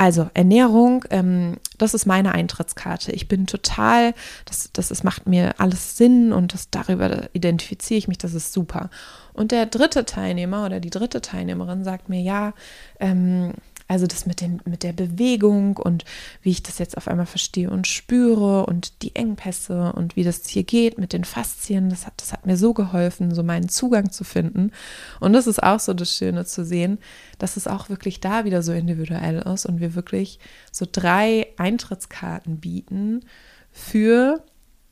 also 0.00 0.30
Ernährung, 0.32 1.04
ähm, 1.10 1.56
das 1.76 1.92
ist 1.92 2.06
meine 2.06 2.32
Eintrittskarte. 2.32 3.10
Ich 3.10 3.26
bin 3.26 3.48
total, 3.48 4.14
das, 4.44 4.70
das 4.72 4.92
ist, 4.92 5.02
macht 5.02 5.26
mir 5.26 5.56
alles 5.58 5.96
Sinn 5.96 6.32
und 6.32 6.54
das, 6.54 6.70
darüber 6.70 7.28
identifiziere 7.32 7.98
ich 7.98 8.06
mich, 8.06 8.18
das 8.18 8.32
ist 8.32 8.52
super. 8.52 8.90
Und 9.32 9.50
der 9.50 9.66
dritte 9.66 10.04
Teilnehmer 10.04 10.64
oder 10.64 10.78
die 10.78 10.90
dritte 10.90 11.20
Teilnehmerin 11.20 11.82
sagt 11.82 12.08
mir, 12.08 12.20
ja, 12.20 12.54
ähm, 13.00 13.54
also 13.88 14.06
das 14.06 14.26
mit, 14.26 14.42
dem, 14.42 14.60
mit 14.66 14.82
der 14.82 14.92
Bewegung 14.92 15.78
und 15.78 16.04
wie 16.42 16.50
ich 16.50 16.62
das 16.62 16.78
jetzt 16.78 16.96
auf 16.98 17.08
einmal 17.08 17.26
verstehe 17.26 17.70
und 17.70 17.86
spüre 17.86 18.66
und 18.66 19.02
die 19.02 19.16
Engpässe 19.16 19.92
und 19.94 20.14
wie 20.14 20.24
das 20.24 20.46
hier 20.46 20.62
geht 20.62 20.98
mit 20.98 21.14
den 21.14 21.24
Faszien, 21.24 21.88
das 21.88 22.06
hat, 22.06 22.12
das 22.18 22.32
hat 22.32 22.46
mir 22.46 22.58
so 22.58 22.74
geholfen, 22.74 23.34
so 23.34 23.42
meinen 23.42 23.70
Zugang 23.70 24.10
zu 24.10 24.24
finden. 24.24 24.72
Und 25.20 25.32
das 25.32 25.46
ist 25.46 25.62
auch 25.62 25.80
so 25.80 25.94
das 25.94 26.14
Schöne 26.14 26.44
zu 26.44 26.64
sehen, 26.64 26.98
dass 27.38 27.56
es 27.56 27.66
auch 27.66 27.88
wirklich 27.88 28.20
da 28.20 28.44
wieder 28.44 28.62
so 28.62 28.72
individuell 28.72 29.38
ist 29.52 29.64
und 29.64 29.80
wir 29.80 29.94
wirklich 29.94 30.38
so 30.70 30.86
drei 30.90 31.46
Eintrittskarten 31.56 32.58
bieten 32.60 33.24
für 33.72 34.42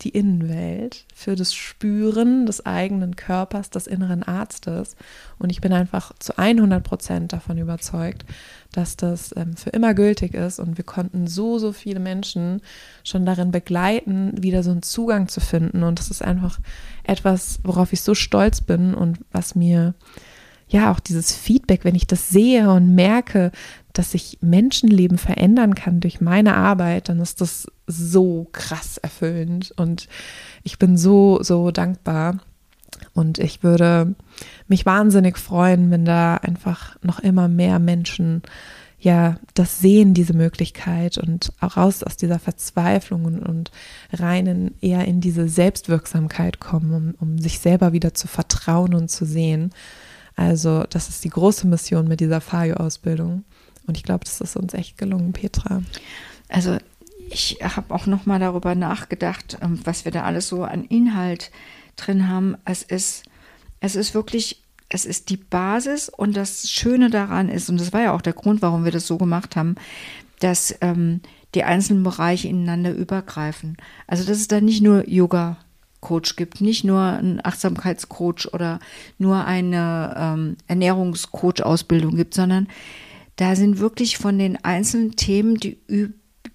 die 0.03 0.11
Innenwelt, 0.11 1.07
für 1.15 1.37
das 1.37 1.55
Spüren 1.55 2.45
des 2.45 2.67
eigenen 2.67 3.17
Körpers, 3.17 3.71
des 3.71 3.87
inneren 3.87 4.23
Arztes. 4.23 4.95
Und 5.39 5.51
ich 5.51 5.61
bin 5.61 5.73
einfach 5.73 6.13
zu 6.19 6.37
100 6.37 6.85
Prozent 6.85 7.33
davon 7.33 7.57
überzeugt, 7.57 8.27
dass 8.73 8.97
das 8.97 9.35
ähm, 9.37 9.57
für 9.57 9.71
immer 9.71 9.95
gültig 9.95 10.35
ist. 10.35 10.59
Und 10.59 10.77
wir 10.77 10.85
konnten 10.85 11.27
so, 11.27 11.59
so 11.59 11.73
viele 11.73 12.01
Menschen 12.01 12.61
schon 13.05 13.25
darin 13.25 13.51
begleiten, 13.51 14.43
wieder 14.43 14.63
so 14.63 14.71
einen 14.71 14.83
Zugang 14.83 15.29
zu 15.29 15.41
finden. 15.41 15.83
Und 15.83 15.99
das 15.99 16.11
ist 16.11 16.23
einfach 16.23 16.59
etwas, 17.05 17.61
worauf 17.63 17.93
ich 17.93 18.03
so 18.03 18.15
stolz 18.15 18.61
bin 18.61 18.95
und 18.95 19.19
was 19.33 19.55
mir 19.55 19.95
ja 20.69 20.93
auch 20.93 21.01
dieses 21.01 21.33
Feedback, 21.33 21.85
wenn 21.85 21.95
ich 21.95 22.07
das 22.07 22.29
sehe 22.29 22.71
und 22.71 22.95
merke, 22.95 23.53
dass 23.99 24.13
sich 24.13 24.39
Menschenleben 24.41 25.19
verändern 25.19 25.75
kann 25.75 26.01
durch 26.01 26.21
meine 26.21 26.55
Arbeit, 26.55 27.09
dann 27.09 27.21
ist 27.21 27.41
das 27.41 27.67
so 27.87 28.47
krass 28.53 28.99
erfüllend 28.99 29.73
und 29.77 30.09
ich 30.63 30.79
bin 30.79 30.97
so, 30.97 31.43
so 31.43 31.71
dankbar. 31.71 32.39
Und 33.15 33.39
ich 33.39 33.63
würde 33.63 34.15
mich 34.69 34.85
wahnsinnig 34.85 35.39
freuen, 35.39 35.91
wenn 35.91 36.05
da 36.05 36.35
einfach 36.37 36.97
noch 37.03 37.21
immer 37.21 37.49
mehr 37.49 37.79
Menschen 37.79 38.43
ja 38.99 39.37
das 39.55 39.79
sehen, 39.81 40.15
diese 40.15 40.35
Möglichkeit 40.35 41.17
und 41.19 41.53
auch 41.61 41.77
raus 41.77 42.03
aus 42.03 42.17
dieser 42.17 42.39
Verzweiflung 42.39 43.25
und, 43.25 43.39
und 43.41 43.71
rein 44.13 44.47
in, 44.47 44.75
eher 44.81 45.05
in 45.07 45.21
diese 45.21 45.49
Selbstwirksamkeit 45.49 46.61
kommen, 46.61 47.15
um, 47.21 47.29
um 47.29 47.39
sich 47.39 47.61
selber 47.61 47.93
wieder 47.93 48.15
zu 48.15 48.29
vertrauen 48.29 48.95
und 48.95 49.11
zu 49.11 49.25
sehen. 49.25 49.73
Also 50.35 50.85
das 50.91 51.09
ist 51.09 51.25
die 51.25 51.31
große 51.31 51.67
Mission 51.67 52.09
mit 52.09 52.21
dieser 52.21 52.41
FAJO-Ausbildung. 52.41 53.45
Und 53.87 53.97
ich 53.97 54.03
glaube, 54.03 54.25
das 54.25 54.41
ist 54.41 54.57
uns 54.57 54.75
echt 54.75 54.99
gelungen, 54.99 55.33
Petra. 55.33 55.83
Also 56.49 56.79
ich 57.31 57.59
habe 57.63 57.95
auch 57.95 58.07
noch 58.07 58.27
mal 58.27 58.39
darüber 58.39 58.75
nachgedacht, 58.75 59.59
ähm, 59.61 59.81
was 59.85 60.05
wir 60.05 60.13
da 60.13 60.23
alles 60.23 60.49
so 60.49 60.65
an 60.65 60.85
Inhalt 60.85 61.51
drin 61.97 62.29
haben. 62.29 62.57
Es 62.65 62.83
ist, 62.83 63.25
es 63.81 63.97
ist 63.97 64.15
wirklich 64.15 64.63
es 64.89 65.05
ist 65.05 65.31
die 65.31 65.37
Basis 65.37 66.09
und 66.09 66.37
das 66.37 66.71
Schöne 66.71 67.11
daran 67.11 67.49
ist, 67.49 67.69
und 67.69 67.81
das 67.81 67.93
war 67.93 68.03
ja 68.03 68.13
auch 68.13 68.23
der 68.23 68.33
Grund, 68.33 68.63
warum 68.63 68.85
wir 68.85 68.93
das 68.93 69.07
so 69.07 69.19
gemacht 69.19 69.57
haben, 69.57 69.75
dass 70.41 70.77
ähm, 70.81 71.21
die 71.55 71.65
einzelnen 71.65 72.03
Bereiche 72.03 72.49
ineinander 72.49 72.95
übergreifen. 72.95 73.77
Also 74.07 74.25
dass 74.25 74.39
es 74.39 74.49
da 74.49 74.61
nicht 74.61 74.83
nur 74.83 75.09
Yoga 75.09 75.57
Coach 76.01 76.37
gibt, 76.37 76.61
nicht 76.61 76.85
nur 76.85 77.01
einen 77.01 77.41
Achtsamkeitscoach 77.43 78.53
oder 78.53 78.79
nur 79.19 79.45
eine 79.45 80.15
ähm, 80.17 80.57
Ernährungscoach-Ausbildung 80.69 82.15
gibt, 82.15 82.35
sondern 82.35 82.69
da 83.37 83.57
sind 83.57 83.79
wirklich 83.79 84.19
von 84.19 84.39
den 84.39 84.63
einzelnen 84.65 85.17
Themen, 85.17 85.57
die, 85.57 85.79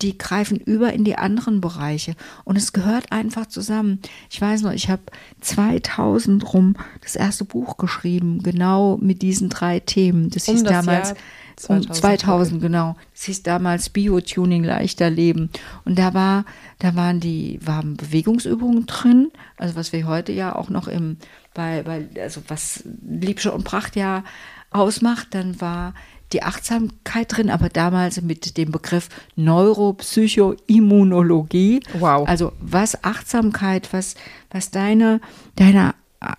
die 0.01 0.17
greifen 0.17 0.57
über 0.57 0.93
in 0.93 1.03
die 1.03 1.17
anderen 1.17 1.61
Bereiche 1.61 2.15
und 2.43 2.57
es 2.57 2.73
gehört 2.73 3.11
einfach 3.11 3.45
zusammen. 3.45 3.99
Ich 4.29 4.41
weiß 4.41 4.61
noch, 4.61 4.71
ich 4.71 4.89
habe 4.89 5.03
2000 5.41 6.53
rum 6.53 6.75
das 7.01 7.15
erste 7.15 7.45
Buch 7.45 7.77
geschrieben, 7.77 8.41
genau 8.41 8.97
mit 8.97 9.21
diesen 9.21 9.49
drei 9.49 9.79
Themen. 9.79 10.29
Das 10.29 10.47
um 10.47 10.55
hieß 10.55 10.63
das 10.63 10.85
damals 10.85 11.09
Jahr 11.09 11.17
2000, 11.61 11.89
um 11.89 11.95
2000 11.95 12.61
genau. 12.61 12.95
Das 13.13 13.23
hieß 13.23 13.43
damals 13.43 13.89
Biotuning 13.89 14.63
leichter 14.63 15.09
Leben. 15.09 15.49
Und 15.85 15.99
da 15.99 16.13
war, 16.13 16.45
da 16.79 16.95
waren 16.95 17.19
die, 17.19 17.59
waren 17.63 17.97
Bewegungsübungen 17.97 18.85
drin, 18.85 19.31
also 19.57 19.75
was 19.75 19.93
wir 19.93 20.07
heute 20.07 20.31
ja 20.31 20.55
auch 20.55 20.69
noch 20.69 20.87
im, 20.87 21.17
bei, 21.53 21.83
bei 21.83 22.07
also 22.19 22.41
was 22.47 22.83
Liebsche 23.07 23.51
und 23.51 23.63
Pracht 23.63 23.95
ja 23.95 24.23
ausmacht, 24.71 25.27
dann 25.31 25.59
war 25.59 25.93
die 26.33 26.43
Achtsamkeit 26.43 27.35
drin, 27.35 27.49
aber 27.49 27.69
damals 27.69 28.21
mit 28.21 28.57
dem 28.57 28.71
Begriff 28.71 29.07
Neuropsychoimmunologie. 29.35 31.79
Wow. 31.99 32.27
Also 32.27 32.51
was 32.59 33.03
Achtsamkeit, 33.03 33.93
was, 33.93 34.15
was 34.49 34.71
deine, 34.71 35.21
deine 35.55 35.93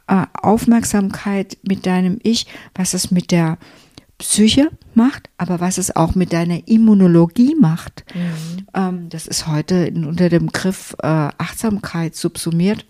äh, 0.07 0.27
Aufmerksamkeit 0.35 1.57
mit 1.63 1.87
deinem 1.87 2.19
Ich, 2.23 2.47
was 2.75 2.93
es 2.95 3.11
mit 3.11 3.31
der 3.31 3.59
Psyche 4.19 4.71
macht, 4.95 5.31
aber 5.37 5.61
was 5.61 5.79
es 5.79 5.97
auch 5.97 6.15
mit 6.15 6.33
deiner 6.33 6.69
Immunologie 6.69 7.57
macht. 7.59 8.05
Mhm. 8.15 8.67
Ähm, 8.75 9.09
das 9.09 9.27
ist 9.27 9.49
heute 9.49 9.93
unter 9.95 10.29
dem 10.29 10.47
Begriff 10.47 10.95
äh, 11.03 11.07
Achtsamkeit 11.07 12.15
subsumiert. 12.15 12.87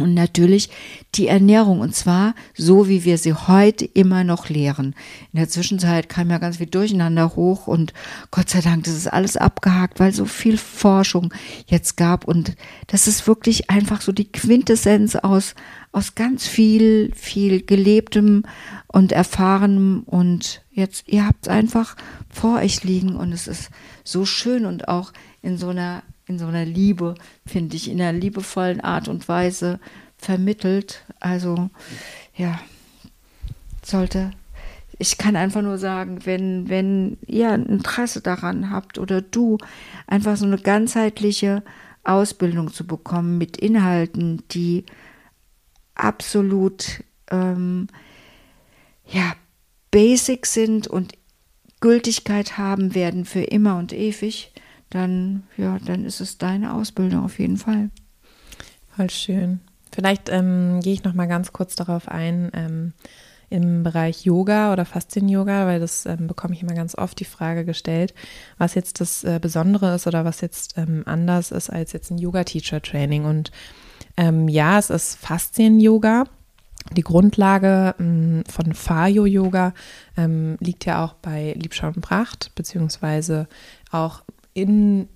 Und 0.00 0.14
natürlich 0.14 0.70
die 1.14 1.28
Ernährung, 1.28 1.80
und 1.80 1.94
zwar 1.94 2.34
so, 2.54 2.88
wie 2.88 3.04
wir 3.04 3.18
sie 3.18 3.34
heute 3.34 3.84
immer 3.84 4.24
noch 4.24 4.48
lehren. 4.48 4.94
In 5.32 5.38
der 5.38 5.48
Zwischenzeit 5.48 6.08
kam 6.08 6.30
ja 6.30 6.38
ganz 6.38 6.58
viel 6.58 6.66
Durcheinander 6.66 7.36
hoch 7.36 7.66
und 7.66 7.92
Gott 8.30 8.48
sei 8.48 8.60
Dank, 8.60 8.84
das 8.84 8.94
ist 8.94 9.12
alles 9.12 9.36
abgehakt, 9.36 10.00
weil 10.00 10.12
so 10.12 10.24
viel 10.24 10.56
Forschung 10.56 11.32
jetzt 11.66 11.96
gab. 11.96 12.26
Und 12.26 12.54
das 12.86 13.06
ist 13.06 13.26
wirklich 13.26 13.70
einfach 13.70 14.00
so 14.00 14.12
die 14.12 14.30
Quintessenz 14.30 15.16
aus, 15.16 15.54
aus 15.92 16.14
ganz 16.14 16.46
viel, 16.46 17.12
viel 17.14 17.62
gelebtem 17.62 18.44
und 18.86 19.12
erfahrenem. 19.12 20.02
Und 20.06 20.62
jetzt, 20.70 21.08
ihr 21.08 21.26
habt 21.26 21.46
es 21.46 21.48
einfach 21.48 21.96
vor 22.28 22.58
euch 22.58 22.84
liegen 22.84 23.16
und 23.16 23.32
es 23.32 23.46
ist 23.46 23.70
so 24.04 24.24
schön 24.24 24.64
und 24.66 24.88
auch 24.88 25.12
in 25.42 25.58
so 25.58 25.68
einer 25.68 26.02
in 26.30 26.38
so 26.38 26.46
einer 26.46 26.64
Liebe, 26.64 27.14
finde 27.44 27.76
ich, 27.76 27.90
in 27.90 28.00
einer 28.00 28.18
liebevollen 28.18 28.80
Art 28.80 29.08
und 29.08 29.28
Weise 29.28 29.80
vermittelt. 30.16 31.04
Also 31.18 31.68
ja, 32.36 32.58
sollte. 33.82 34.30
Ich 34.98 35.18
kann 35.18 35.36
einfach 35.36 35.62
nur 35.62 35.78
sagen, 35.78 36.24
wenn, 36.24 36.68
wenn 36.68 37.18
ihr 37.26 37.50
ein 37.50 37.66
Interesse 37.66 38.20
daran 38.20 38.70
habt 38.70 38.98
oder 38.98 39.20
du 39.22 39.58
einfach 40.06 40.36
so 40.36 40.44
eine 40.44 40.58
ganzheitliche 40.58 41.62
Ausbildung 42.04 42.72
zu 42.72 42.86
bekommen 42.86 43.38
mit 43.38 43.56
Inhalten, 43.56 44.42
die 44.50 44.84
absolut 45.94 47.02
ähm, 47.30 47.88
ja, 49.06 49.34
basic 49.90 50.46
sind 50.46 50.86
und 50.86 51.14
Gültigkeit 51.80 52.58
haben 52.58 52.94
werden 52.94 53.24
für 53.24 53.42
immer 53.42 53.78
und 53.78 53.92
ewig, 53.92 54.52
dann, 54.90 55.44
ja, 55.56 55.78
dann 55.84 56.04
ist 56.04 56.20
es 56.20 56.38
deine 56.38 56.74
Ausbildung 56.74 57.24
auf 57.24 57.38
jeden 57.38 57.56
Fall. 57.56 57.90
Voll 58.96 59.10
schön. 59.10 59.60
Vielleicht 59.92 60.28
ähm, 60.28 60.80
gehe 60.82 60.92
ich 60.92 61.04
noch 61.04 61.14
mal 61.14 61.26
ganz 61.26 61.52
kurz 61.52 61.74
darauf 61.74 62.08
ein, 62.08 62.50
ähm, 62.54 62.92
im 63.50 63.82
Bereich 63.82 64.24
Yoga 64.24 64.72
oder 64.72 64.84
Faszien-Yoga, 64.84 65.66
weil 65.66 65.80
das 65.80 66.06
ähm, 66.06 66.28
bekomme 66.28 66.54
ich 66.54 66.62
immer 66.62 66.74
ganz 66.74 66.96
oft 66.96 67.18
die 67.18 67.24
Frage 67.24 67.64
gestellt, 67.64 68.14
was 68.58 68.74
jetzt 68.74 69.00
das 69.00 69.24
äh, 69.24 69.40
Besondere 69.42 69.94
ist 69.94 70.06
oder 70.06 70.24
was 70.24 70.40
jetzt 70.40 70.78
ähm, 70.78 71.02
anders 71.06 71.50
ist 71.50 71.68
als 71.68 71.92
jetzt 71.92 72.10
ein 72.10 72.18
Yoga-Teacher-Training. 72.18 73.24
Und 73.24 73.50
ähm, 74.16 74.48
ja, 74.48 74.78
es 74.78 74.90
ist 74.90 75.16
Faszien-Yoga. 75.16 76.24
Die 76.96 77.02
Grundlage 77.02 77.94
ähm, 77.98 78.44
von 78.48 78.72
Fayo-Yoga 78.72 79.74
liegt 80.60 80.84
ja 80.84 81.02
auch 81.02 81.14
bei 81.14 81.54
Liebschau 81.56 81.86
und 81.88 82.02
Pracht, 82.02 82.52
beziehungsweise 82.54 83.48
auch 83.90 84.22
in, 84.60 85.08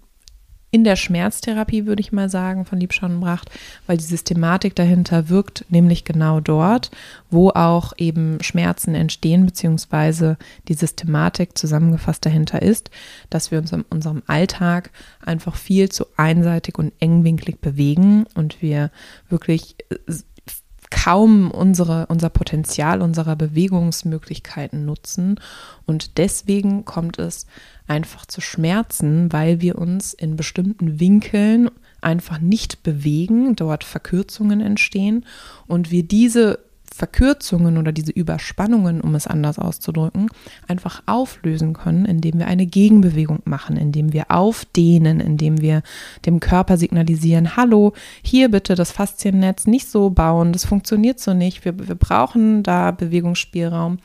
in 0.70 0.82
der 0.84 0.97
Schmerztherapie, 0.97 1.86
würde 1.86 2.01
ich 2.01 2.12
mal 2.12 2.28
sagen, 2.28 2.64
von 2.64 2.80
Liebschauenbracht, 2.80 3.51
weil 3.86 3.97
die 3.97 4.05
Systematik 4.05 4.74
dahinter 4.74 5.28
wirkt 5.28 5.64
nämlich 5.68 6.05
genau 6.05 6.40
dort, 6.40 6.90
wo 7.30 7.51
auch 7.51 7.92
eben 7.97 8.42
Schmerzen 8.42 8.95
entstehen, 8.95 9.47
beziehungsweise 9.47 10.36
die 10.68 10.74
Systematik 10.74 11.57
zusammengefasst 11.57 12.26
dahinter 12.26 12.61
ist, 12.61 12.90
dass 13.30 13.51
wir 13.51 13.59
uns 13.59 13.72
in 13.72 13.82
unserem 13.82 14.22
Alltag 14.26 14.90
einfach 15.24 15.57
viel 15.57 15.90
zu 15.90 16.07
einseitig 16.16 16.78
und 16.78 16.92
engwinklig 16.99 17.61
bewegen 17.61 18.26
und 18.34 18.61
wir 18.61 18.90
wirklich 19.28 19.76
kaum 20.90 21.51
unsere, 21.51 22.07
unser 22.07 22.30
Potenzial 22.30 23.03
unserer 23.03 23.36
Bewegungsmöglichkeiten 23.36 24.84
nutzen. 24.84 25.40
Und 25.86 26.18
deswegen 26.18 26.84
kommt 26.84 27.18
es 27.18 27.47
einfach 27.87 28.26
zu 28.26 28.41
Schmerzen, 28.41 29.32
weil 29.32 29.61
wir 29.61 29.78
uns 29.78 30.14
in 30.14 30.37
bestimmten 30.37 31.01
Winkeln 31.01 31.70
einfach 32.01 32.39
nicht 32.39 32.82
bewegen, 32.82 33.57
dort 33.57 33.85
Verkürzungen 33.85 34.61
entstehen 34.61 35.24
und 35.66 35.91
wir 35.91 36.03
diese 36.03 36.59
Verkürzungen 36.95 37.76
oder 37.76 37.90
diese 37.90 38.12
Überspannungen, 38.12 39.01
um 39.01 39.16
es 39.16 39.26
anders 39.26 39.59
auszudrücken, 39.59 40.28
einfach 40.68 41.03
auflösen 41.07 41.72
können, 41.72 42.05
indem 42.05 42.38
wir 42.38 42.47
eine 42.47 42.66
Gegenbewegung 42.66 43.40
machen, 43.45 43.76
indem 43.76 44.12
wir 44.12 44.26
aufdehnen, 44.28 45.18
indem 45.18 45.61
wir 45.61 45.82
dem 46.24 46.38
Körper 46.38 46.76
signalisieren, 46.76 47.57
hallo, 47.57 47.95
hier 48.22 48.49
bitte 48.49 48.76
das 48.76 48.92
Fasziennetz 48.92 49.66
nicht 49.66 49.88
so 49.88 50.11
bauen, 50.11 50.53
das 50.53 50.64
funktioniert 50.64 51.18
so 51.18 51.34
nicht, 51.34 51.64
wir, 51.64 51.76
wir 51.88 51.97
brauchen 51.97 52.62
da 52.62 52.92
Bewegungsspielraum, 52.92 53.99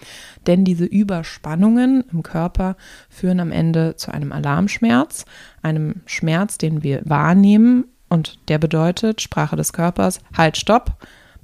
denn 0.48 0.66
diese 0.66 0.86
Überspannungen 0.86 2.04
im 2.12 2.24
Körper 2.24 2.76
führen 3.08 3.40
am 3.40 3.52
Ende 3.52 3.98
zu 3.98 4.12
einem 4.12 4.32
Alarmschmerz, 4.32 5.26
einem 5.62 6.02
Schmerz, 6.08 6.58
den 6.58 6.82
wir 6.82 7.04
wahrnehmen. 7.06 7.86
Und 8.10 8.40
der 8.48 8.58
bedeutet, 8.58 9.22
Sprache 9.22 9.56
des 9.56 9.74
Körpers, 9.74 10.22
halt, 10.36 10.58
stopp, 10.58 10.98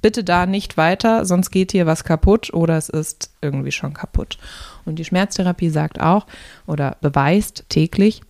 bitte 0.06 0.22
da 0.22 0.46
nicht 0.46 0.76
weiter, 0.76 1.24
sonst 1.24 1.50
geht 1.50 1.72
hier 1.72 1.84
was 1.84 2.04
kaputt 2.04 2.54
oder 2.54 2.76
es 2.76 2.88
ist 2.88 3.32
irgendwie 3.42 3.72
schon 3.72 3.92
kaputt. 3.92 4.38
Und 4.84 5.00
die 5.00 5.04
Schmerztherapie 5.04 5.68
sagt 5.68 6.00
auch 6.00 6.28
oder 6.64 6.96
beweist 7.00 7.64
täglich, 7.70 8.22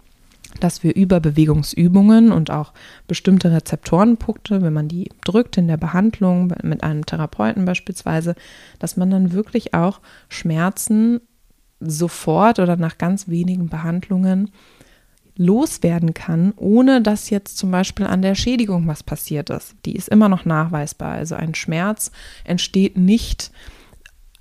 dass 0.59 0.83
wir 0.83 0.97
über 0.97 1.21
Bewegungsübungen 1.21 2.33
und 2.33 2.51
auch 2.51 2.73
bestimmte 3.09 3.53
Rezeptorenpunkte, 3.53 4.63
wenn 4.63 4.73
man 4.73 4.89
die 4.89 5.11
drückt 5.27 5.59
in 5.59 5.69
der 5.69 5.77
Behandlung 5.77 6.51
mit 6.63 6.83
einem 6.83 7.05
Therapeuten 7.05 7.67
beispielsweise, 7.67 8.37
dass 8.79 8.97
man 8.97 9.11
dann 9.11 9.33
wirklich 9.33 9.75
auch 9.75 10.01
Schmerzen 10.31 11.21
sofort 11.79 12.59
oder 12.59 12.79
nach 12.79 12.97
ganz 12.97 13.29
wenigen 13.29 13.69
Behandlungen 13.69 14.51
loswerden 15.37 16.15
kann, 16.15 16.53
ohne 16.57 17.03
dass 17.03 17.31
jetzt 17.31 17.59
zum 17.59 17.71
Beispiel 17.71 18.07
an 18.07 18.23
der 18.23 18.35
Schädigung 18.35 18.87
was 18.87 19.03
passiert 19.03 19.51
ist. 19.51 19.75
Die 19.85 19.95
ist 19.95 20.09
immer 20.09 20.29
noch 20.29 20.45
nachweisbar. 20.45 21.13
Also 21.13 21.35
ein 21.35 21.55
Schmerz 21.55 22.11
entsteht 22.45 22.97
nicht 22.97 23.51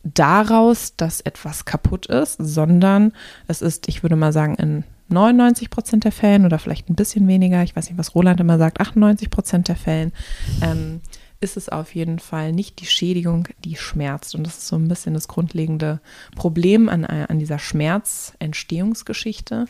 daraus, 0.03 0.95
dass 0.95 1.21
etwas 1.21 1.65
kaputt 1.65 2.05
ist, 2.05 2.37
sondern 2.39 3.11
es 3.47 3.61
ist, 3.61 3.87
ich 3.87 4.03
würde 4.03 4.15
mal 4.15 4.31
sagen, 4.31 4.55
in 4.55 4.83
99 5.09 5.69
Prozent 5.69 6.03
der 6.03 6.11
Fällen 6.11 6.45
oder 6.45 6.59
vielleicht 6.59 6.89
ein 6.89 6.95
bisschen 6.95 7.27
weniger, 7.27 7.63
ich 7.63 7.75
weiß 7.75 7.89
nicht, 7.89 7.97
was 7.97 8.15
Roland 8.15 8.39
immer 8.39 8.57
sagt, 8.57 8.79
98 8.79 9.29
Prozent 9.29 9.67
der 9.67 9.75
Fällen, 9.75 10.13
ähm, 10.61 11.01
ist 11.41 11.57
es 11.57 11.69
auf 11.69 11.93
jeden 11.93 12.19
Fall 12.19 12.51
nicht 12.51 12.79
die 12.79 12.85
Schädigung, 12.85 13.47
die 13.63 13.75
schmerzt. 13.75 14.35
Und 14.35 14.45
das 14.45 14.57
ist 14.57 14.67
so 14.67 14.75
ein 14.77 14.87
bisschen 14.87 15.13
das 15.13 15.27
grundlegende 15.27 15.99
Problem 16.35 16.89
an, 16.89 17.05
an 17.05 17.39
dieser 17.39 17.59
Schmerzentstehungsgeschichte. 17.59 19.65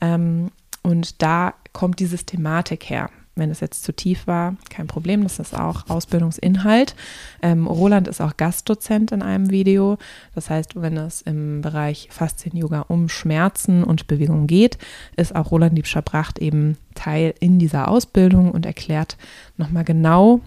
Ähm, 0.00 0.50
und 0.84 1.22
da 1.22 1.54
kommt 1.72 1.98
die 1.98 2.06
Systematik 2.06 2.88
her. 2.88 3.10
Wenn 3.36 3.50
es 3.50 3.58
jetzt 3.58 3.82
zu 3.82 3.92
tief 3.92 4.28
war, 4.28 4.54
kein 4.70 4.86
Problem, 4.86 5.24
das 5.24 5.40
ist 5.40 5.58
auch 5.58 5.90
Ausbildungsinhalt. 5.90 6.94
Ähm, 7.42 7.66
Roland 7.66 8.06
ist 8.06 8.20
auch 8.20 8.36
Gastdozent 8.36 9.10
in 9.10 9.22
einem 9.22 9.50
Video. 9.50 9.98
Das 10.36 10.50
heißt, 10.50 10.80
wenn 10.80 10.96
es 10.96 11.20
im 11.22 11.60
Bereich 11.60 12.06
Faszien-Yoga 12.12 12.82
um 12.82 13.08
Schmerzen 13.08 13.82
und 13.82 14.06
Bewegung 14.06 14.46
geht, 14.46 14.78
ist 15.16 15.34
auch 15.34 15.50
Roland 15.50 15.74
Liebscher-Bracht 15.74 16.38
eben 16.38 16.76
Teil 16.94 17.34
in 17.40 17.58
dieser 17.58 17.88
Ausbildung 17.88 18.52
und 18.52 18.66
erklärt 18.66 19.16
nochmal 19.56 19.82
genau, 19.82 20.40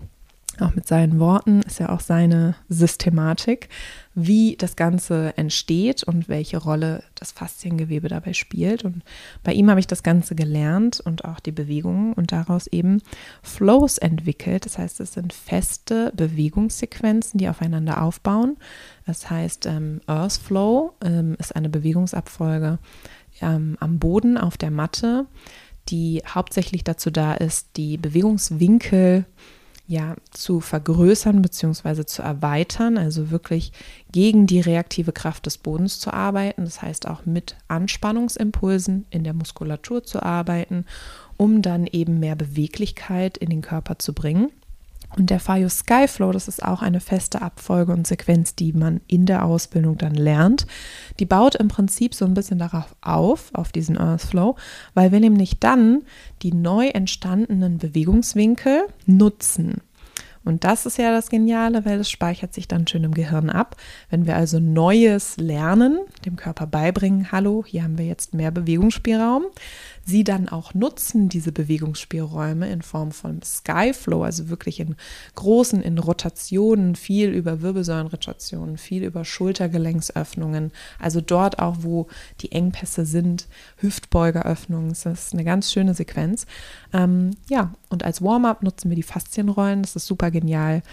auch 0.62 0.76
mit 0.76 0.88
seinen 0.88 1.20
Worten, 1.20 1.62
ist 1.62 1.80
ja 1.80 1.90
auch 1.90 2.00
seine 2.00 2.56
Systematik, 2.70 3.70
wie 4.16 4.56
das 4.58 4.76
Ganze 4.76 5.38
entsteht 5.38 6.04
und 6.04 6.28
welche 6.28 6.58
Rolle 6.58 7.04
das 7.16 7.32
Fasziengewebe 7.32 8.08
dabei 8.08 8.34
spielt. 8.34 8.84
Und 8.84 9.04
bei 9.44 9.54
ihm 9.54 9.70
habe 9.70 9.80
ich 9.80 9.88
das 9.88 10.04
Ganze 10.04 10.36
gelernt 10.36 11.00
und 11.00 11.26
auch 11.26 11.40
die 11.40 11.52
Bewegungen 11.52 12.14
und 12.14 12.32
daraus 12.32 12.68
eben 12.68 13.02
Flows 13.44 13.98
entwickelt. 13.98 14.66
Das 14.66 14.78
heißt, 14.78 15.00
es 15.00 15.14
sind 15.14 15.34
feste 15.34 16.12
Bewegungssequenzen, 16.16 17.38
die 17.38 17.50
aufeinander 17.50 18.02
aufbauen. 18.02 18.58
Das 19.06 19.30
heißt, 19.30 19.66
ähm, 19.68 20.02
Earth 20.08 20.34
Flow 20.34 20.94
ähm, 21.04 21.36
ist 21.40 21.56
eine 21.56 21.70
Bewegungsabfolge 21.70 22.80
ähm, 23.42 23.78
am 23.80 24.00
Boden 24.00 24.38
auf 24.38 24.58
der 24.58 24.72
Matte, 24.72 25.26
die 25.90 26.22
hauptsächlich 26.28 26.84
dazu 26.84 27.12
da 27.12 27.34
ist, 27.34 27.70
die 27.78 27.98
Bewegungswinkel 27.98 29.26
ja 29.88 30.16
zu 30.32 30.60
vergrößern 30.60 31.42
bzw. 31.42 32.06
zu 32.06 32.22
erweitern, 32.22 32.98
also 32.98 33.32
wirklich 33.32 33.72
gegen 34.12 34.46
die 34.46 34.60
reaktive 34.60 35.14
Kraft 35.14 35.46
des 35.46 35.58
Bodens 35.58 36.00
zu 36.00 36.14
arbeiten, 36.14 36.66
das 36.66 36.82
heißt 36.82 37.08
auch 37.08 37.26
mit 37.26 37.56
Anspannungsimpulsen 37.70 39.06
in 39.10 39.24
der 39.24 39.34
Muskulatur 39.34 40.04
zu 40.04 40.22
arbeiten, 40.22 40.86
um 41.38 41.62
dann 41.62 41.88
eben 41.88 42.20
mehr 42.20 42.36
Beweglichkeit 42.36 43.38
in 43.38 43.50
den 43.50 43.62
Körper 43.62 43.98
zu 43.98 44.14
bringen. 44.14 44.52
Und 45.16 45.30
der 45.30 45.40
Fayo 45.40 45.70
Skyflow, 45.70 46.32
das 46.32 46.48
ist 46.48 46.64
auch 46.64 46.82
eine 46.82 47.00
feste 47.00 47.42
Abfolge 47.42 47.94
und 47.94 48.06
Sequenz, 48.06 48.56
die 48.56 48.74
man 48.74 49.02
in 49.08 49.26
der 49.26 49.46
Ausbildung 49.46 49.98
dann 49.98 50.14
lernt. 50.14 50.68
Die 51.20 51.26
baut 51.26 51.56
im 51.56 51.70
Prinzip 51.70 52.14
so 52.14 52.26
ein 52.26 52.34
bisschen 52.34 52.60
darauf 52.60 52.96
auf, 53.02 53.50
auf 53.54 53.72
diesen 53.72 53.98
Earthflow, 53.98 54.56
weil 54.94 55.12
wir 55.12 55.20
nämlich 55.20 55.60
dann 55.60 56.04
die 56.44 56.54
neu 56.54 56.88
entstandenen 56.90 57.78
Bewegungswinkel 57.78 58.84
nutzen. 59.06 59.82
Und 60.48 60.64
das 60.64 60.86
ist 60.86 60.98
ja 60.98 61.12
das 61.12 61.30
Geniale, 61.30 61.84
weil 61.84 62.00
es 62.00 62.10
speichert 62.10 62.54
sich 62.54 62.70
dann 62.70 62.88
schön 62.88 63.04
im 63.04 63.14
Gehirn 63.14 63.50
ab. 63.50 63.76
Wenn 64.10 64.26
wir 64.26 64.38
also 64.38 64.62
Neues 64.62 65.36
lernen, 65.36 66.00
dem 66.26 66.38
Körper 66.38 66.66
beibringen, 66.68 67.34
hallo, 67.34 67.66
hier 67.68 67.84
haben 67.84 67.98
wir 67.98 68.06
jetzt 68.06 68.34
mehr 68.34 68.52
Bewegungsspielraum, 68.52 69.44
sie 70.08 70.24
dann 70.24 70.48
auch 70.48 70.74
nutzen, 70.74 71.28
diese 71.28 71.52
Bewegungsspielräume 71.52 72.70
in 72.70 72.82
Form 72.82 73.12
von 73.12 73.42
Skyflow, 73.42 74.24
also 74.24 74.48
wirklich 74.48 74.80
in 74.80 74.96
großen, 75.36 75.82
in 75.82 75.98
Rotationen, 75.98 76.96
viel 76.96 77.30
über 77.30 77.62
Wirbelsäulenrotationen, 77.62 78.78
viel 78.78 79.04
über 79.04 79.26
Schultergelenksöffnungen, 79.26 80.72
also 80.98 81.20
dort 81.20 81.60
auch, 81.60 81.78
wo 81.82 82.08
die 82.40 82.54
Engpässe 82.54 83.06
sind, 83.06 83.50
Hüftbeugeröffnungen, 83.78 84.90
das 84.90 85.06
ist 85.06 85.34
eine 85.34 85.44
ganz 85.44 85.74
schöne 85.74 85.94
Sequenz. 85.94 86.46
Ähm, 86.94 87.32
ja, 87.50 87.74
und 87.90 88.04
als 88.04 88.22
Warm-up 88.22 88.64
nutzen 88.64 88.90
wir 88.90 88.96
die 88.96 89.04
Faszienrollen, 89.04 89.82
das 89.82 89.98
ist 89.98 90.08
super 90.08 90.32
genial, 90.32 90.84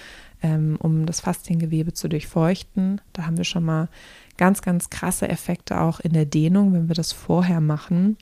ähm, 0.43 0.77
um 0.81 1.07
das 1.07 1.21
Fasziengewebe 1.21 1.93
zu 1.93 2.09
durchfeuchten. 2.09 3.01
Da 3.13 3.27
haben 3.27 3.37
wir 3.37 3.45
schon 3.45 3.65
mal 3.65 3.89
ganz, 4.37 4.61
ganz 4.61 4.91
krasse 4.91 5.29
Effekte 5.29 5.81
auch 5.81 6.01
in 6.01 6.13
der 6.13 6.27
Dehnung, 6.27 6.73
wenn 6.73 6.89
wir 6.89 6.97
das 6.97 7.13
vorher 7.13 7.61
machen. 7.61 8.17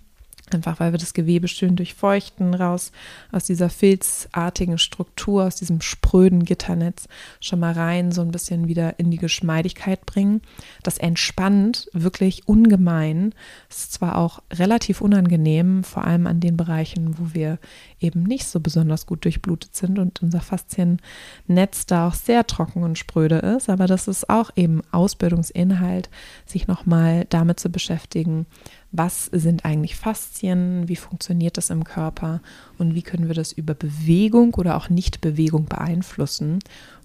Einfach 0.54 0.80
weil 0.80 0.92
wir 0.92 0.98
das 0.98 1.14
Gewebe 1.14 1.48
schön 1.48 1.76
durchfeuchten, 1.76 2.54
raus 2.54 2.92
aus 3.30 3.44
dieser 3.44 3.70
filzartigen 3.70 4.78
Struktur, 4.78 5.44
aus 5.44 5.56
diesem 5.56 5.80
spröden 5.80 6.44
Gitternetz 6.44 7.08
schon 7.40 7.60
mal 7.60 7.72
rein, 7.72 8.12
so 8.12 8.22
ein 8.22 8.30
bisschen 8.30 8.68
wieder 8.68 8.98
in 8.98 9.10
die 9.10 9.18
Geschmeidigkeit 9.18 10.04
bringen. 10.06 10.42
Das 10.82 10.98
entspannt 10.98 11.88
wirklich 11.92 12.48
ungemein. 12.48 13.34
Ist 13.68 13.92
zwar 13.92 14.18
auch 14.18 14.42
relativ 14.52 15.00
unangenehm, 15.00 15.84
vor 15.84 16.04
allem 16.04 16.26
an 16.26 16.40
den 16.40 16.56
Bereichen, 16.56 17.18
wo 17.18 17.34
wir 17.34 17.58
eben 18.00 18.22
nicht 18.22 18.46
so 18.46 18.60
besonders 18.60 19.06
gut 19.06 19.24
durchblutet 19.24 19.74
sind 19.74 19.98
und 19.98 20.22
unser 20.22 20.40
Fasziennetz 20.40 21.86
da 21.86 22.08
auch 22.08 22.14
sehr 22.14 22.46
trocken 22.46 22.82
und 22.82 22.98
spröde 22.98 23.36
ist, 23.36 23.68
aber 23.68 23.86
das 23.86 24.08
ist 24.08 24.28
auch 24.28 24.50
eben 24.56 24.82
Ausbildungsinhalt, 24.90 26.10
sich 26.46 26.66
nochmal 26.66 27.26
damit 27.28 27.60
zu 27.60 27.70
beschäftigen, 27.70 28.46
was 28.92 29.26
sind 29.26 29.64
eigentlich 29.64 29.96
Faszien, 29.96 30.86
wie 30.86 30.96
funktioniert 30.96 31.56
das 31.56 31.70
im 31.70 31.82
Körper 31.82 32.42
und 32.78 32.94
wie 32.94 33.02
können 33.02 33.26
wir 33.26 33.34
das 33.34 33.52
über 33.52 33.72
Bewegung 33.72 34.54
oder 34.54 34.76
auch 34.76 34.90
Nichtbewegung 34.90 35.64
beeinflussen. 35.64 36.58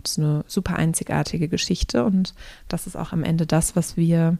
Das 0.03 0.11
ist 0.11 0.19
eine 0.19 0.43
super 0.47 0.75
einzigartige 0.75 1.47
Geschichte 1.47 2.03
und 2.03 2.33
das 2.67 2.87
ist 2.87 2.97
auch 2.97 3.13
am 3.13 3.23
Ende 3.23 3.45
das, 3.45 3.77
was 3.77 3.95
wir 3.95 4.37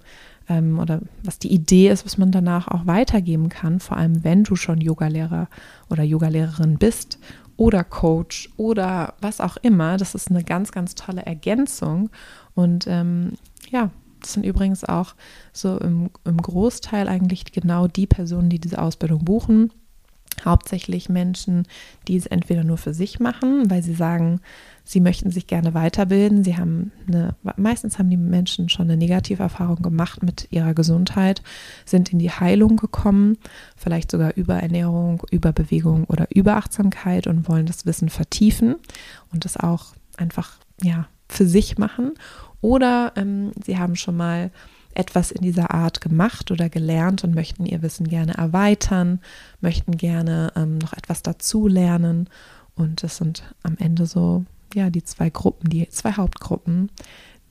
ähm, 0.50 0.78
oder 0.78 1.00
was 1.24 1.40
die 1.40 1.54
Idee 1.54 1.90
ist, 1.90 2.06
was 2.06 2.18
man 2.18 2.32
danach 2.32 2.68
auch 2.68 2.86
weitergeben 2.86 3.48
kann, 3.48 3.80
vor 3.80 3.96
allem 3.96 4.26
wenn 4.26 4.44
du 4.44 4.58
schon 4.58 4.82
Yogalehrer 4.82 5.48
oder 5.90 6.04
Yogalehrerin 6.04 6.78
bist 6.78 7.18
oder 7.56 7.86
Coach 7.86 8.50
oder 8.58 9.14
was 9.22 9.40
auch 9.40 9.56
immer. 9.58 9.96
Das 9.96 10.16
ist 10.16 10.30
eine 10.30 10.44
ganz, 10.44 10.74
ganz 10.74 10.96
tolle 10.96 11.26
Ergänzung 11.26 12.10
und 12.56 12.88
ähm, 12.88 13.34
ja, 13.70 13.90
das 14.28 14.34
sind 14.34 14.46
übrigens 14.46 14.84
auch 14.84 15.16
so 15.54 15.78
im, 15.78 16.10
im 16.26 16.38
Großteil 16.38 17.08
eigentlich 17.08 17.46
genau 17.46 17.88
die 17.88 18.08
Personen, 18.08 18.50
die 18.50 18.60
diese 18.60 18.82
Ausbildung 18.82 19.24
buchen. 19.24 19.72
Hauptsächlich 20.44 21.08
Menschen, 21.08 21.66
die 22.10 22.18
es 22.18 22.26
entweder 22.26 22.66
nur 22.66 22.78
für 22.78 22.94
sich 22.94 23.22
machen, 23.22 23.72
weil 23.72 23.82
sie 23.82 23.94
sagen, 23.94 24.42
sie 24.84 25.00
möchten 25.00 25.32
sich 25.32 25.48
gerne 25.48 25.74
weiterbilden. 25.74 26.44
Sie 26.44 26.58
haben 26.58 26.92
eine, 27.08 27.36
meistens 27.56 27.98
haben 27.98 28.10
die 28.10 28.18
Menschen 28.18 28.68
schon 28.68 28.88
eine 28.88 28.98
Negativerfahrung 28.98 29.82
gemacht 29.82 30.22
mit 30.24 30.50
ihrer 30.52 30.74
Gesundheit, 30.74 31.42
sind 31.86 32.12
in 32.12 32.20
die 32.20 32.30
Heilung 32.30 32.76
gekommen, 32.76 33.38
vielleicht 33.78 34.12
sogar 34.12 34.36
über 34.36 34.56
Ernährung, 34.56 35.24
über 35.32 35.54
Bewegung 35.54 36.04
oder 36.04 36.28
über 36.36 36.58
Achtsamkeit 36.58 37.28
und 37.28 37.48
wollen 37.48 37.66
das 37.66 37.86
Wissen 37.86 38.10
vertiefen 38.10 38.76
und 39.32 39.46
das 39.46 39.56
auch 39.56 39.96
einfach 40.18 40.58
ja 40.84 41.08
für 41.30 41.46
sich 41.46 41.78
machen 41.78 42.12
oder 42.62 43.14
ähm, 43.16 43.52
sie 43.64 43.78
haben 43.78 43.96
schon 43.96 44.18
mal 44.18 44.52
etwas 44.94 45.30
in 45.30 45.42
dieser 45.42 45.72
Art 45.72 46.02
gemacht 46.02 46.50
oder 46.50 46.70
gelernt 46.70 47.24
und 47.24 47.36
möchten 47.36 47.66
ihr 47.66 47.84
Wissen 47.84 48.08
gerne 48.08 48.34
erweitern, 48.34 49.20
möchten 49.62 49.96
gerne 49.96 50.52
ähm, 50.56 50.80
noch 50.80 50.94
etwas 50.94 51.22
dazu 51.22 51.68
lernen. 51.68 52.30
Und 52.76 53.04
das 53.04 53.18
sind 53.18 53.44
am 53.62 53.78
Ende 53.78 54.08
so, 54.08 54.46
ja, 54.74 54.90
die 54.90 55.04
zwei 55.04 55.30
Gruppen, 55.30 55.70
die 55.70 55.88
zwei 55.90 56.14
Hauptgruppen, 56.14 56.90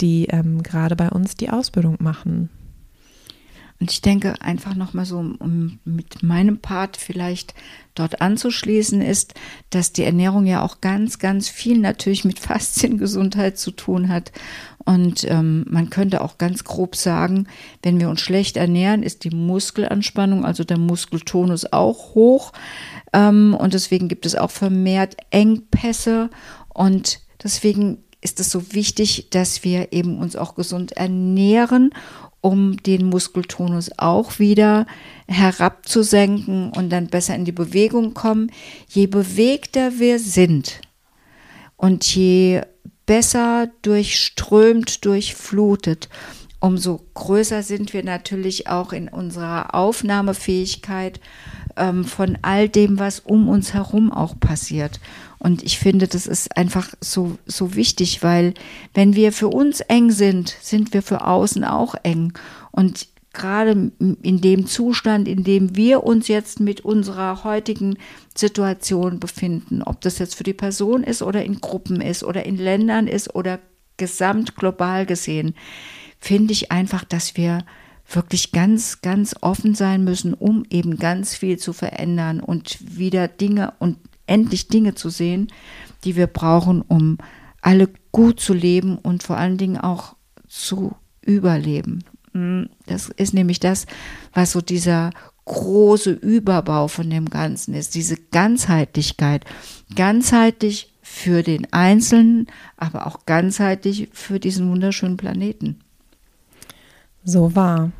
die 0.00 0.26
ähm, 0.26 0.62
gerade 0.62 0.96
bei 0.96 1.08
uns 1.08 1.36
die 1.36 1.50
Ausbildung 1.50 1.96
machen. 2.00 2.50
Und 3.78 3.92
ich 3.92 4.00
denke 4.00 4.40
einfach 4.40 4.74
nochmal 4.74 5.04
so, 5.04 5.18
um 5.18 5.78
mit 5.84 6.22
meinem 6.22 6.58
Part 6.58 6.96
vielleicht 6.96 7.54
dort 7.94 8.20
anzuschließen, 8.22 9.02
ist, 9.02 9.34
dass 9.70 9.92
die 9.92 10.04
Ernährung 10.04 10.46
ja 10.46 10.62
auch 10.62 10.80
ganz, 10.80 11.18
ganz 11.18 11.48
viel 11.48 11.78
natürlich 11.78 12.24
mit 12.24 12.38
Fasziengesundheit 12.40 13.58
zu 13.58 13.70
tun 13.70 14.08
hat. 14.08 14.32
Und 14.84 15.24
ähm, 15.28 15.66
man 15.68 15.90
könnte 15.90 16.22
auch 16.22 16.38
ganz 16.38 16.64
grob 16.64 16.94
sagen, 16.96 17.48
wenn 17.82 17.98
wir 17.98 18.08
uns 18.08 18.20
schlecht 18.20 18.56
ernähren, 18.56 19.02
ist 19.02 19.24
die 19.24 19.30
Muskelanspannung, 19.30 20.44
also 20.44 20.62
der 20.62 20.78
Muskeltonus 20.78 21.72
auch 21.72 22.14
hoch. 22.14 22.52
Ähm, 23.12 23.56
und 23.58 23.74
deswegen 23.74 24.08
gibt 24.08 24.26
es 24.26 24.36
auch 24.36 24.50
vermehrt 24.50 25.16
Engpässe. 25.30 26.30
Und 26.72 27.20
deswegen 27.42 27.98
ist 28.20 28.40
es 28.40 28.50
so 28.50 28.72
wichtig, 28.72 29.28
dass 29.30 29.64
wir 29.64 29.92
eben 29.92 30.18
uns 30.18 30.36
auch 30.36 30.54
gesund 30.54 30.92
ernähren 30.92 31.90
um 32.46 32.76
den 32.76 33.06
Muskeltonus 33.06 33.90
auch 33.96 34.38
wieder 34.38 34.86
herabzusenken 35.26 36.70
und 36.70 36.90
dann 36.90 37.08
besser 37.08 37.34
in 37.34 37.44
die 37.44 37.50
Bewegung 37.50 38.14
kommen. 38.14 38.52
Je 38.88 39.08
bewegter 39.08 39.98
wir 39.98 40.20
sind 40.20 40.80
und 41.76 42.04
je 42.14 42.60
besser 43.04 43.68
durchströmt, 43.82 45.04
durchflutet, 45.04 46.08
umso 46.60 47.00
größer 47.14 47.64
sind 47.64 47.92
wir 47.92 48.04
natürlich 48.04 48.68
auch 48.68 48.92
in 48.92 49.08
unserer 49.08 49.74
Aufnahmefähigkeit 49.74 51.18
ähm, 51.76 52.04
von 52.04 52.38
all 52.42 52.68
dem, 52.68 53.00
was 53.00 53.18
um 53.18 53.48
uns 53.48 53.74
herum 53.74 54.12
auch 54.12 54.38
passiert. 54.38 55.00
Und 55.38 55.62
ich 55.62 55.78
finde, 55.78 56.08
das 56.08 56.26
ist 56.26 56.56
einfach 56.56 56.90
so, 57.00 57.38
so 57.46 57.74
wichtig, 57.74 58.22
weil 58.22 58.54
wenn 58.94 59.14
wir 59.14 59.32
für 59.32 59.48
uns 59.48 59.80
eng 59.80 60.10
sind, 60.10 60.56
sind 60.60 60.94
wir 60.94 61.02
für 61.02 61.26
außen 61.26 61.64
auch 61.64 61.94
eng. 62.02 62.32
Und 62.72 63.08
gerade 63.36 63.92
in 64.00 64.40
dem 64.40 64.66
Zustand, 64.66 65.28
in 65.28 65.44
dem 65.44 65.76
wir 65.76 66.04
uns 66.04 66.26
jetzt 66.26 66.58
mit 66.58 66.80
unserer 66.80 67.44
heutigen 67.44 67.98
Situation 68.34 69.20
befinden, 69.20 69.82
ob 69.82 70.00
das 70.00 70.18
jetzt 70.18 70.34
für 70.34 70.44
die 70.44 70.54
Person 70.54 71.04
ist 71.04 71.22
oder 71.22 71.44
in 71.44 71.60
Gruppen 71.60 72.00
ist 72.00 72.24
oder 72.24 72.46
in 72.46 72.56
Ländern 72.56 73.06
ist 73.06 73.34
oder 73.34 73.60
gesamt 73.98 74.56
global 74.56 75.04
gesehen, 75.04 75.54
finde 76.18 76.52
ich 76.52 76.72
einfach, 76.72 77.04
dass 77.04 77.36
wir 77.36 77.64
wirklich 78.08 78.52
ganz, 78.52 79.02
ganz 79.02 79.34
offen 79.40 79.74
sein 79.74 80.04
müssen, 80.04 80.32
um 80.32 80.64
eben 80.70 80.96
ganz 80.96 81.34
viel 81.34 81.58
zu 81.58 81.72
verändern 81.72 82.40
und 82.40 82.78
wieder 82.96 83.28
Dinge 83.28 83.74
und 83.78 83.98
endlich 84.26 84.68
Dinge 84.68 84.94
zu 84.94 85.08
sehen, 85.08 85.48
die 86.04 86.16
wir 86.16 86.26
brauchen, 86.26 86.82
um 86.82 87.18
alle 87.60 87.88
gut 88.12 88.40
zu 88.40 88.54
leben 88.54 88.98
und 88.98 89.22
vor 89.22 89.36
allen 89.36 89.58
Dingen 89.58 89.78
auch 89.78 90.16
zu 90.48 90.94
überleben. 91.20 92.04
Hm, 92.32 92.68
das 92.86 93.08
ist 93.08 93.34
nämlich 93.34 93.60
das, 93.60 93.86
was 94.32 94.52
so 94.52 94.60
dieser 94.60 95.10
große 95.46 96.10
Überbau 96.10 96.88
von 96.88 97.08
dem 97.08 97.30
Ganzen 97.30 97.74
ist, 97.74 97.94
diese 97.94 98.16
Ganzheitlichkeit. 98.16 99.44
Ganzheitlich 99.94 100.92
für 101.02 101.42
den 101.42 101.72
Einzelnen, 101.72 102.48
aber 102.76 103.06
auch 103.06 103.26
ganzheitlich 103.26 104.08
für 104.12 104.40
diesen 104.40 104.70
wunderschönen 104.70 105.16
Planeten. 105.16 105.80
So 107.24 107.54
wahr. 107.54 107.92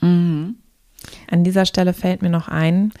Mhm. 0.00 0.56
An 1.28 1.44
dieser 1.44 1.66
Stelle 1.66 1.94
fällt 1.94 2.22
mir 2.22 2.30
noch 2.30 2.48
ein, 2.48 2.92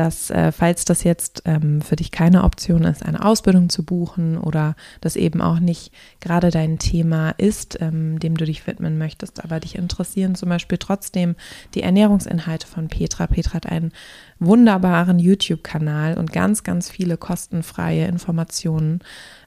dass 0.00 0.30
äh, 0.30 0.50
falls 0.50 0.86
das 0.86 1.04
jetzt 1.04 1.42
ähm, 1.44 1.82
für 1.82 1.94
dich 1.94 2.10
keine 2.10 2.44
Option 2.44 2.84
ist, 2.84 3.04
eine 3.04 3.22
Ausbildung 3.22 3.68
zu 3.68 3.84
buchen 3.84 4.38
oder 4.38 4.74
das 5.02 5.14
eben 5.14 5.42
auch 5.42 5.60
nicht 5.60 5.92
gerade 6.20 6.50
dein 6.50 6.78
Thema 6.78 7.32
ist, 7.36 7.78
ähm, 7.82 8.18
dem 8.18 8.34
du 8.34 8.46
dich 8.46 8.66
widmen 8.66 8.96
möchtest, 8.96 9.44
aber 9.44 9.60
dich 9.60 9.74
interessieren 9.74 10.36
zum 10.36 10.48
Beispiel 10.48 10.78
trotzdem 10.78 11.36
die 11.74 11.82
Ernährungsinhalte 11.82 12.66
von 12.66 12.88
Petra. 12.88 13.26
Petra 13.26 13.52
hat 13.52 13.66
einen 13.66 13.92
wunderbaren 14.38 15.18
YouTube-Kanal 15.18 16.16
und 16.16 16.32
ganz, 16.32 16.64
ganz 16.64 16.88
viele 16.88 17.18
kostenfreie 17.18 18.06
Informationen 18.06 19.00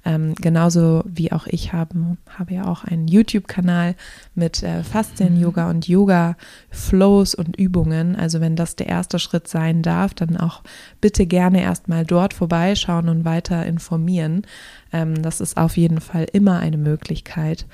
ähm, 0.06 0.36
genauso 0.36 1.04
wie 1.06 1.32
auch 1.32 1.48
ich 1.48 1.72
habe, 1.72 2.18
habe 2.38 2.54
ja 2.54 2.66
auch 2.66 2.84
einen 2.84 3.08
YouTube-Kanal 3.08 3.96
mit 4.36 4.62
äh, 4.62 4.84
Faszien-Yoga 4.84 5.70
und 5.70 5.88
Yoga-Flows 5.88 7.36
und 7.36 7.56
Übungen. 7.56 8.16
Also 8.16 8.42
wenn 8.42 8.56
das 8.56 8.76
der 8.76 8.88
erste 8.88 9.20
Schritt 9.20 9.48
sein 9.48 9.82
darf, 9.82 10.14
dann 10.14 10.36
auch 10.38 10.62
bitte 11.00 11.26
gerne 11.26 11.62
erstmal 11.62 12.06
dort 12.06 12.34
vorbeischauen 12.34 13.08
und 13.08 13.24
weiter 13.24 13.66
informieren. 13.66 14.46
Ähm, 14.92 15.22
das 15.22 15.40
ist 15.40 15.58
auf 15.58 15.78
jeden 15.78 16.02
Fall 16.02 16.28
immer 16.34 16.60
eine 16.60 16.78
Möglichkeit. 16.78 17.66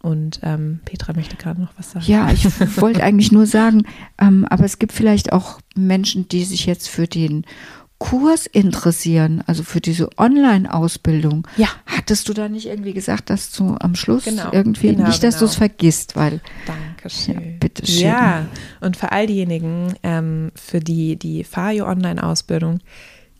Und 0.00 0.40
ähm, 0.44 0.80
Petra 0.84 1.12
möchte 1.12 1.36
gerade 1.36 1.60
noch 1.60 1.72
was 1.76 1.92
sagen. 1.92 2.06
Ja, 2.06 2.30
ich 2.30 2.44
wollte 2.80 3.02
eigentlich 3.02 3.32
nur 3.32 3.46
sagen, 3.46 3.82
ähm, 4.18 4.46
aber 4.48 4.64
es 4.64 4.78
gibt 4.78 4.92
vielleicht 4.92 5.32
auch 5.32 5.60
Menschen, 5.74 6.28
die 6.28 6.44
sich 6.44 6.66
jetzt 6.66 6.88
für 6.88 7.08
den 7.08 7.44
Kurs 7.98 8.46
interessieren, 8.46 9.42
also 9.46 9.64
für 9.64 9.80
diese 9.80 10.08
Online-Ausbildung. 10.18 11.48
Ja. 11.56 11.68
Hattest 11.84 12.28
du 12.28 12.32
da 12.32 12.48
nicht 12.48 12.66
irgendwie 12.66 12.92
gesagt, 12.92 13.28
dass 13.28 13.50
du 13.52 13.76
am 13.80 13.96
Schluss 13.96 14.24
genau, 14.24 14.52
irgendwie 14.52 14.94
genau, 14.94 15.08
nicht, 15.08 15.22
dass 15.24 15.34
genau. 15.34 15.46
du 15.46 15.50
es 15.50 15.56
vergisst, 15.56 16.14
weil. 16.14 16.40
Dankeschön. 16.66 17.34
Ja, 17.34 17.40
bitte 17.58 17.86
schön. 17.86 18.02
Ja, 18.02 18.46
und 18.80 18.96
für 18.96 19.10
all 19.10 19.26
diejenigen, 19.26 19.94
ähm, 20.04 20.52
für 20.54 20.78
die 20.78 21.16
die 21.16 21.42
FAJO 21.42 21.86
Online-Ausbildung 21.86 22.78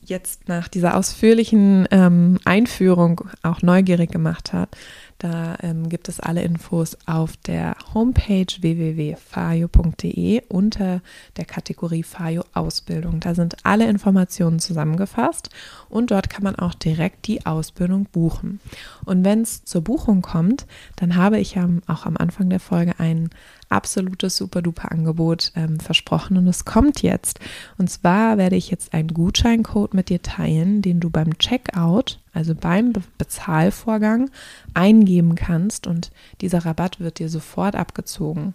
jetzt 0.05 0.49
nach 0.49 0.69
dieser 0.69 0.97
ausführlichen 0.97 1.87
ähm, 1.91 2.39
Einführung 2.45 3.21
auch 3.43 3.63
neugierig 3.63 4.11
gemacht 4.11 4.53
hat, 4.53 4.77
da 5.19 5.57
ähm, 5.63 5.89
gibt 5.89 6.09
es 6.09 6.21
alle 6.21 6.43
Infos 6.43 6.97
auf 7.07 7.37
der 7.37 7.77
Homepage 7.93 8.47
www.fayo.de 8.61 10.43
unter 10.49 11.01
der 11.37 11.45
Kategorie 11.45 12.05
Fayo 12.05 12.45
Ausbildung. 12.55 13.19
Da 13.19 13.35
sind 13.35 13.57
alle 13.65 13.89
Informationen 13.89 14.61
zusammengefasst 14.61 15.51
und 15.89 16.13
dort 16.13 16.31
kann 16.31 16.45
man 16.45 16.55
auch 16.57 16.75
direkt 16.75 17.27
die 17.27 17.47
Ausbildung 17.47 18.07
buchen. 18.11 18.61
Und 19.05 19.25
wenn 19.25 19.43
es 19.43 19.65
zur 19.65 19.83
Buchung 19.83 20.23
kommt, 20.23 20.67
dann 20.97 21.17
habe 21.17 21.41
ich 21.41 21.55
ja 21.57 21.69
auch 21.89 22.07
am 22.07 22.17
Anfang 22.17 22.49
der 22.49 22.61
Folge 22.61 22.99
einen 22.99 23.31
absolutes 23.69 24.37
super-duper 24.37 24.91
Angebot 24.93 25.53
ähm, 25.55 25.81
versprochen 25.81 26.37
und 26.37 26.47
es 26.47 26.65
kommt 26.65 27.03
jetzt. 27.03 27.41
Und 27.77 27.91
zwar 27.91 28.39
werde 28.39 28.57
ich 28.57 28.71
jetzt 28.71 28.95
einen 28.95 29.09
Gutscheincode 29.09 29.95
mit 29.95 30.09
dir 30.09 30.23
teilen, 30.23 30.83
den 30.83 31.01
du 31.01 31.11
beim 31.11 31.37
Checkout, 31.39 32.21
also 32.33 32.55
beim 32.55 32.93
Be 32.93 33.03
Bezahlvorgang, 33.19 34.31
eingeben 34.75 35.35
kannst 35.35 35.87
und 35.87 36.11
dieser 36.41 36.65
Rabatt 36.65 37.01
wird 37.01 37.19
dir 37.19 37.29
sofort 37.29 37.77
abgezogen. 37.77 38.55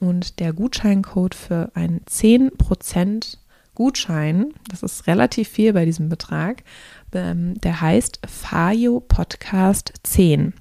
Und 0.00 0.40
der 0.40 0.52
Gutscheincode 0.52 1.34
für 1.34 1.70
einen 1.74 2.00
10% 2.00 3.38
Gutschein, 3.74 4.54
das 4.68 4.82
ist 4.82 5.06
relativ 5.06 5.48
viel 5.48 5.72
bei 5.72 5.84
diesem 5.84 6.08
Betrag, 6.08 6.64
ähm, 7.12 7.54
der 7.60 7.80
heißt 7.80 8.20
FAYO 8.26 9.00
Podcast 9.00 9.92
10. 10.02 10.52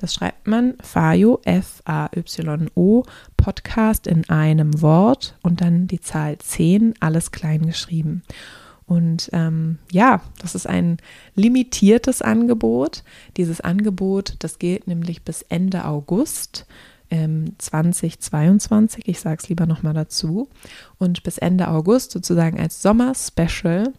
Das 0.00 0.14
schreibt 0.14 0.46
man 0.46 0.76
Fayo, 0.82 1.40
F-A-Y-O, 1.44 3.02
Podcast 3.36 4.06
in 4.06 4.26
einem 4.30 4.80
Wort 4.80 5.36
und 5.42 5.60
dann 5.60 5.88
die 5.88 6.00
Zahl 6.00 6.38
10, 6.38 6.94
alles 7.00 7.32
klein 7.32 7.66
geschrieben. 7.66 8.22
Und 8.86 9.28
ähm, 9.34 9.78
ja, 9.92 10.22
das 10.40 10.54
ist 10.54 10.66
ein 10.66 10.96
limitiertes 11.34 12.22
Angebot. 12.22 13.04
Dieses 13.36 13.60
Angebot, 13.60 14.36
das 14.38 14.58
gilt 14.58 14.86
nämlich 14.88 15.22
bis 15.22 15.42
Ende 15.42 15.84
August. 15.84 16.66
2022, 17.12 19.08
ich 19.08 19.18
sage 19.18 19.38
es 19.42 19.48
lieber 19.48 19.66
nochmal 19.66 19.94
dazu. 19.94 20.48
Und 20.98 21.24
bis 21.24 21.38
Ende 21.38 21.66
August 21.66 22.12
sozusagen 22.12 22.60
als 22.60 22.82
Sommer-Special 22.82 23.92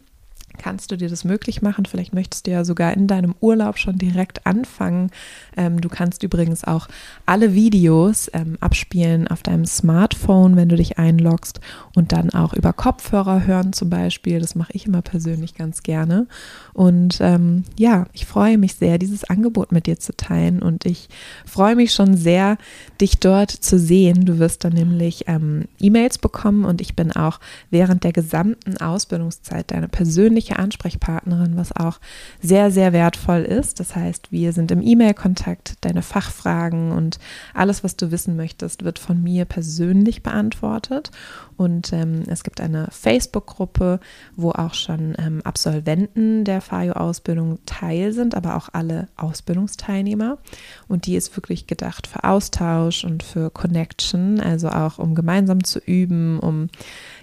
kannst 0.61 0.91
du 0.91 0.95
dir 0.95 1.09
das 1.09 1.23
möglich 1.23 1.63
machen. 1.63 1.85
Vielleicht 1.85 2.13
möchtest 2.13 2.45
du 2.45 2.51
ja 2.51 2.63
sogar 2.63 2.93
in 2.93 3.07
deinem 3.07 3.33
Urlaub 3.41 3.79
schon 3.79 3.97
direkt 3.97 4.45
anfangen. 4.45 5.09
Ähm, 5.57 5.81
du 5.81 5.89
kannst 5.89 6.21
übrigens 6.21 6.63
auch 6.63 6.87
alle 7.25 7.55
Videos 7.55 8.29
ähm, 8.33 8.57
abspielen 8.59 9.27
auf 9.27 9.41
deinem 9.41 9.65
Smartphone, 9.65 10.55
wenn 10.55 10.69
du 10.69 10.75
dich 10.75 10.99
einloggst 10.99 11.61
und 11.95 12.11
dann 12.11 12.29
auch 12.29 12.53
über 12.53 12.73
Kopfhörer 12.73 13.47
hören 13.47 13.73
zum 13.73 13.89
Beispiel. 13.89 14.39
Das 14.39 14.53
mache 14.53 14.73
ich 14.73 14.85
immer 14.85 15.01
persönlich 15.01 15.55
ganz 15.55 15.81
gerne. 15.81 16.27
Und 16.73 17.17
ähm, 17.21 17.63
ja, 17.77 18.05
ich 18.13 18.27
freue 18.27 18.59
mich 18.59 18.75
sehr, 18.75 18.99
dieses 18.99 19.23
Angebot 19.23 19.71
mit 19.71 19.87
dir 19.87 19.97
zu 19.99 20.15
teilen 20.15 20.61
und 20.61 20.85
ich 20.85 21.09
freue 21.45 21.75
mich 21.75 21.91
schon 21.91 22.15
sehr, 22.15 22.57
dich 22.99 23.19
dort 23.19 23.49
zu 23.49 23.79
sehen. 23.79 24.25
Du 24.25 24.37
wirst 24.37 24.63
dann 24.63 24.73
nämlich 24.73 25.23
ähm, 25.27 25.65
E-Mails 25.79 26.19
bekommen 26.19 26.65
und 26.65 26.81
ich 26.81 26.95
bin 26.95 27.11
auch 27.11 27.39
während 27.71 28.03
der 28.03 28.13
gesamten 28.13 28.77
Ausbildungszeit 28.77 29.71
deine 29.71 29.87
persönliche 29.87 30.50
Ansprechpartnerin, 30.59 31.57
was 31.57 31.75
auch 31.75 31.99
sehr, 32.41 32.71
sehr 32.71 32.93
wertvoll 32.93 33.41
ist. 33.41 33.79
Das 33.79 33.95
heißt, 33.95 34.31
wir 34.31 34.53
sind 34.53 34.71
im 34.71 34.81
E-Mail-Kontakt, 34.81 35.75
deine 35.81 36.01
Fachfragen 36.01 36.91
und 36.91 37.19
alles, 37.53 37.83
was 37.83 37.95
du 37.95 38.11
wissen 38.11 38.35
möchtest, 38.35 38.83
wird 38.83 38.99
von 38.99 39.21
mir 39.21 39.45
persönlich 39.45 40.23
beantwortet. 40.23 41.11
Und 41.57 41.93
ähm, 41.93 42.23
es 42.27 42.43
gibt 42.43 42.59
eine 42.59 42.87
Facebook-Gruppe, 42.89 43.99
wo 44.35 44.49
auch 44.51 44.73
schon 44.73 45.15
ähm, 45.19 45.41
Absolventen 45.43 46.43
der 46.43 46.59
FAJO-Ausbildung 46.59 47.59
teil 47.67 48.13
sind, 48.13 48.33
aber 48.33 48.55
auch 48.55 48.69
alle 48.73 49.09
Ausbildungsteilnehmer. 49.15 50.39
Und 50.87 51.05
die 51.05 51.15
ist 51.15 51.37
wirklich 51.37 51.67
gedacht 51.67 52.07
für 52.07 52.23
Austausch 52.23 53.03
und 53.03 53.21
für 53.21 53.51
Connection, 53.51 54.39
also 54.39 54.69
auch 54.69 54.97
um 54.97 55.13
gemeinsam 55.13 55.63
zu 55.63 55.79
üben, 55.79 56.39
um 56.39 56.69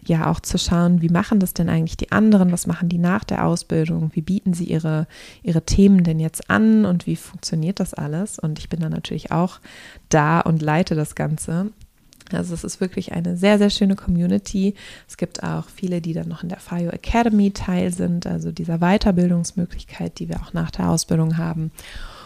ja 0.04 0.30
auch 0.30 0.40
zu 0.40 0.58
schauen, 0.58 1.02
wie 1.02 1.08
machen 1.08 1.40
das 1.40 1.54
denn 1.54 1.68
eigentlich 1.68 1.96
die 1.96 2.12
anderen, 2.12 2.52
was 2.52 2.66
machen 2.66 2.88
die 2.88 2.98
nach 3.08 3.24
der 3.24 3.46
Ausbildung, 3.46 4.10
wie 4.12 4.20
bieten 4.20 4.52
sie 4.52 4.64
ihre, 4.64 5.06
ihre 5.42 5.62
Themen 5.62 6.04
denn 6.04 6.20
jetzt 6.20 6.50
an 6.50 6.84
und 6.84 7.06
wie 7.06 7.16
funktioniert 7.16 7.80
das 7.80 7.94
alles. 7.94 8.38
Und 8.38 8.58
ich 8.58 8.68
bin 8.68 8.80
dann 8.80 8.92
natürlich 8.92 9.32
auch 9.32 9.60
da 10.08 10.40
und 10.40 10.60
leite 10.60 10.94
das 10.94 11.14
Ganze. 11.14 11.70
Also 12.32 12.52
es 12.52 12.64
ist 12.64 12.80
wirklich 12.80 13.12
eine 13.12 13.36
sehr, 13.36 13.56
sehr 13.58 13.70
schöne 13.70 13.96
Community. 13.96 14.74
Es 15.08 15.16
gibt 15.16 15.42
auch 15.42 15.64
viele, 15.74 16.00
die 16.00 16.12
dann 16.12 16.28
noch 16.28 16.42
in 16.42 16.50
der 16.50 16.60
FIO 16.60 16.90
Academy 16.90 17.50
teil 17.52 17.92
sind, 17.92 18.26
also 18.26 18.52
dieser 18.52 18.78
Weiterbildungsmöglichkeit, 18.78 20.18
die 20.18 20.28
wir 20.28 20.36
auch 20.42 20.52
nach 20.52 20.70
der 20.70 20.90
Ausbildung 20.90 21.38
haben. 21.38 21.70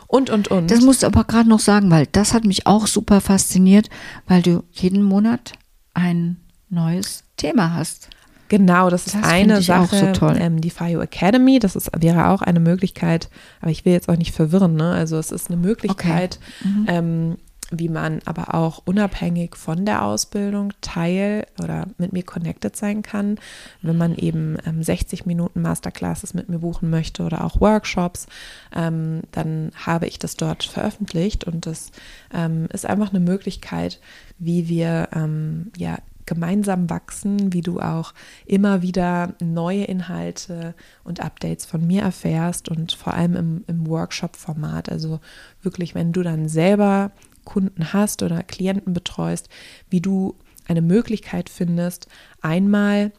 Und, 0.08 0.28
und, 0.28 0.48
und. 0.48 0.70
Das 0.70 0.80
musst 0.80 1.02
du 1.02 1.06
aber 1.06 1.24
gerade 1.24 1.48
noch 1.48 1.60
sagen, 1.60 1.90
weil 1.90 2.06
das 2.10 2.34
hat 2.34 2.44
mich 2.44 2.66
auch 2.66 2.86
super 2.86 3.20
fasziniert, 3.20 3.88
weil 4.26 4.42
du 4.42 4.64
jeden 4.72 5.02
Monat 5.02 5.52
ein 5.94 6.36
neues 6.68 7.24
Thema 7.36 7.74
hast. 7.74 8.10
Genau, 8.48 8.90
das 8.90 9.06
ist 9.06 9.16
das 9.16 9.24
eine 9.24 9.62
Sache. 9.62 10.12
So 10.18 10.28
ähm, 10.28 10.60
die 10.60 10.70
FIO 10.70 11.00
Academy, 11.00 11.58
das 11.58 11.74
ist, 11.74 11.90
wäre 11.98 12.28
auch 12.28 12.42
eine 12.42 12.60
Möglichkeit, 12.60 13.30
aber 13.60 13.70
ich 13.70 13.84
will 13.84 13.92
jetzt 13.92 14.08
auch 14.08 14.16
nicht 14.16 14.34
verwirren. 14.34 14.74
Ne? 14.76 14.92
Also 14.92 15.16
es 15.16 15.30
ist 15.30 15.50
eine 15.50 15.56
Möglichkeit, 15.56 16.38
okay. 16.60 16.68
mhm. 16.68 16.84
ähm, 16.88 17.36
wie 17.72 17.88
man 17.88 18.20
aber 18.26 18.54
auch 18.54 18.82
unabhängig 18.84 19.56
von 19.56 19.86
der 19.86 20.04
Ausbildung 20.04 20.72
Teil 20.80 21.46
oder 21.62 21.86
mit 21.98 22.12
mir 22.12 22.22
connected 22.22 22.76
sein 22.76 23.02
kann, 23.02 23.38
wenn 23.80 23.96
man 23.96 24.14
eben 24.14 24.58
ähm, 24.66 24.82
60 24.82 25.26
Minuten 25.26 25.62
Masterclasses 25.62 26.34
mit 26.34 26.48
mir 26.48 26.58
buchen 26.58 26.90
möchte 26.90 27.22
oder 27.22 27.44
auch 27.44 27.60
Workshops, 27.60 28.26
ähm, 28.74 29.22
dann 29.32 29.72
habe 29.74 30.06
ich 30.06 30.18
das 30.18 30.36
dort 30.36 30.64
veröffentlicht 30.64 31.44
und 31.44 31.66
das 31.66 31.90
ähm, 32.32 32.68
ist 32.72 32.86
einfach 32.86 33.10
eine 33.10 33.20
Möglichkeit, 33.20 34.00
wie 34.38 34.68
wir 34.68 35.08
ähm, 35.14 35.72
ja 35.76 35.98
gemeinsam 36.32 36.88
wachsen, 36.88 37.52
wie 37.52 37.60
du 37.60 37.80
auch 37.80 38.14
immer 38.46 38.82
wieder 38.82 39.34
neue 39.40 39.84
Inhalte 39.84 40.74
und 41.04 41.20
Updates 41.20 41.66
von 41.66 41.86
mir 41.86 42.02
erfährst 42.02 42.68
und 42.68 42.92
vor 42.92 43.14
allem 43.14 43.36
im, 43.36 43.64
im 43.66 43.86
Workshop-Format. 43.86 44.90
Also 44.90 45.20
wirklich, 45.62 45.94
wenn 45.94 46.12
du 46.12 46.22
dann 46.22 46.48
selber 46.48 47.12
Kunden 47.44 47.92
hast 47.92 48.22
oder 48.22 48.42
Klienten 48.42 48.92
betreust, 48.92 49.48
wie 49.90 50.00
du 50.00 50.36
eine 50.66 50.82
Möglichkeit 50.82 51.48
findest, 51.48 52.06
einmal 52.40 53.12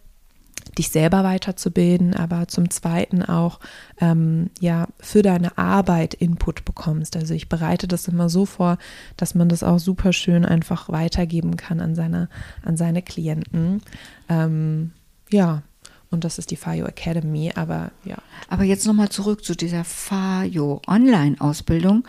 dich 0.77 0.89
selber 0.89 1.23
weiterzubilden, 1.23 2.15
aber 2.15 2.47
zum 2.47 2.69
Zweiten 2.69 3.23
auch 3.23 3.59
ähm, 3.99 4.49
ja 4.59 4.87
für 4.99 5.21
deine 5.21 5.57
Arbeit 5.57 6.13
Input 6.13 6.65
bekommst. 6.65 7.15
Also 7.15 7.33
ich 7.33 7.49
bereite 7.49 7.87
das 7.87 8.07
immer 8.07 8.29
so 8.29 8.45
vor, 8.45 8.77
dass 9.17 9.35
man 9.35 9.49
das 9.49 9.63
auch 9.63 9.79
super 9.79 10.13
schön 10.13 10.45
einfach 10.45 10.89
weitergeben 10.89 11.57
kann 11.57 11.79
an 11.79 11.95
seine 11.95 12.29
an 12.63 12.77
seine 12.77 13.01
Klienten. 13.01 13.81
Ähm, 14.29 14.91
ja, 15.29 15.63
und 16.13 16.23
das 16.23 16.37
ist 16.37 16.51
die 16.51 16.57
FAYO 16.57 16.85
Academy, 16.85 17.51
aber 17.55 17.91
ja. 18.05 18.17
Aber 18.47 18.63
jetzt 18.63 18.85
nochmal 18.85 19.09
zurück 19.09 19.43
zu 19.43 19.55
dieser 19.55 19.83
FAYO 19.83 20.81
Online-Ausbildung. 20.87 22.07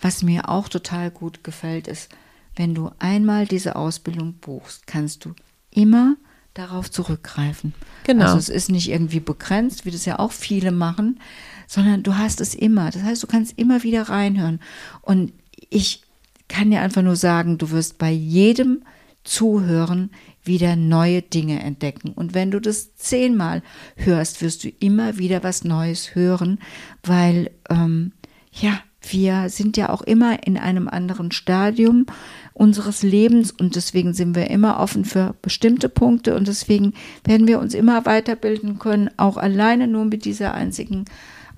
Was 0.00 0.24
mir 0.24 0.48
auch 0.48 0.68
total 0.68 1.10
gut 1.12 1.44
gefällt, 1.44 1.86
ist, 1.86 2.10
wenn 2.56 2.74
du 2.74 2.90
einmal 2.98 3.46
diese 3.46 3.76
Ausbildung 3.76 4.34
buchst, 4.34 4.86
kannst 4.86 5.24
du 5.24 5.34
immer 5.70 6.16
darauf 6.54 6.90
zurückgreifen. 6.90 7.74
Genau. 8.04 8.26
Also 8.26 8.38
es 8.38 8.48
ist 8.48 8.70
nicht 8.70 8.90
irgendwie 8.90 9.20
begrenzt, 9.20 9.84
wie 9.84 9.90
das 9.90 10.04
ja 10.04 10.18
auch 10.18 10.32
viele 10.32 10.72
machen, 10.72 11.20
sondern 11.66 12.02
du 12.02 12.16
hast 12.16 12.40
es 12.40 12.54
immer. 12.54 12.90
Das 12.90 13.02
heißt, 13.02 13.22
du 13.22 13.26
kannst 13.26 13.58
immer 13.58 13.82
wieder 13.82 14.08
reinhören. 14.08 14.60
Und 15.02 15.32
ich 15.70 16.02
kann 16.48 16.70
dir 16.70 16.80
einfach 16.80 17.02
nur 17.02 17.16
sagen, 17.16 17.58
du 17.58 17.70
wirst 17.70 17.98
bei 17.98 18.10
jedem 18.10 18.84
Zuhören 19.24 20.10
wieder 20.44 20.76
neue 20.76 21.22
Dinge 21.22 21.60
entdecken. 21.62 22.12
Und 22.12 22.34
wenn 22.34 22.50
du 22.50 22.60
das 22.60 22.94
zehnmal 22.96 23.62
hörst, 23.96 24.42
wirst 24.42 24.64
du 24.64 24.68
immer 24.68 25.18
wieder 25.18 25.42
was 25.42 25.64
Neues 25.64 26.14
hören, 26.14 26.58
weil 27.02 27.50
ähm, 27.70 28.12
ja, 28.52 28.80
wir 29.08 29.48
sind 29.48 29.76
ja 29.76 29.90
auch 29.90 30.02
immer 30.02 30.46
in 30.46 30.56
einem 30.56 30.88
anderen 30.88 31.32
Stadium 31.32 32.06
unseres 32.54 33.02
Lebens 33.02 33.50
und 33.50 33.74
deswegen 33.74 34.14
sind 34.14 34.36
wir 34.36 34.48
immer 34.48 34.78
offen 34.78 35.04
für 35.04 35.34
bestimmte 35.42 35.88
Punkte 35.88 36.36
und 36.36 36.48
deswegen 36.48 36.94
werden 37.24 37.48
wir 37.48 37.58
uns 37.58 37.74
immer 37.74 38.06
weiterbilden 38.06 38.78
können, 38.78 39.10
auch 39.16 39.36
alleine 39.36 39.88
nur 39.88 40.04
mit 40.04 40.24
dieser 40.24 40.54
einzigen 40.54 41.04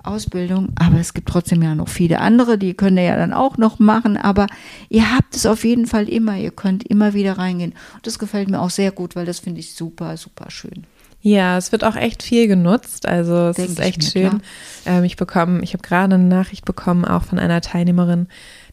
Ausbildung. 0.03 0.69
Aber 0.75 0.99
es 0.99 1.13
gibt 1.13 1.29
trotzdem 1.29 1.61
ja 1.61 1.75
noch 1.75 1.89
viele 1.89 2.19
andere, 2.19 2.57
die 2.57 2.73
können 2.73 2.97
ja 2.97 3.15
dann 3.15 3.33
auch 3.33 3.57
noch 3.57 3.77
machen. 3.77 4.17
Aber 4.17 4.47
ihr 4.89 5.15
habt 5.15 5.35
es 5.35 5.45
auf 5.45 5.63
jeden 5.63 5.85
Fall 5.85 6.09
immer. 6.09 6.37
Ihr 6.37 6.51
könnt 6.51 6.83
immer 6.83 7.13
wieder 7.13 7.37
reingehen. 7.37 7.73
Und 7.95 8.07
das 8.07 8.17
gefällt 8.17 8.49
mir 8.49 8.59
auch 8.59 8.69
sehr 8.69 8.91
gut, 8.91 9.15
weil 9.15 9.25
das 9.25 9.39
finde 9.39 9.59
ich 9.59 9.73
super, 9.73 10.17
super 10.17 10.49
schön. 10.49 10.85
Ja, 11.21 11.57
es 11.57 11.71
wird 11.71 11.83
auch 11.83 11.95
echt 11.95 12.23
viel 12.23 12.47
genutzt. 12.47 13.05
Also 13.07 13.49
es 13.49 13.57
Denk 13.57 13.69
ist 13.69 13.79
echt 13.79 14.15
mir, 14.15 14.29
schön. 14.29 14.41
Ähm, 14.85 15.03
ich 15.03 15.17
bekomme, 15.17 15.61
ich 15.61 15.73
habe 15.73 15.83
gerade 15.83 16.15
eine 16.15 16.23
Nachricht 16.23 16.63
bekommen, 16.63 17.05
auch 17.05 17.23
von 17.23 17.39
einer 17.39 17.59
Teilnehmerin, 17.61 18.27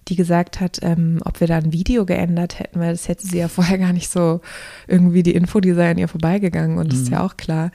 die 0.08 0.16
gesagt 0.16 0.60
hat, 0.60 0.78
ähm, 0.82 1.20
ob 1.24 1.40
wir 1.40 1.46
da 1.46 1.56
ein 1.56 1.72
Video 1.72 2.04
geändert 2.04 2.58
hätten, 2.58 2.80
weil 2.80 2.92
das 2.92 3.08
hätte 3.08 3.26
sie 3.26 3.38
ja 3.38 3.48
vorher 3.48 3.78
gar 3.78 3.92
nicht 3.92 4.10
so 4.10 4.40
irgendwie 4.86 5.22
die 5.22 5.34
Info, 5.34 5.60
die 5.60 5.72
sei 5.72 5.90
an 5.90 5.98
ihr 5.98 6.08
vorbeigegangen 6.08 6.78
und 6.78 6.92
das 6.92 7.00
ist 7.00 7.10
ja 7.10 7.24
auch 7.24 7.36
klar. 7.36 7.70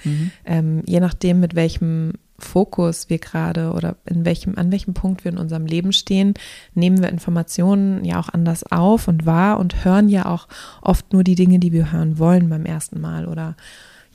Ähm, 0.45 0.83
je 0.85 0.99
nachdem, 0.99 1.39
mit 1.39 1.55
welchem 1.55 2.13
Fokus 2.39 3.09
wir 3.09 3.19
gerade 3.19 3.71
oder 3.73 3.97
in 4.05 4.25
welchem, 4.25 4.57
an 4.57 4.71
welchem 4.71 4.93
Punkt 4.93 5.23
wir 5.23 5.31
in 5.31 5.37
unserem 5.37 5.65
Leben 5.65 5.91
stehen, 5.91 6.33
nehmen 6.73 7.01
wir 7.01 7.09
Informationen 7.09 8.05
ja 8.05 8.19
auch 8.19 8.29
anders 8.29 8.63
auf 8.71 9.07
und 9.07 9.25
wahr 9.25 9.59
und 9.59 9.83
hören 9.83 10.09
ja 10.09 10.25
auch 10.25 10.47
oft 10.81 11.13
nur 11.13 11.23
die 11.23 11.35
Dinge, 11.35 11.59
die 11.59 11.73
wir 11.73 11.91
hören 11.91 12.17
wollen 12.17 12.49
beim 12.49 12.65
ersten 12.65 12.99
Mal 12.99 13.27
oder 13.27 13.55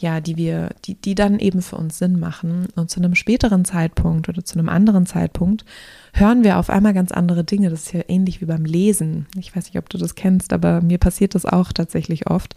ja, 0.05 0.21
die 0.21 0.37
wir, 0.37 0.69
die, 0.85 0.97
die 0.97 1.15
dann 1.15 1.39
eben 1.39 1.63
für 1.63 1.77
uns 1.77 1.99
Sinn 1.99 2.21
machen. 2.21 2.69
Und 2.77 2.91
zu 2.91 3.01
einem 3.01 3.15
späteren 3.15 3.65
Zeitpunkt 3.65 4.29
oder 4.29 4.45
zu 4.45 4.59
einem 4.59 4.69
anderen 4.69 5.07
Zeitpunkt 5.07 5.65
hören 6.13 6.45
wir 6.45 6.59
auf 6.59 6.69
einmal 6.69 6.93
ganz 6.93 7.11
andere 7.11 7.43
Dinge. 7.43 7.71
Das 7.71 7.85
ist 7.87 7.95
ja 7.95 8.03
ähnlich 8.07 8.43
wie 8.43 8.45
beim 8.45 8.67
Lesen. 8.67 9.27
Ich 9.39 9.57
weiß 9.57 9.65
nicht, 9.65 9.79
ob 9.79 9.89
du 9.89 9.97
das 9.97 10.15
kennst, 10.15 10.53
aber 10.53 10.83
mir 10.83 10.99
passiert 10.99 11.35
das 11.35 11.47
auch 11.47 11.73
tatsächlich 11.73 12.29
oft. 12.29 12.55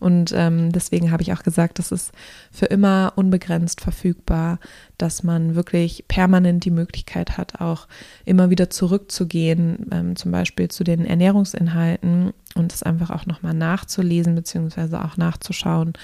Und 0.00 0.32
ähm, 0.34 0.72
deswegen 0.72 1.10
habe 1.10 1.22
ich 1.22 1.32
auch 1.32 1.42
gesagt, 1.42 1.78
das 1.78 1.92
ist 1.92 2.12
für 2.50 2.66
immer 2.66 3.12
unbegrenzt 3.16 3.80
verfügbar, 3.80 4.58
dass 4.98 5.22
man 5.22 5.54
wirklich 5.54 6.04
permanent 6.08 6.64
die 6.64 6.70
Möglichkeit 6.70 7.36
hat, 7.36 7.60
auch 7.60 7.86
immer 8.24 8.50
wieder 8.50 8.70
zurückzugehen, 8.70 9.86
ähm, 9.92 10.16
zum 10.16 10.32
Beispiel 10.32 10.68
zu 10.68 10.84
den 10.84 11.04
Ernährungsinhalten 11.04 12.32
und 12.54 12.72
es 12.72 12.82
einfach 12.82 13.10
auch 13.10 13.26
nochmal 13.26 13.54
nachzulesen, 13.54 14.34
beziehungsweise 14.34 15.04
auch 15.04 15.16
nachzuschauen, 15.16 15.94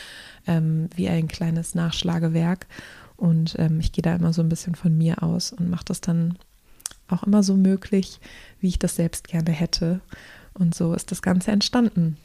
ähm, 0.47 0.89
wie 0.95 1.09
ein 1.09 1.29
kleines 1.29 1.75
Nachschlagewerk. 1.75 2.67
Und 3.17 3.57
ähm, 3.59 3.81
ich 3.81 3.93
gehe 3.93 4.03
da 4.03 4.15
immer 4.15 4.33
so 4.33 4.43
ein 4.43 4.49
bisschen 4.49 4.75
von 4.75 4.97
mir 4.97 5.23
aus 5.23 5.53
und 5.53 5.69
mache 5.69 5.85
das 5.85 6.01
dann 6.01 6.39
auch 7.09 7.23
immer 7.25 7.43
so 7.43 7.57
möglich, 7.57 8.21
wie 8.61 8.69
ich 8.69 8.79
das 8.79 8.97
selbst 8.97 9.29
gerne 9.29 9.51
hätte. 9.51 10.01
Und 10.55 10.75
so 10.75 10.95
ist 10.95 11.11
das 11.11 11.23
Ganze 11.23 11.51
entstanden. 11.51 12.17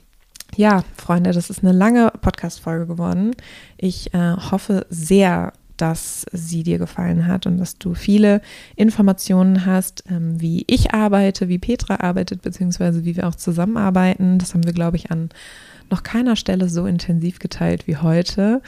Ja, 0.55 0.83
Freunde, 0.95 1.31
das 1.31 1.49
ist 1.49 1.63
eine 1.63 1.73
lange 1.73 2.11
Podcast-Folge 2.21 2.87
geworden. 2.87 3.31
Ich 3.77 4.13
äh, 4.13 4.35
hoffe 4.37 4.85
sehr, 4.89 5.53
dass 5.77 6.25
sie 6.31 6.63
dir 6.63 6.77
gefallen 6.77 7.27
hat 7.27 7.45
und 7.45 7.57
dass 7.57 7.77
du 7.77 7.93
viele 7.93 8.41
Informationen 8.75 9.65
hast, 9.65 10.03
ähm, 10.09 10.39
wie 10.39 10.63
ich 10.67 10.93
arbeite, 10.93 11.49
wie 11.49 11.57
Petra 11.57 11.95
arbeitet, 11.95 12.41
beziehungsweise 12.41 13.03
wie 13.03 13.17
wir 13.17 13.27
auch 13.27 13.35
zusammenarbeiten. 13.35 14.39
Das 14.39 14.53
haben 14.53 14.63
wir, 14.63 14.73
glaube 14.73 14.97
ich, 14.97 15.11
an 15.11 15.29
noch 15.89 16.03
keiner 16.03 16.35
Stelle 16.35 16.69
so 16.69 16.85
intensiv 16.85 17.39
geteilt 17.39 17.87
wie 17.87 17.97
heute. 17.97 18.61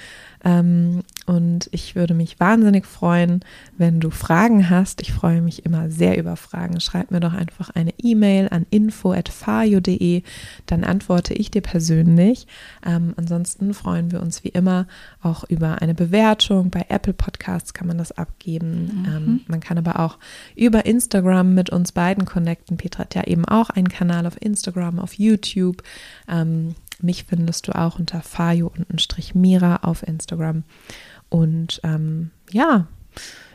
Ähm, 0.44 1.04
und 1.26 1.68
ich 1.72 1.96
würde 1.96 2.14
mich 2.14 2.40
wahnsinnig 2.40 2.86
freuen, 2.86 3.42
wenn 3.78 4.00
du 4.00 4.10
Fragen 4.12 4.70
hast. 4.70 5.02
Ich 5.02 5.12
freue 5.12 5.42
mich 5.42 5.66
immer 5.66 5.90
sehr 5.90 6.18
über 6.18 6.36
Fragen. 6.36 6.80
Schreib 6.80 7.12
mir 7.12 7.20
doch 7.20 7.34
einfach 7.34 7.70
eine 7.70 7.94
E-Mail 7.98 8.48
an 8.50 8.66
info.fajo.de, 8.70 10.24
dann 10.66 10.84
antworte 10.84 11.34
ich 11.34 11.52
dir 11.52 11.62
persönlich. 11.62 12.48
Ähm, 12.86 13.14
ansonsten 13.18 13.74
freuen 13.74 14.12
wir 14.12 14.22
uns 14.22 14.44
wie 14.44 14.50
immer 14.50 14.88
auch 15.22 15.44
über 15.44 15.82
eine 15.82 15.94
Bewertung. 15.94 16.70
Bei 16.70 16.86
Apple 16.90 17.14
Podcasts 17.14 17.74
kann 17.74 17.88
man 17.88 17.98
das 17.98 18.12
abgeben. 18.12 19.06
Ähm, 19.08 19.42
man 19.48 19.60
kann 19.60 19.78
aber 19.78 20.00
auch 20.00 20.18
über 20.56 20.86
Instagram 20.86 21.54
mit 21.54 21.70
uns 21.70 21.92
beiden 21.92 22.26
connecten. 22.26 22.78
Petra 22.78 23.00
hat 23.00 23.16
ja 23.16 23.24
eben 23.26 23.46
auch 23.46 23.70
einen 23.70 23.90
Kanal 23.90 24.26
auf 24.26 24.42
Instagram, 24.42 25.00
auf 25.00 25.14
YouTube. 25.14 25.84
Ähm, 26.28 26.76
mich 27.04 27.26
findest 27.26 27.68
du 27.68 27.76
auch 27.76 28.00
unter 28.00 28.22
Fajo-Mira 28.22 29.78
auf 29.78 30.04
Instagram. 30.04 30.64
Und 31.30 31.82
ähm, 31.84 32.32
ja, 32.52 32.88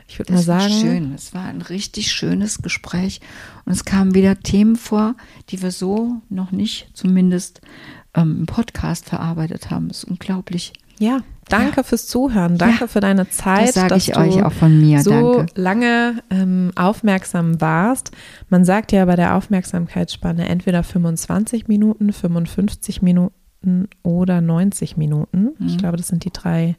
ich 0.06 0.18
würde 0.18 0.34
mal 0.34 0.42
sagen, 0.42 0.72
schön. 0.72 1.14
Es 1.14 1.32
war 1.32 1.44
ein 1.44 1.62
richtig 1.62 2.12
schönes 2.12 2.58
Gespräch 2.58 3.20
und 3.64 3.72
es 3.72 3.84
kamen 3.84 4.14
wieder 4.14 4.38
Themen 4.40 4.76
vor, 4.76 5.14
die 5.48 5.62
wir 5.62 5.70
so 5.70 6.20
noch 6.28 6.52
nicht 6.52 6.90
zumindest 6.92 7.62
ähm, 8.14 8.40
im 8.40 8.46
Podcast 8.46 9.06
verarbeitet 9.08 9.70
haben. 9.70 9.88
Das 9.88 9.98
ist 9.98 10.04
unglaublich. 10.04 10.72
ja, 10.98 11.22
danke 11.48 11.84
fürs 11.84 12.06
Zuhören, 12.06 12.56
danke 12.58 12.80
Ja, 12.82 12.86
für 12.86 13.00
deine 13.00 13.28
Zeit, 13.28 13.68
Das 13.68 13.74
sage 13.74 13.88
dass 13.88 14.08
ich 14.08 14.14
du 14.14 14.20
euch 14.20 14.42
auch 14.42 14.52
von 14.52 14.80
mir. 14.80 15.02
so 15.02 15.36
Danke. 15.38 15.60
lange 15.60 16.22
ähm, 16.30 16.72
aufmerksam 16.76 17.60
warst. 17.60 18.10
Man 18.48 18.64
sagt 18.64 18.92
ja 18.92 19.04
bei 19.04 19.16
der 19.16 19.34
Aufmerksamkeitsspanne 19.36 20.48
entweder 20.48 20.82
25 20.82 21.68
Minuten, 21.68 22.12
55 22.12 23.02
Minuten 23.02 23.88
oder 24.02 24.40
90 24.40 24.96
Minuten. 24.96 25.50
Mhm. 25.58 25.66
Ich 25.66 25.78
glaube, 25.78 25.96
das 25.96 26.08
sind 26.08 26.24
die 26.24 26.32
drei. 26.32 26.76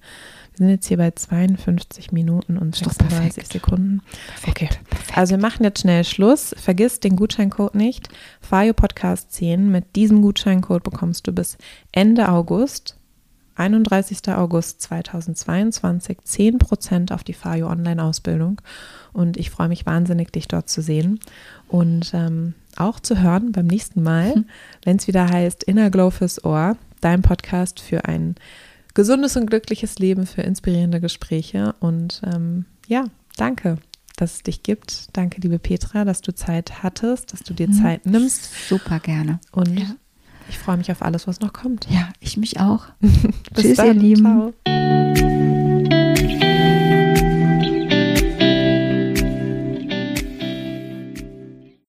Wir 0.55 0.57
sind 0.57 0.69
jetzt 0.69 0.87
hier 0.87 0.97
bei 0.97 1.09
52 1.09 2.11
Minuten 2.11 2.57
und 2.57 2.75
Ist 2.75 2.85
doch 2.85 2.91
36 2.91 3.35
perfekt. 3.35 3.53
Sekunden. 3.53 4.01
Okay, 4.47 4.69
also 5.15 5.31
wir 5.31 5.41
machen 5.41 5.63
jetzt 5.63 5.81
schnell 5.81 6.03
Schluss. 6.03 6.53
Vergiss 6.57 6.99
den 6.99 7.15
Gutscheincode 7.15 7.73
nicht. 7.73 8.09
Fayo 8.39 8.73
Podcast 8.73 9.31
10. 9.33 9.71
Mit 9.71 9.95
diesem 9.95 10.21
Gutscheincode 10.21 10.83
bekommst 10.83 11.25
du 11.25 11.31
bis 11.31 11.57
Ende 11.91 12.29
August 12.29 12.97
31. 13.55 14.29
August 14.29 14.81
2022 14.81 16.17
10% 16.25 17.13
auf 17.13 17.23
die 17.23 17.33
Fayo 17.33 17.67
Online-Ausbildung. 17.67 18.61
Und 19.13 19.37
ich 19.37 19.49
freue 19.49 19.67
mich 19.67 19.85
wahnsinnig, 19.85 20.31
dich 20.31 20.47
dort 20.47 20.69
zu 20.69 20.81
sehen 20.81 21.19
und 21.67 22.13
ähm, 22.13 22.55
auch 22.75 22.99
zu 22.99 23.21
hören 23.21 23.51
beim 23.51 23.67
nächsten 23.67 24.01
Mal, 24.01 24.45
wenn 24.83 24.97
es 24.97 25.07
wieder 25.07 25.29
heißt 25.29 25.63
Inner 25.63 25.89
Glow 25.91 26.09
fürs 26.09 26.43
Ohr, 26.43 26.77
dein 27.01 27.21
Podcast 27.21 27.79
für 27.79 28.05
ein 28.05 28.35
gesundes 28.93 29.37
und 29.37 29.47
glückliches 29.47 29.99
Leben, 29.99 30.25
für 30.25 30.41
inspirierende 30.41 30.99
Gespräche. 30.99 31.75
Und 31.79 32.21
ähm, 32.25 32.65
ja, 32.87 33.05
danke, 33.37 33.77
dass 34.15 34.35
es 34.35 34.43
dich 34.43 34.63
gibt. 34.63 35.07
Danke, 35.13 35.41
liebe 35.41 35.59
Petra, 35.59 36.05
dass 36.05 36.21
du 36.21 36.33
Zeit 36.33 36.83
hattest, 36.83 37.33
dass 37.33 37.41
du 37.41 37.53
dir 37.53 37.71
Zeit 37.71 38.05
nimmst. 38.05 38.49
Super 38.67 38.99
gerne. 38.99 39.39
Und 39.51 39.79
Ja. 39.79 39.95
Ich 40.49 40.57
freue 40.59 40.77
mich 40.77 40.91
auf 40.91 41.01
alles, 41.01 41.27
was 41.27 41.39
noch 41.39 41.53
kommt. 41.53 41.87
Ja, 41.89 42.09
ich 42.19 42.37
mich 42.37 42.59
auch. 42.59 42.85
Tschüss, 43.55 43.77
dann. 43.77 43.87
ihr 43.87 43.93
Lieben. 43.93 44.53
Ciao. 44.65 45.42